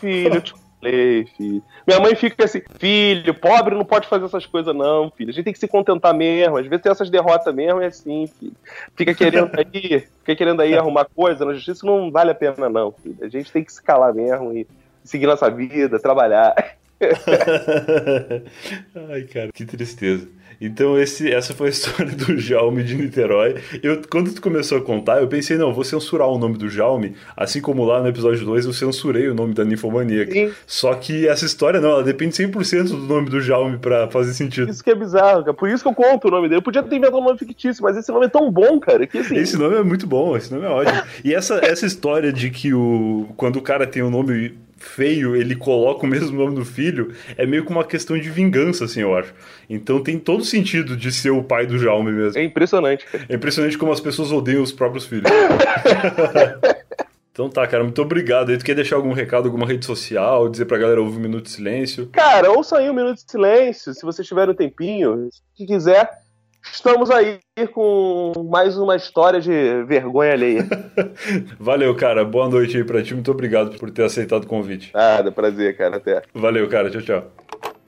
Filho, 0.00 0.34
eu 0.34 0.40
te 0.40 0.54
falei, 0.84 1.26
filho. 1.36 1.62
Minha 1.86 2.00
mãe 2.00 2.14
fica 2.14 2.44
assim, 2.44 2.60
filho, 2.78 3.34
pobre 3.34 3.74
não 3.74 3.84
pode 3.84 4.06
fazer 4.06 4.26
essas 4.26 4.46
coisas, 4.46 4.74
não, 4.74 5.10
filho. 5.10 5.30
A 5.30 5.32
gente 5.32 5.44
tem 5.44 5.52
que 5.52 5.58
se 5.58 5.66
contentar 5.66 6.14
mesmo. 6.14 6.58
Às 6.58 6.66
vezes 6.66 6.82
tem 6.82 6.92
essas 6.92 7.10
derrotas 7.10 7.54
mesmo, 7.54 7.80
é 7.80 7.86
assim, 7.86 8.28
filho. 8.38 8.52
Fica 8.94 9.14
querendo 9.14 9.50
aí, 9.56 10.00
fica 10.20 10.36
querendo 10.36 10.60
aí 10.60 10.76
arrumar 10.76 11.06
coisa 11.06 11.44
na 11.44 11.54
justiça, 11.54 11.86
não 11.86 12.10
vale 12.10 12.30
a 12.30 12.34
pena, 12.34 12.68
não, 12.68 12.92
filho. 12.92 13.16
A 13.22 13.28
gente 13.28 13.50
tem 13.50 13.64
que 13.64 13.72
se 13.72 13.82
calar 13.82 14.14
mesmo 14.14 14.52
e 14.52 14.66
seguir 15.02 15.26
nossa 15.26 15.50
vida, 15.50 15.98
trabalhar. 15.98 16.54
Ai, 19.10 19.22
cara, 19.22 19.50
que 19.52 19.64
tristeza. 19.64 20.28
Então, 20.60 20.98
esse, 20.98 21.30
essa 21.30 21.52
foi 21.52 21.68
a 21.68 21.70
história 21.70 22.12
do 22.12 22.38
Jaume 22.38 22.82
de 22.82 22.94
Niterói. 22.94 23.56
Eu, 23.82 24.00
quando 24.08 24.32
tu 24.32 24.40
começou 24.40 24.78
a 24.78 24.80
contar, 24.80 25.20
eu 25.20 25.28
pensei, 25.28 25.56
não, 25.56 25.72
vou 25.72 25.84
censurar 25.84 26.28
o 26.28 26.38
nome 26.38 26.56
do 26.56 26.68
Jaume, 26.68 27.14
assim 27.36 27.60
como 27.60 27.84
lá 27.84 28.00
no 28.00 28.08
episódio 28.08 28.44
2 28.44 28.66
eu 28.66 28.72
censurei 28.72 29.28
o 29.28 29.34
nome 29.34 29.54
da 29.54 29.64
ninfomaníaca. 29.64 30.32
Sim. 30.32 30.52
Só 30.66 30.94
que 30.94 31.26
essa 31.28 31.44
história, 31.44 31.80
não, 31.80 31.90
ela 31.90 32.02
depende 32.02 32.34
100% 32.34 32.88
do 32.88 32.96
nome 32.96 33.30
do 33.30 33.40
Jaume 33.40 33.78
pra 33.78 34.08
fazer 34.08 34.34
sentido. 34.34 34.70
Isso 34.70 34.82
que 34.82 34.90
é 34.90 34.94
bizarro, 34.94 35.40
cara. 35.40 35.54
Por 35.54 35.68
isso 35.68 35.82
que 35.82 35.88
eu 35.88 35.94
conto 35.94 36.28
o 36.28 36.30
nome 36.30 36.48
dele. 36.48 36.58
Eu 36.58 36.62
podia 36.62 36.82
ter 36.82 36.96
inventado 36.96 37.18
um 37.18 37.24
nome 37.24 37.38
fictício, 37.38 37.82
mas 37.82 37.96
esse 37.96 38.10
nome 38.10 38.26
é 38.26 38.28
tão 38.28 38.50
bom, 38.50 38.78
cara, 38.78 39.06
que 39.06 39.18
assim. 39.18 39.36
Esse 39.36 39.56
nome 39.56 39.76
é 39.76 39.82
muito 39.82 40.06
bom, 40.06 40.36
esse 40.36 40.52
nome 40.52 40.66
é 40.66 40.68
ótimo. 40.68 41.02
E 41.24 41.34
essa, 41.34 41.56
essa 41.64 41.86
história 41.86 42.32
de 42.32 42.50
que 42.50 42.72
o, 42.72 43.28
quando 43.36 43.56
o 43.56 43.62
cara 43.62 43.86
tem 43.86 44.02
um 44.02 44.10
nome 44.10 44.54
feio, 44.86 45.36
ele 45.36 45.54
coloca 45.54 46.04
o 46.04 46.08
mesmo 46.08 46.36
nome 46.36 46.54
do 46.54 46.64
filho, 46.64 47.12
é 47.36 47.46
meio 47.46 47.64
que 47.64 47.70
uma 47.70 47.84
questão 47.84 48.18
de 48.18 48.30
vingança, 48.30 48.84
assim, 48.84 49.00
eu 49.00 49.16
acho. 49.16 49.34
Então 49.68 50.02
tem 50.02 50.18
todo 50.18 50.44
sentido 50.44 50.96
de 50.96 51.12
ser 51.12 51.30
o 51.30 51.42
pai 51.42 51.66
do 51.66 51.78
Jaume 51.78 52.12
mesmo. 52.12 52.38
É 52.38 52.44
impressionante, 52.44 53.06
cara. 53.06 53.24
É 53.28 53.34
impressionante 53.34 53.78
como 53.78 53.92
as 53.92 54.00
pessoas 54.00 54.32
odeiam 54.32 54.62
os 54.62 54.72
próprios 54.72 55.06
filhos. 55.06 55.30
então 57.32 57.48
tá, 57.48 57.66
cara, 57.66 57.84
muito 57.84 58.02
obrigado. 58.02 58.50
Aí 58.50 58.58
tu 58.58 58.64
quer 58.64 58.74
deixar 58.74 58.96
algum 58.96 59.12
recado, 59.12 59.46
alguma 59.46 59.66
rede 59.66 59.84
social, 59.84 60.48
dizer 60.48 60.66
pra 60.66 60.78
galera 60.78 61.00
ouvir 61.00 61.18
um 61.18 61.22
minuto 61.22 61.44
de 61.44 61.50
silêncio? 61.50 62.08
Cara, 62.12 62.50
ouça 62.50 62.78
aí 62.78 62.88
um 62.88 62.94
minuto 62.94 63.16
de 63.16 63.30
silêncio, 63.30 63.94
se 63.94 64.02
vocês 64.02 64.26
tiverem 64.26 64.52
um 64.52 64.56
tempinho, 64.56 65.28
se 65.56 65.66
quiser. 65.66 66.23
Estamos 66.72 67.10
aí 67.10 67.38
com 67.72 68.32
mais 68.50 68.76
uma 68.76 68.96
história 68.96 69.40
de 69.40 69.84
vergonha 69.84 70.32
alheia. 70.32 70.66
Valeu, 71.58 71.94
cara. 71.94 72.24
Boa 72.24 72.48
noite 72.48 72.76
aí 72.76 72.84
pra 72.84 73.02
ti. 73.02 73.14
Muito 73.14 73.30
obrigado 73.30 73.78
por 73.78 73.90
ter 73.90 74.04
aceitado 74.04 74.44
o 74.44 74.46
convite. 74.46 74.90
Nada, 74.92 75.30
prazer, 75.30 75.76
cara. 75.76 75.96
Até. 75.96 76.22
Valeu, 76.34 76.68
cara. 76.68 76.90
Tchau, 76.90 77.02
tchau. 77.02 77.32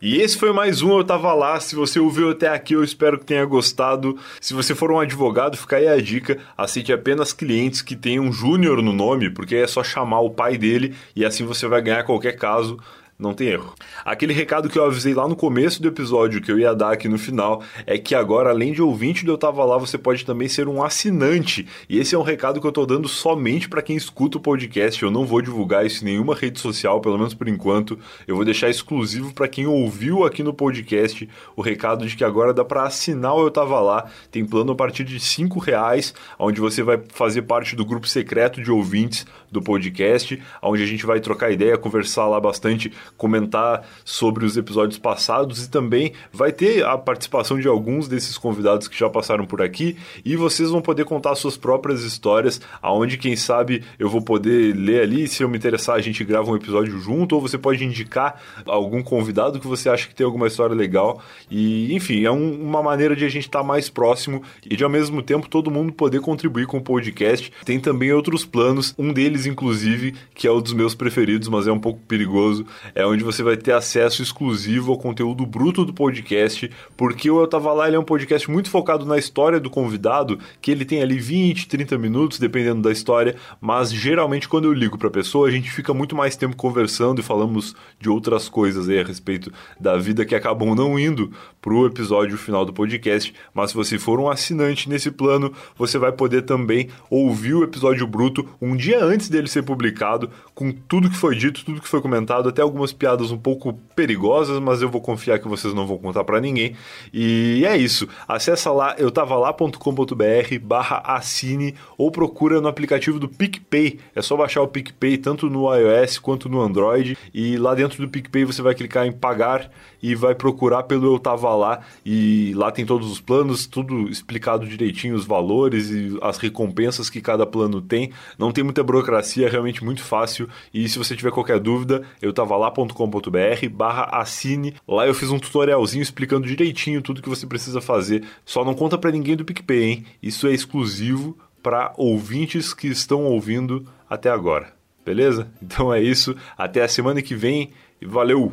E 0.01 0.21
esse 0.21 0.37
foi 0.37 0.53
mais 0.53 0.83
um 0.83 0.99
Eu 0.99 1.05
Tava 1.05 1.33
Lá. 1.33 1.59
Se 1.59 1.75
você 1.75 1.99
ouviu 1.99 2.31
até 2.31 2.49
aqui, 2.49 2.75
eu 2.75 2.85
espero 2.85 3.19
que 3.19 3.25
tenha 3.25 3.45
gostado. 3.47 4.19
Se 4.41 4.53
você 4.53 4.75
for 4.75 4.93
um 4.93 5.01
advogado, 5.01 5.57
fica 5.57 5.77
aí 5.77 5.89
a 5.89 6.01
dica: 6.01 6.39
aceite 6.57 6.93
apenas 6.93 7.33
clientes 7.33 7.81
que 7.81 7.97
tenham 7.97 8.31
Júnior 8.31 8.83
no 8.83 8.93
nome, 8.93 9.31
porque 9.31 9.57
é 9.57 9.67
só 9.67 9.83
chamar 9.83 10.21
o 10.21 10.31
pai 10.31 10.59
dele 10.59 10.95
e 11.15 11.25
assim 11.25 11.45
você 11.45 11.67
vai 11.67 11.81
ganhar 11.81 12.05
qualquer 12.05 12.33
caso. 12.33 12.79
Não 13.19 13.33
tem 13.33 13.49
erro. 13.49 13.73
Aquele 14.05 14.35
recado 14.35 14.69
que 14.69 14.79
eu 14.79 14.85
avisei 14.85 15.15
lá 15.15 15.27
no 15.27 15.35
começo 15.35 15.81
do 15.81 15.89
episódio 15.89 16.43
que 16.43 16.53
eu 16.53 16.59
ia 16.59 16.75
dar 16.75 16.93
aqui 16.93 17.09
no 17.09 17.17
final 17.17 17.63
é 17.87 17.97
que 17.97 18.15
agora, 18.15 18.51
além 18.51 18.75
de 18.75 18.83
ouvinte 18.83 19.25
do 19.25 19.33
Eu 19.33 19.39
Tava 19.39 19.65
Lá, 19.65 19.79
você 19.79 19.97
pode 19.97 20.23
também 20.23 20.49
ser 20.49 20.69
um 20.69 20.83
assinante. 20.83 21.67
E 21.89 21.99
esse 21.99 22.15
é 22.15 22.19
um 22.19 22.23
recado 22.23 22.61
que 22.61 22.67
eu 22.67 22.73
tô 22.73 22.85
dando 22.85 23.09
somente 23.09 23.71
para 23.71 23.81
quem 23.81 23.97
escuta 23.97 24.37
o 24.37 24.41
podcast. 24.41 25.03
Eu 25.03 25.11
não 25.11 25.25
vou 25.25 25.41
divulgar 25.41 25.87
isso 25.87 26.05
em 26.05 26.09
nenhuma 26.09 26.35
rede 26.35 26.61
social, 26.61 27.01
pelo 27.01 27.17
menos 27.17 27.33
por 27.33 27.49
enquanto. 27.49 27.99
Eu 28.27 28.37
vou 28.37 28.45
deixar 28.45 28.69
exclusivo 28.69 29.33
para 29.33 29.49
quem 29.49 29.67
ouviu 29.67 30.27
aqui 30.27 30.43
no 30.43 30.53
podcast 30.53 31.27
o 31.57 31.63
recado 31.63 32.07
de 32.07 32.17
que 32.17 32.25
agora 32.25 32.53
dá 32.53 32.67
para 32.67 32.83
assinar 32.83 33.35
o 33.35 33.47
Eu 33.47 33.51
Tava 33.51 33.81
Lá. 33.81 34.11
Tem 34.31 34.45
plano 34.45 34.73
a 34.73 34.77
partir 34.77 35.05
de 35.05 35.19
cinco 35.19 35.59
reais, 35.59 36.13
onde 36.39 36.61
você 36.61 36.83
vai 36.83 37.01
fazer 37.15 37.43
parte 37.43 37.75
do 37.75 37.87
grupo 37.87 38.07
secreto 38.07 38.63
de 38.63 38.71
ouvintes 38.71 39.25
do 39.51 39.63
podcast, 39.63 40.41
onde 40.63 40.83
a 40.83 40.87
gente 40.87 41.07
vai 41.07 41.21
trocar 41.21 41.51
ideia, 41.51 41.77
conversar 41.79 42.27
lá 42.27 42.41
bastante 42.41 42.93
comentar 43.17 43.87
sobre 44.05 44.45
os 44.45 44.57
episódios 44.57 44.99
passados 44.99 45.65
e 45.65 45.71
também 45.71 46.13
vai 46.33 46.53
ter 46.53 46.85
a 46.85 46.97
participação 46.97 47.59
de 47.59 47.69
alguns 47.69 48.09
desses 48.09 48.37
convidados 48.39 48.89
que 48.89 48.99
já 48.99 49.09
passaram 49.09 49.47
por 49.47 49.63
aqui 49.63 49.97
e 50.25 50.37
vocês 50.37 50.71
vão 50.71 50.81
poder 50.81 51.05
contar 51.05 51.35
suas 51.35 51.57
próprias 51.57 52.03
histórias, 52.03 52.61
aonde 52.81 53.17
quem 53.17 53.37
sabe 53.37 53.83
eu 53.99 54.09
vou 54.09 54.23
poder 54.23 54.75
ler 54.75 55.03
ali, 55.03 55.29
se 55.29 55.43
eu 55.43 55.49
me 55.49 55.57
interessar 55.57 55.97
a 55.97 56.01
gente 56.01 56.25
grava 56.25 56.51
um 56.51 56.57
episódio 56.57 56.99
junto 56.99 57.35
ou 57.35 57.41
você 57.41 57.59
pode 57.59 57.85
indicar 57.85 58.41
algum 58.67 59.03
convidado 59.03 59.61
que 59.61 59.67
você 59.67 59.89
acha 59.89 60.09
que 60.09 60.15
tem 60.15 60.25
alguma 60.25 60.47
história 60.47 60.75
legal 60.75 61.23
e 61.51 61.95
enfim, 61.95 62.25
é 62.25 62.31
um, 62.31 62.63
uma 62.63 62.83
maneira 62.83 63.15
de 63.15 63.25
a 63.25 63.29
gente 63.29 63.47
estar 63.47 63.61
tá 63.61 63.65
mais 63.65 63.89
próximo 63.89 64.43
e 64.65 64.77
de 64.77 64.85
ao 64.85 64.91
mesmo 64.91 65.23
tempo 65.23 65.49
todo 65.49 65.71
mundo 65.71 65.93
poder 65.93 66.21
contribuir 66.21 66.67
com 66.67 66.79
o 66.79 66.83
podcast. 66.83 67.53
Tem 67.65 67.79
também 67.81 68.13
outros 68.13 68.45
planos, 68.45 68.95
um 68.99 69.13
deles 69.13 69.36
inclusive, 69.45 70.15
que 70.35 70.47
é 70.47 70.53
um 70.53 70.61
dos 70.61 70.73
meus 70.73 70.95
preferidos, 70.95 71.49
mas 71.49 71.67
é 71.67 71.73
um 71.73 71.79
pouco 71.79 72.01
perigoso, 72.07 72.65
é 72.95 73.05
onde 73.05 73.25
você 73.25 73.43
vai 73.43 73.57
ter 73.57 73.73
acesso 73.73 74.23
exclusivo 74.23 74.93
ao 74.93 74.99
conteúdo 74.99 75.45
bruto 75.45 75.85
do 75.85 75.93
podcast, 75.93 76.71
porque 76.97 77.31
o 77.31 77.41
Eu 77.41 77.47
Tava 77.49 77.73
Lá 77.73 77.89
ele 77.89 77.97
é 77.97 77.99
um 77.99 78.05
podcast 78.05 78.49
muito 78.51 78.71
focado 78.71 79.05
na 79.05 79.19
história 79.19 79.59
do 79.59 79.69
convidado, 79.69 80.39
que 80.63 80.71
ele 80.71 80.85
tem 80.85 81.03
ali 81.03 81.19
20, 81.19 81.67
30 81.69 81.99
minutos, 81.99 82.39
dependendo 82.39 82.83
da 82.83 82.93
história, 82.93 83.35
mas 83.61 83.93
geralmente 83.93 84.49
quando 84.49 84.67
eu 84.67 84.73
ligo 84.73 84.97
para 84.97 85.09
a 85.09 85.11
pessoa, 85.11 85.49
a 85.49 85.51
gente 85.51 85.71
fica 85.71 85.93
muito 85.93 86.15
mais 86.15 86.37
tempo 86.37 86.55
conversando 86.55 87.21
e 87.21 87.25
falamos 87.25 87.75
de 88.01 88.09
outras 88.09 88.49
coisas 88.49 88.89
aí 88.89 89.01
a 89.01 89.05
respeito 89.05 89.53
da 89.81 89.97
vida 89.97 90.25
que 90.25 90.35
acabam 90.35 90.75
não 90.75 90.99
indo 90.99 91.33
pro 91.61 91.87
episódio 91.87 92.39
final 92.39 92.65
do 92.65 92.73
podcast, 92.73 93.35
mas 93.53 93.71
se 93.71 93.77
você 93.77 93.99
for 93.99 94.21
um 94.21 94.29
assinante 94.29 94.89
nesse 94.89 95.11
plano, 95.11 95.53
você 95.77 95.99
vai 95.99 96.13
poder 96.13 96.43
também 96.43 96.89
ouvir 97.11 97.55
o 97.55 97.65
episódio 97.65 98.07
bruto 98.07 98.49
um 98.61 98.77
dia 98.77 99.03
antes 99.03 99.26
dele 99.29 99.49
ser 99.49 99.63
publicado, 99.63 100.31
com 100.55 100.73
tudo 100.73 101.11
que 101.11 101.17
foi 101.17 101.37
dito, 101.37 101.65
tudo 101.65 101.81
que 101.81 101.89
foi 101.89 102.01
comentado, 102.01 102.49
até 102.49 102.63
algumas 102.63 102.93
piadas 102.93 103.31
um 103.31 103.39
pouco 103.39 103.75
perigosas, 103.95 104.59
mas 104.61 104.83
eu 104.83 104.89
vou 104.89 105.01
confiar 105.01 105.39
que 105.39 105.49
vocês 105.49 105.75
não 105.75 105.87
vão 105.87 105.99
contar 105.99 106.25
para 106.25 106.41
ninguém. 106.41 106.75
E 107.13 107.65
é 107.67 107.77
isso. 107.77 108.09
Acessa 108.27 108.73
lá 108.73 108.95
eu 108.99 109.11
tava 109.11 109.37
lá.com.br 109.37 110.59
barra 110.63 111.03
assine 111.05 111.75
ou 111.97 112.11
procura 112.11 112.61
no 112.61 112.69
aplicativo 112.69 113.19
do 113.19 113.29
PicPay. 113.29 113.99
É 114.15 114.23
só 114.23 114.37
baixar 114.37 114.63
o 114.63 114.69
PicPay 114.69 115.19
tanto 115.19 115.49
no 115.49 115.73
iOS 115.75 116.19
quanto 116.19 116.49
no 116.49 116.61
Android 116.61 117.17
e 117.33 117.57
lá 117.57 117.75
dentro 117.75 118.01
do 118.01 118.09
PicPay 118.09 118.45
você 118.45 118.63
vai 118.63 118.75
clicar 118.75 119.07
em 119.07 119.13
pagar 119.13 119.71
e 120.03 120.15
vai 120.15 120.35
procurar 120.35 120.85
pelo 120.85 121.15
Eu 121.15 121.19
Tava 121.19 121.55
Lá 121.55 121.81
e 122.05 122.53
lá 122.55 122.71
tem 122.71 122.85
todos 122.85 123.11
os 123.11 123.21
planos, 123.21 123.67
tudo 123.67 124.09
explicado 124.09 124.67
direitinho, 124.67 125.15
os 125.15 125.25
valores 125.25 125.91
e 125.91 126.17
as 126.23 126.39
recompensas 126.39 127.11
que 127.11 127.21
cada 127.21 127.47
plano 127.47 127.81
tem. 127.81 128.13
Não 128.39 128.53
tem 128.53 128.63
muita 128.63 128.83
burocracia, 129.17 129.47
é 129.47 129.51
realmente 129.51 129.85
muito 129.85 130.03
fácil 130.03 130.49
e 130.73 130.89
se 130.89 130.99
você 130.99 131.17
tiver 131.17 131.31
qualquer 131.31 131.59
dúvida, 131.59 132.03
eu 132.21 132.33
tava 132.33 132.57
lá.com.br 132.57 133.69
barra 133.71 134.05
assine. 134.13 134.75
Lá 134.87 135.07
eu 135.07 135.15
fiz 135.15 135.31
um 135.31 135.39
tutorialzinho 135.39 136.03
explicando 136.03 136.47
direitinho 136.47 137.03
tudo 137.03 137.23
que 137.23 137.29
você 137.29 137.47
precisa 137.47 137.81
fazer. 137.81 138.25
Só 138.45 138.65
não 138.65 138.75
conta 138.75 138.99
para 138.99 139.11
ninguém 139.11 139.37
do 139.37 139.45
PicPay, 139.45 139.83
hein? 139.83 140.05
Isso 140.23 140.47
é 140.47 140.53
exclusivo 140.53 141.37
para 141.63 141.93
ouvintes 141.97 142.75
que 142.75 142.89
estão 142.89 143.25
ouvindo 143.25 143.87
até 144.09 144.31
agora. 144.31 144.75
Beleza? 145.05 145.51
Então 145.63 145.93
é 145.93 146.03
isso. 146.03 146.37
Até 146.57 146.83
a 146.83 146.89
semana 146.89 147.23
que 147.23 147.35
vem 147.35 147.71
e 148.01 148.07
valeu! 148.07 148.53